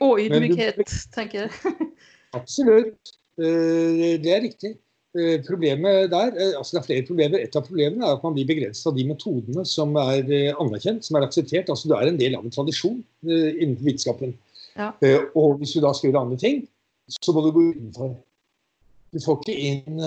Og 0.00 0.22
ydmykhet, 0.22 0.80
tenker 1.14 1.44
jeg. 1.46 1.74
Absolutt. 2.38 3.12
Eh, 3.40 4.18
det 4.22 4.32
er 4.32 4.44
riktig. 4.46 4.72
Eh, 5.12 5.42
problemet 5.44 6.10
der, 6.10 6.32
eh, 6.32 6.54
altså 6.56 6.76
Det 6.76 6.80
er 6.80 6.86
flere 6.86 7.06
problemer. 7.06 7.42
Et 7.42 7.56
av 7.56 7.66
problemene 7.66 8.06
er 8.06 8.16
at 8.16 8.24
man 8.24 8.36
blir 8.36 8.48
begrenset 8.48 8.88
av 8.88 8.96
de 8.96 9.06
metodene 9.08 9.64
som 9.68 9.96
er 10.00 10.24
anerkjent, 10.52 11.04
som 11.04 11.18
er 11.18 11.26
akseptert. 11.26 11.68
Altså 11.68 11.88
Du 11.90 11.96
er 11.98 12.08
en 12.08 12.20
del 12.20 12.36
av 12.38 12.44
en 12.44 12.54
tradisjon 12.54 13.02
innenfor 13.26 13.88
vitenskapen. 13.90 14.36
Ja. 14.76 14.92
Og 15.36 15.58
hvis 15.60 15.74
du 15.76 15.82
da 15.84 15.92
skal 15.92 16.10
gjøre 16.10 16.24
andre 16.24 16.40
ting, 16.40 16.62
så 17.12 17.34
må 17.34 17.44
du 17.44 17.52
gå 17.52 17.68
utenfor. 17.74 18.14
Du 19.12 19.20
får 19.20 19.42
ikke 19.42 19.58
inn 19.60 20.04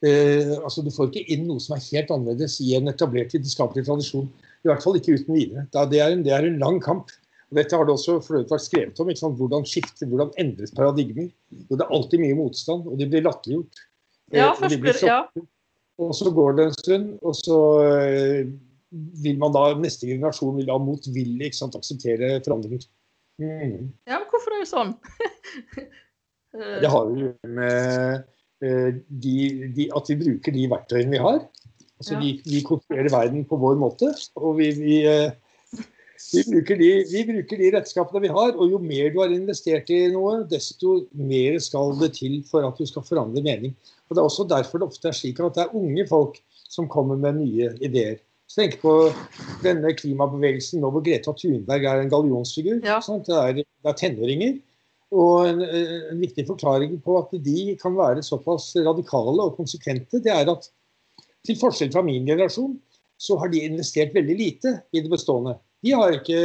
altså 0.00 0.80
du 0.84 0.88
får 0.94 1.10
ikke 1.10 1.34
inn 1.34 1.42
noe 1.48 1.60
som 1.60 1.74
er 1.76 1.82
helt 1.90 2.12
annerledes 2.14 2.54
i 2.64 2.72
en 2.78 2.88
etablert 2.88 3.34
vitenskapelig 3.36 3.84
tradisjon. 3.88 4.30
I 4.64 4.70
hvert 4.70 4.84
fall 4.84 4.96
ikke 4.96 5.18
uten 5.18 5.36
videre. 5.36 5.66
Det 5.72 6.00
er 6.00 6.14
en, 6.14 6.24
det 6.24 6.32
er 6.36 6.46
en 6.48 6.60
lang 6.62 6.80
kamp. 6.84 7.12
Og 7.50 7.58
dette 7.58 7.76
har 7.76 7.86
det 7.86 7.94
også 7.96 8.18
for 8.22 8.38
vært 8.46 8.64
skrevet 8.64 9.00
om. 9.02 9.36
Hvordan 9.36 9.66
skifter, 9.66 10.08
hvordan 10.08 10.30
endres 10.40 10.72
paradigmer. 10.76 11.30
Og 11.66 11.72
det 11.74 11.84
er 11.84 11.94
alltid 11.96 12.22
mye 12.22 12.38
motstand, 12.38 12.86
og 12.86 12.98
de 13.00 13.08
blir 13.10 13.24
latterliggjort. 13.26 13.86
Ja, 14.30 14.52
og, 14.54 14.76
blir, 14.80 15.00
ja. 15.02 15.24
Og 16.00 16.12
så 16.14 16.30
går 16.32 16.56
det 16.56 16.66
en 16.68 16.76
stund, 16.76 17.08
og 17.26 17.34
så 17.34 17.58
eh, 17.90 18.52
vil 19.24 19.40
man 19.40 19.54
da, 19.56 19.64
neste 19.82 20.06
generasjon 20.06 20.54
vil 20.60 20.68
da 20.70 20.78
motvillig 20.78 21.50
ikke 21.50 21.58
sant, 21.58 21.78
akseptere 21.78 22.36
forandringer. 22.46 22.86
Mm. 23.42 23.90
Ja, 24.06 24.20
men 24.20 24.28
hvorfor 24.30 24.54
er 24.54 24.62
det 24.62 24.70
sånn? 24.70 24.94
Det 26.50 26.88
har 26.90 27.10
jo 27.14 27.28
med 27.46 27.74
eh, 27.78 28.22
de, 28.60 29.36
de, 29.76 29.88
at 29.96 30.10
vi 30.10 30.16
bruker 30.20 30.54
de 30.56 30.66
verktøyene 30.70 31.16
vi 31.16 31.22
har. 31.22 31.40
Altså, 32.00 32.14
Ja. 32.16 32.20
vi, 32.20 32.40
vi 32.44 32.60
konstruerer 32.64 33.10
verden 33.12 33.44
på 33.44 33.56
vår 33.60 33.76
måte. 33.80 34.08
Og 34.36 34.56
vi, 34.58 34.70
vi, 34.76 34.98
eh, 35.04 35.32
vi, 36.32 36.44
bruker 36.48 36.78
de, 36.80 36.90
vi 37.10 37.24
bruker 37.28 37.60
de 37.60 37.70
redskapene 37.76 38.22
vi 38.24 38.32
har. 38.32 38.54
Og 38.56 38.70
jo 38.72 38.78
mer 38.80 39.10
du 39.12 39.20
har 39.20 39.32
investert 39.34 39.90
i 39.92 40.06
noe, 40.12 40.46
desto 40.48 41.02
mer 41.12 41.58
skal 41.60 41.92
det 42.00 42.14
til 42.20 42.40
for 42.48 42.64
at 42.64 42.80
du 42.80 42.88
skal 42.88 43.04
forandre 43.04 43.44
mening. 43.44 43.76
Og 44.08 44.16
Det 44.16 44.22
er 44.22 44.28
også 44.30 44.48
derfor 44.48 44.80
det 44.80 44.88
ofte 44.88 45.08
er 45.08 45.16
slik 45.16 45.40
at 45.40 45.54
det 45.54 45.66
er 45.66 45.76
unge 45.76 46.06
folk 46.08 46.40
som 46.70 46.88
kommer 46.88 47.16
med 47.20 47.36
nye 47.42 47.74
ideer. 47.80 48.16
Så 48.50 48.62
Tenk 48.64 48.80
på 48.82 48.92
denne 49.62 49.92
klimabevegelsen 49.94 50.80
nå 50.82 50.88
hvor 50.90 51.04
Greta 51.06 51.30
Thunberg 51.36 51.84
er 51.86 52.00
en 52.02 52.10
gallionsfigur. 52.10 52.80
Ja. 52.82 52.96
Det, 52.98 53.36
er, 53.36 53.60
det 53.60 53.92
er 53.92 53.98
tenåringer. 54.00 54.56
Og 55.10 55.48
en, 55.48 55.62
en 55.64 56.20
viktig 56.20 56.44
forklaring 56.46 56.94
på 57.02 57.16
at 57.18 57.32
de 57.44 57.74
kan 57.80 57.96
være 57.98 58.22
såpass 58.22 58.72
radikale 58.78 59.48
og 59.48 59.56
konsekvente, 59.58 60.22
det 60.22 60.30
er 60.30 60.50
at 60.52 60.68
til 61.46 61.58
forskjell 61.58 61.90
fra 61.92 62.04
min 62.06 62.28
generasjon, 62.28 62.76
så 63.20 63.36
har 63.40 63.50
de 63.52 63.64
investert 63.66 64.14
veldig 64.14 64.36
lite 64.36 64.76
i 64.92 65.02
det 65.02 65.10
bestående. 65.12 65.56
De 65.84 65.92
har 65.96 66.14
ikke 66.14 66.40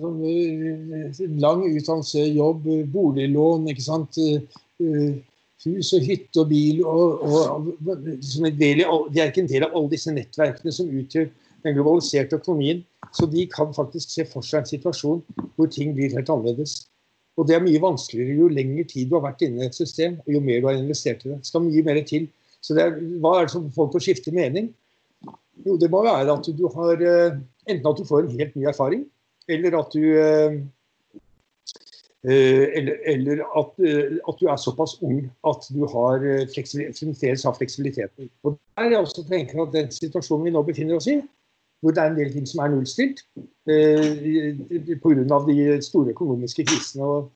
sånn, 0.00 0.20
eh, 0.26 1.24
lang 1.42 1.64
utdannelse, 1.66 2.26
jobb, 2.36 2.68
boliglån, 2.92 3.68
ikke 3.72 3.86
sant. 3.86 4.20
eh, 4.20 5.18
Hus 5.60 5.90
og 5.92 6.06
hytte 6.08 6.40
og 6.40 6.48
bil. 6.48 6.78
Og, 6.88 7.20
og, 7.20 7.66
del 7.84 8.80
de 8.80 9.20
er 9.20 9.28
ikke 9.28 9.42
en 9.44 9.50
del 9.50 9.66
av 9.66 9.74
alle 9.76 9.92
disse 9.92 10.12
nettverkene 10.14 10.72
som 10.72 10.88
utgjør 10.88 11.28
den 11.66 11.76
globaliserte 11.76 12.38
økonomien. 12.40 12.80
Så 13.12 13.28
de 13.28 13.44
kan 13.50 13.74
faktisk 13.76 14.12
se 14.14 14.24
for 14.28 14.46
seg 14.46 14.62
en 14.62 14.70
situasjon 14.70 15.20
hvor 15.56 15.68
ting 15.72 15.92
blir 15.96 16.14
helt 16.16 16.32
annerledes. 16.32 16.86
Og 17.38 17.46
det 17.48 17.56
er 17.56 17.62
mye 17.64 17.80
vanskeligere 17.82 18.36
jo 18.42 18.50
lengre 18.52 18.84
tid 18.88 19.08
du 19.08 19.16
har 19.16 19.28
vært 19.28 19.44
inne 19.46 19.62
i 19.62 19.70
et 19.70 19.76
system, 19.76 20.18
og 20.26 20.34
jo 20.34 20.42
mer 20.44 20.60
du 20.60 20.68
har 20.68 20.78
investert 20.78 21.24
i 21.24 21.30
det. 21.30 21.38
Det 21.40 21.50
skal 21.50 21.64
mye 21.64 21.86
mer 21.86 22.02
til. 22.08 22.26
Så 22.60 22.76
er, 22.76 22.98
hva 23.22 23.38
er 23.38 23.46
det 23.46 23.54
som 23.54 23.68
får 23.68 23.76
folk 23.76 23.94
til 23.94 24.02
å 24.02 24.06
skifte 24.08 24.34
mening? 24.36 24.68
Jo, 25.64 25.76
det 25.80 25.90
må 25.92 26.02
være 26.04 26.34
at 26.34 26.50
du 26.56 26.66
har 26.74 27.00
eh, 27.04 27.40
Enten 27.68 27.86
at 27.86 27.98
du 28.00 28.06
får 28.08 28.24
en 28.24 28.36
helt 28.38 28.54
ny 28.56 28.64
erfaring, 28.66 29.02
eller 29.52 29.74
at 29.78 29.92
du 29.94 30.04
eh, 30.18 30.54
eh, 32.24 32.64
eller, 32.80 32.96
eller 33.12 33.42
at, 33.60 33.76
at 33.84 34.40
du 34.40 34.48
er 34.48 34.58
såpass 34.58 34.96
ung 35.06 35.20
at 35.46 35.68
du 35.70 35.84
har 35.92 36.24
fremdeles 36.50 37.44
har 37.46 37.58
fleksibiliteten. 37.58 38.30
Og 38.42 38.56
der 38.56 38.88
er 38.88 38.96
jeg 38.96 39.04
også 39.04 39.26
tenker 39.28 39.62
at 39.62 39.76
Den 39.76 39.92
situasjonen 39.94 40.48
vi 40.48 40.54
nå 40.56 40.64
befinner 40.66 40.98
oss 40.98 41.06
i, 41.12 41.20
hvor 41.80 41.94
det 41.96 42.02
er 42.02 42.12
en 42.12 42.18
del 42.18 42.32
ting 42.32 42.46
som 42.48 42.62
er 42.62 42.72
nullstilt 42.74 43.22
eh, 43.70 44.96
pga. 45.00 45.40
de 45.46 45.82
store 45.84 46.14
økonomiske 46.14 46.64
krisene 46.68 47.04
og, 47.06 47.30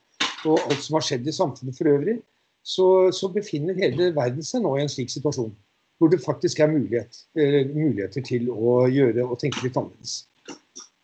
og 0.45 0.59
alt 0.69 0.83
som 0.85 0.99
har 0.99 1.07
skjedd 1.07 1.29
i 1.29 1.35
samfunnet 1.35 1.77
for 1.79 1.89
øvrig, 1.89 2.19
så, 2.65 3.11
så 3.13 3.29
befinner 3.33 3.77
hele 3.77 4.11
verden 4.17 4.45
seg 4.45 4.65
nå 4.65 4.77
i 4.77 4.85
en 4.85 4.93
slik 4.93 5.13
situasjon. 5.13 5.53
Hvor 5.99 6.11
det 6.11 6.25
faktisk 6.25 6.61
er 6.61 6.73
mulighet, 6.73 7.25
eh, 7.39 7.63
muligheter 7.71 8.25
til 8.25 8.51
å 8.51 8.83
gjøre 8.91 9.25
og 9.25 9.39
tenke 9.41 9.63
litt 9.65 9.77
annerledes. 9.79 10.25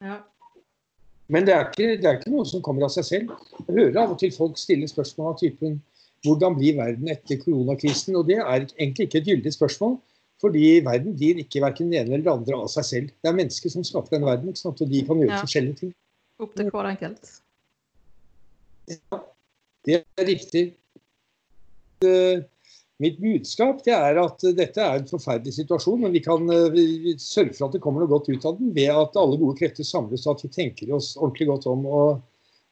Ja. 0.03 0.19
Men 1.31 1.47
det 1.47 1.55
er, 1.55 1.69
ikke, 1.69 1.97
det 2.01 2.09
er 2.09 2.19
ikke 2.19 2.33
noe 2.33 2.49
som 2.49 2.63
kommer 2.65 2.89
av 2.89 2.93
seg 2.93 3.07
selv. 3.07 3.35
Jeg 3.69 3.77
hører 3.77 4.01
av 4.03 4.17
og 4.17 4.19
til 4.19 4.33
folk 4.35 4.59
stille 4.59 4.89
spørsmål 4.91 5.33
av 5.33 5.39
typen 5.39 5.79
hvordan 6.27 6.57
blir 6.59 6.77
verden 6.77 7.09
etter 7.09 7.39
koronakrisen? 7.41 8.17
Og 8.19 8.27
det 8.29 8.41
er 8.43 8.67
egentlig 8.67 9.07
ikke 9.07 9.21
et 9.23 9.31
gyldig 9.31 9.53
spørsmål. 9.55 9.95
Fordi 10.41 10.81
verden 10.87 11.17
gir 11.21 11.41
ikke 11.43 11.61
verken 11.63 11.91
det 11.93 12.01
ene 12.01 12.15
eller 12.17 12.25
det 12.25 12.33
andre 12.33 12.61
av 12.63 12.71
seg 12.73 12.87
selv. 12.89 13.09
Det 13.21 13.29
er 13.29 13.37
mennesker 13.37 13.73
som 13.73 13.85
skaper 13.85 14.17
den 14.17 14.25
verden, 14.29 14.53
ikke 14.53 14.63
sant? 14.63 14.81
og 14.81 14.89
de 14.89 15.03
kan 15.05 15.21
gjøre 15.21 15.35
Ja. 15.37 15.43
forskjellige 15.45 15.81
ting. 15.83 15.95
Opp 16.41 16.55
til 16.57 16.71
hver 16.73 16.89
enkelt. 16.95 17.35
Ja, 18.89 19.21
Det 19.85 20.05
er 20.19 20.25
riktig. 20.27 20.75
Eh, 22.05 22.41
Mitt 23.01 23.17
budskap 23.17 23.81
er 23.89 24.19
at 24.21 24.43
dette 24.59 24.77
er 24.85 24.99
en 25.01 25.07
forferdelig 25.09 25.55
situasjon, 25.57 26.03
men 26.03 26.13
vi 26.13 26.21
kan 26.21 26.43
eh, 26.53 27.15
sørge 27.17 27.55
for 27.57 27.69
at 27.71 27.73
det 27.73 27.81
kommer 27.81 28.03
noe 28.05 28.11
godt 28.13 28.29
ut 28.29 28.45
av 28.45 28.59
den 28.59 28.75
ved 28.77 28.91
at 28.93 29.17
alle 29.17 29.39
gode 29.41 29.57
krefter 29.57 29.87
samles 29.89 30.27
og 30.27 30.35
at 30.37 30.45
vi 30.45 30.51
tenker 30.53 30.93
oss 30.93 31.15
ordentlig 31.17 31.49
godt 31.49 31.69
om 31.71 31.87
og, 31.89 32.21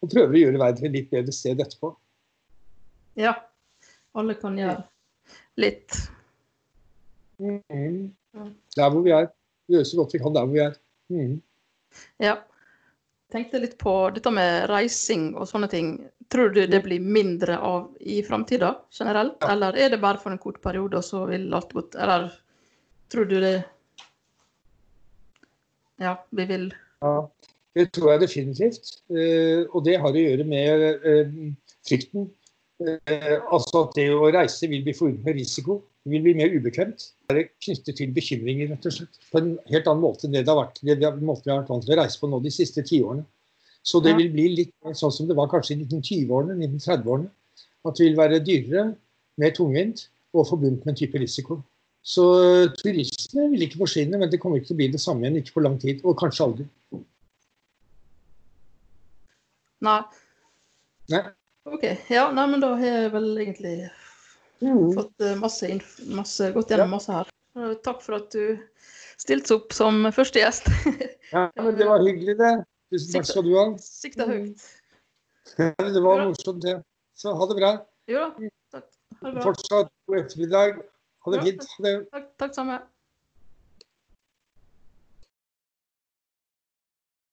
og 0.05 0.13
prøver 0.13 0.37
å 0.37 0.43
gjøre 0.43 0.61
verden 0.61 0.83
til 0.83 0.91
et 0.91 0.97
litt 0.99 1.11
bedre 1.15 1.33
sted 1.33 1.63
etterpå. 1.65 1.95
Ja. 3.17 3.33
Alle 4.19 4.37
kan 4.37 4.59
gjøre 4.61 4.85
litt. 5.57 5.97
Mhm. 7.39 8.13
Der 8.77 8.91
hvor 8.91 9.03
vi 9.03 9.15
er. 9.15 9.31
Gjøre 9.69 9.85
så 9.85 9.97
godt 9.99 10.15
vi 10.15 10.21
kan 10.23 10.35
der 10.35 10.47
hvor 10.47 10.55
vi 10.55 10.63
er. 10.65 10.77
Mm. 11.13 11.41
Ja. 12.23 12.37
Tenkte 13.33 13.61
litt 13.61 13.77
på 13.81 13.93
dette 14.15 14.31
med 14.33 14.69
reising 14.71 15.35
og 15.37 15.49
sånne 15.51 15.69
ting. 15.69 15.91
Tror 16.33 16.53
du 16.53 16.63
det 16.69 16.81
blir 16.85 17.01
mindre 17.01 17.59
av 17.61 17.91
i 18.01 18.23
framtida 18.25 18.75
generelt, 18.93 19.37
Ja. 19.43 19.53
eller 19.53 19.77
er 19.77 19.91
det 19.91 20.01
bare 20.01 20.19
for 20.19 20.31
en 20.33 20.39
kort 20.41 20.61
periode, 20.63 20.97
og 20.97 21.05
så 21.05 21.27
vil 21.29 21.53
alt 21.55 21.73
gå 21.73 21.83
Eller 21.95 22.33
tror 23.09 23.25
du 23.29 23.41
det 23.41 23.65
Ja, 25.99 26.17
vi 26.31 26.45
vil 26.47 26.73
Ja, 27.03 27.29
det 27.75 27.93
tror 27.93 28.13
jeg 28.13 28.21
definitivt. 28.21 29.03
Eh, 29.11 29.67
og 29.73 29.85
det 29.85 30.01
har 30.01 30.11
å 30.11 30.15
gjøre 30.15 30.45
med 30.45 30.83
eh, 31.05 31.55
frykten. 31.87 32.31
Eh, 32.81 33.39
altså 33.53 33.85
at 33.85 33.95
det 33.95 34.09
å 34.15 34.33
reise 34.33 34.69
vil 34.69 34.83
bli 34.83 34.95
forbundet 34.95 35.25
med 35.25 35.35
risiko. 35.41 35.83
Det 36.09 36.15
vil 36.15 36.23
bli 36.25 36.33
mer 36.39 36.55
ubekvemt. 36.57 37.03
Det 37.29 37.37
er 37.37 37.49
knyttet 37.61 37.99
til 37.99 38.13
bekymringer, 38.17 38.71
rett 38.71 38.87
og 38.89 38.95
slett. 38.95 39.19
På 39.29 39.43
en 39.43 39.51
helt 39.69 39.91
annen 39.91 40.01
måte 40.01 40.25
enn 40.25 40.33
det 40.33 40.41
det 40.47 40.49
har 40.49 40.63
vært 40.63 40.79
det 40.81 40.95
vi 40.97 41.05
har, 41.05 41.19
måten 41.21 41.45
vi 41.45 41.53
har 41.53 41.59
vært 41.61 41.73
vant 41.75 41.85
til 41.85 41.93
å 41.93 41.99
reise 42.01 42.21
på 42.23 42.31
nå 42.33 42.39
de 42.41 42.53
siste 42.55 42.85
tiårene. 42.89 43.27
Så 43.85 44.01
det 44.05 44.15
vil 44.17 44.31
bli 44.33 44.47
litt 44.57 44.73
sånn 44.97 45.13
som 45.13 45.29
det 45.29 45.37
var 45.37 45.51
kanskje 45.53 45.77
i 45.77 45.83
1920-årene, 45.83 46.57
1930-årene. 46.57 47.29
At 47.85 48.01
det 48.01 48.07
vil 48.07 48.17
være 48.17 48.41
dyrere, 48.47 48.87
mer 49.39 49.53
tungvint 49.57 50.07
og 50.33 50.49
forbundet 50.49 50.89
med 50.89 50.95
en 50.95 51.01
type 51.03 51.21
risiko. 51.21 51.61
Så 52.01 52.25
eh, 52.41 52.73
turisme 52.81 53.51
vil 53.53 53.69
ikke 53.69 53.83
forsvinne, 53.83 54.17
men 54.17 54.33
det 54.33 54.41
kommer 54.41 54.63
ikke 54.63 54.71
til 54.73 54.79
å 54.79 54.81
bli 54.81 54.91
det 54.97 55.05
samme 55.05 55.27
igjen. 55.27 55.39
Ikke 55.43 55.59
på 55.59 55.67
lang 55.67 55.77
tid, 55.83 56.01
og 56.09 56.17
kanskje 56.25 56.49
aldri. 56.49 56.69
Nei. 59.85 60.01
Nei. 61.13 61.25
OK. 61.69 61.85
Ja, 62.09 62.31
nei, 62.33 62.49
men 62.49 62.65
da 62.65 62.73
har 62.81 63.03
jeg 63.03 63.13
vel 63.13 63.29
egentlig 63.45 63.75
Mm. 64.61 64.93
fått 64.97 65.21
eh, 65.23 65.37
masse, 65.39 65.69
masse 66.11 66.51
gått 66.55 66.73
gjennom 66.73 66.91
masse 66.97 67.15
her. 67.15 67.29
Takk 67.85 68.03
for 68.05 68.19
at 68.19 68.33
du 68.35 68.59
stilte 69.19 69.57
opp 69.59 69.75
som 69.75 70.07
første 70.15 70.43
gjest. 70.43 70.69
Ja, 71.29 71.51
men 71.61 71.75
det 71.77 71.85
var 71.85 72.01
hyggelig, 72.01 72.39
det. 72.39 72.53
Tusen 72.89 73.19
takk 73.19 73.27
skal 73.29 73.45
du 73.45 73.51
ha. 73.53 73.65
Sikta 73.85 74.25
høyt. 74.31 74.63
Det 75.59 76.01
var 76.05 76.23
morsomt, 76.25 76.63
det. 76.65 76.79
Så 77.17 77.35
ha 77.37 77.49
det 77.51 77.57
bra. 77.59 77.73
Jo 78.09 78.23
da. 78.23 78.49
Takk. 78.73 78.87
Ha 79.19 79.27
det 79.27 79.35
bra. 79.35 79.43
Fortsatt 79.45 79.91
god 80.09 80.21
ettermiddag. 80.23 80.81
Ha 81.27 81.35
det 81.35 81.43
fint. 81.45 81.67
Takk, 82.15 82.31
takk 82.41 82.57
samme. 82.57 82.79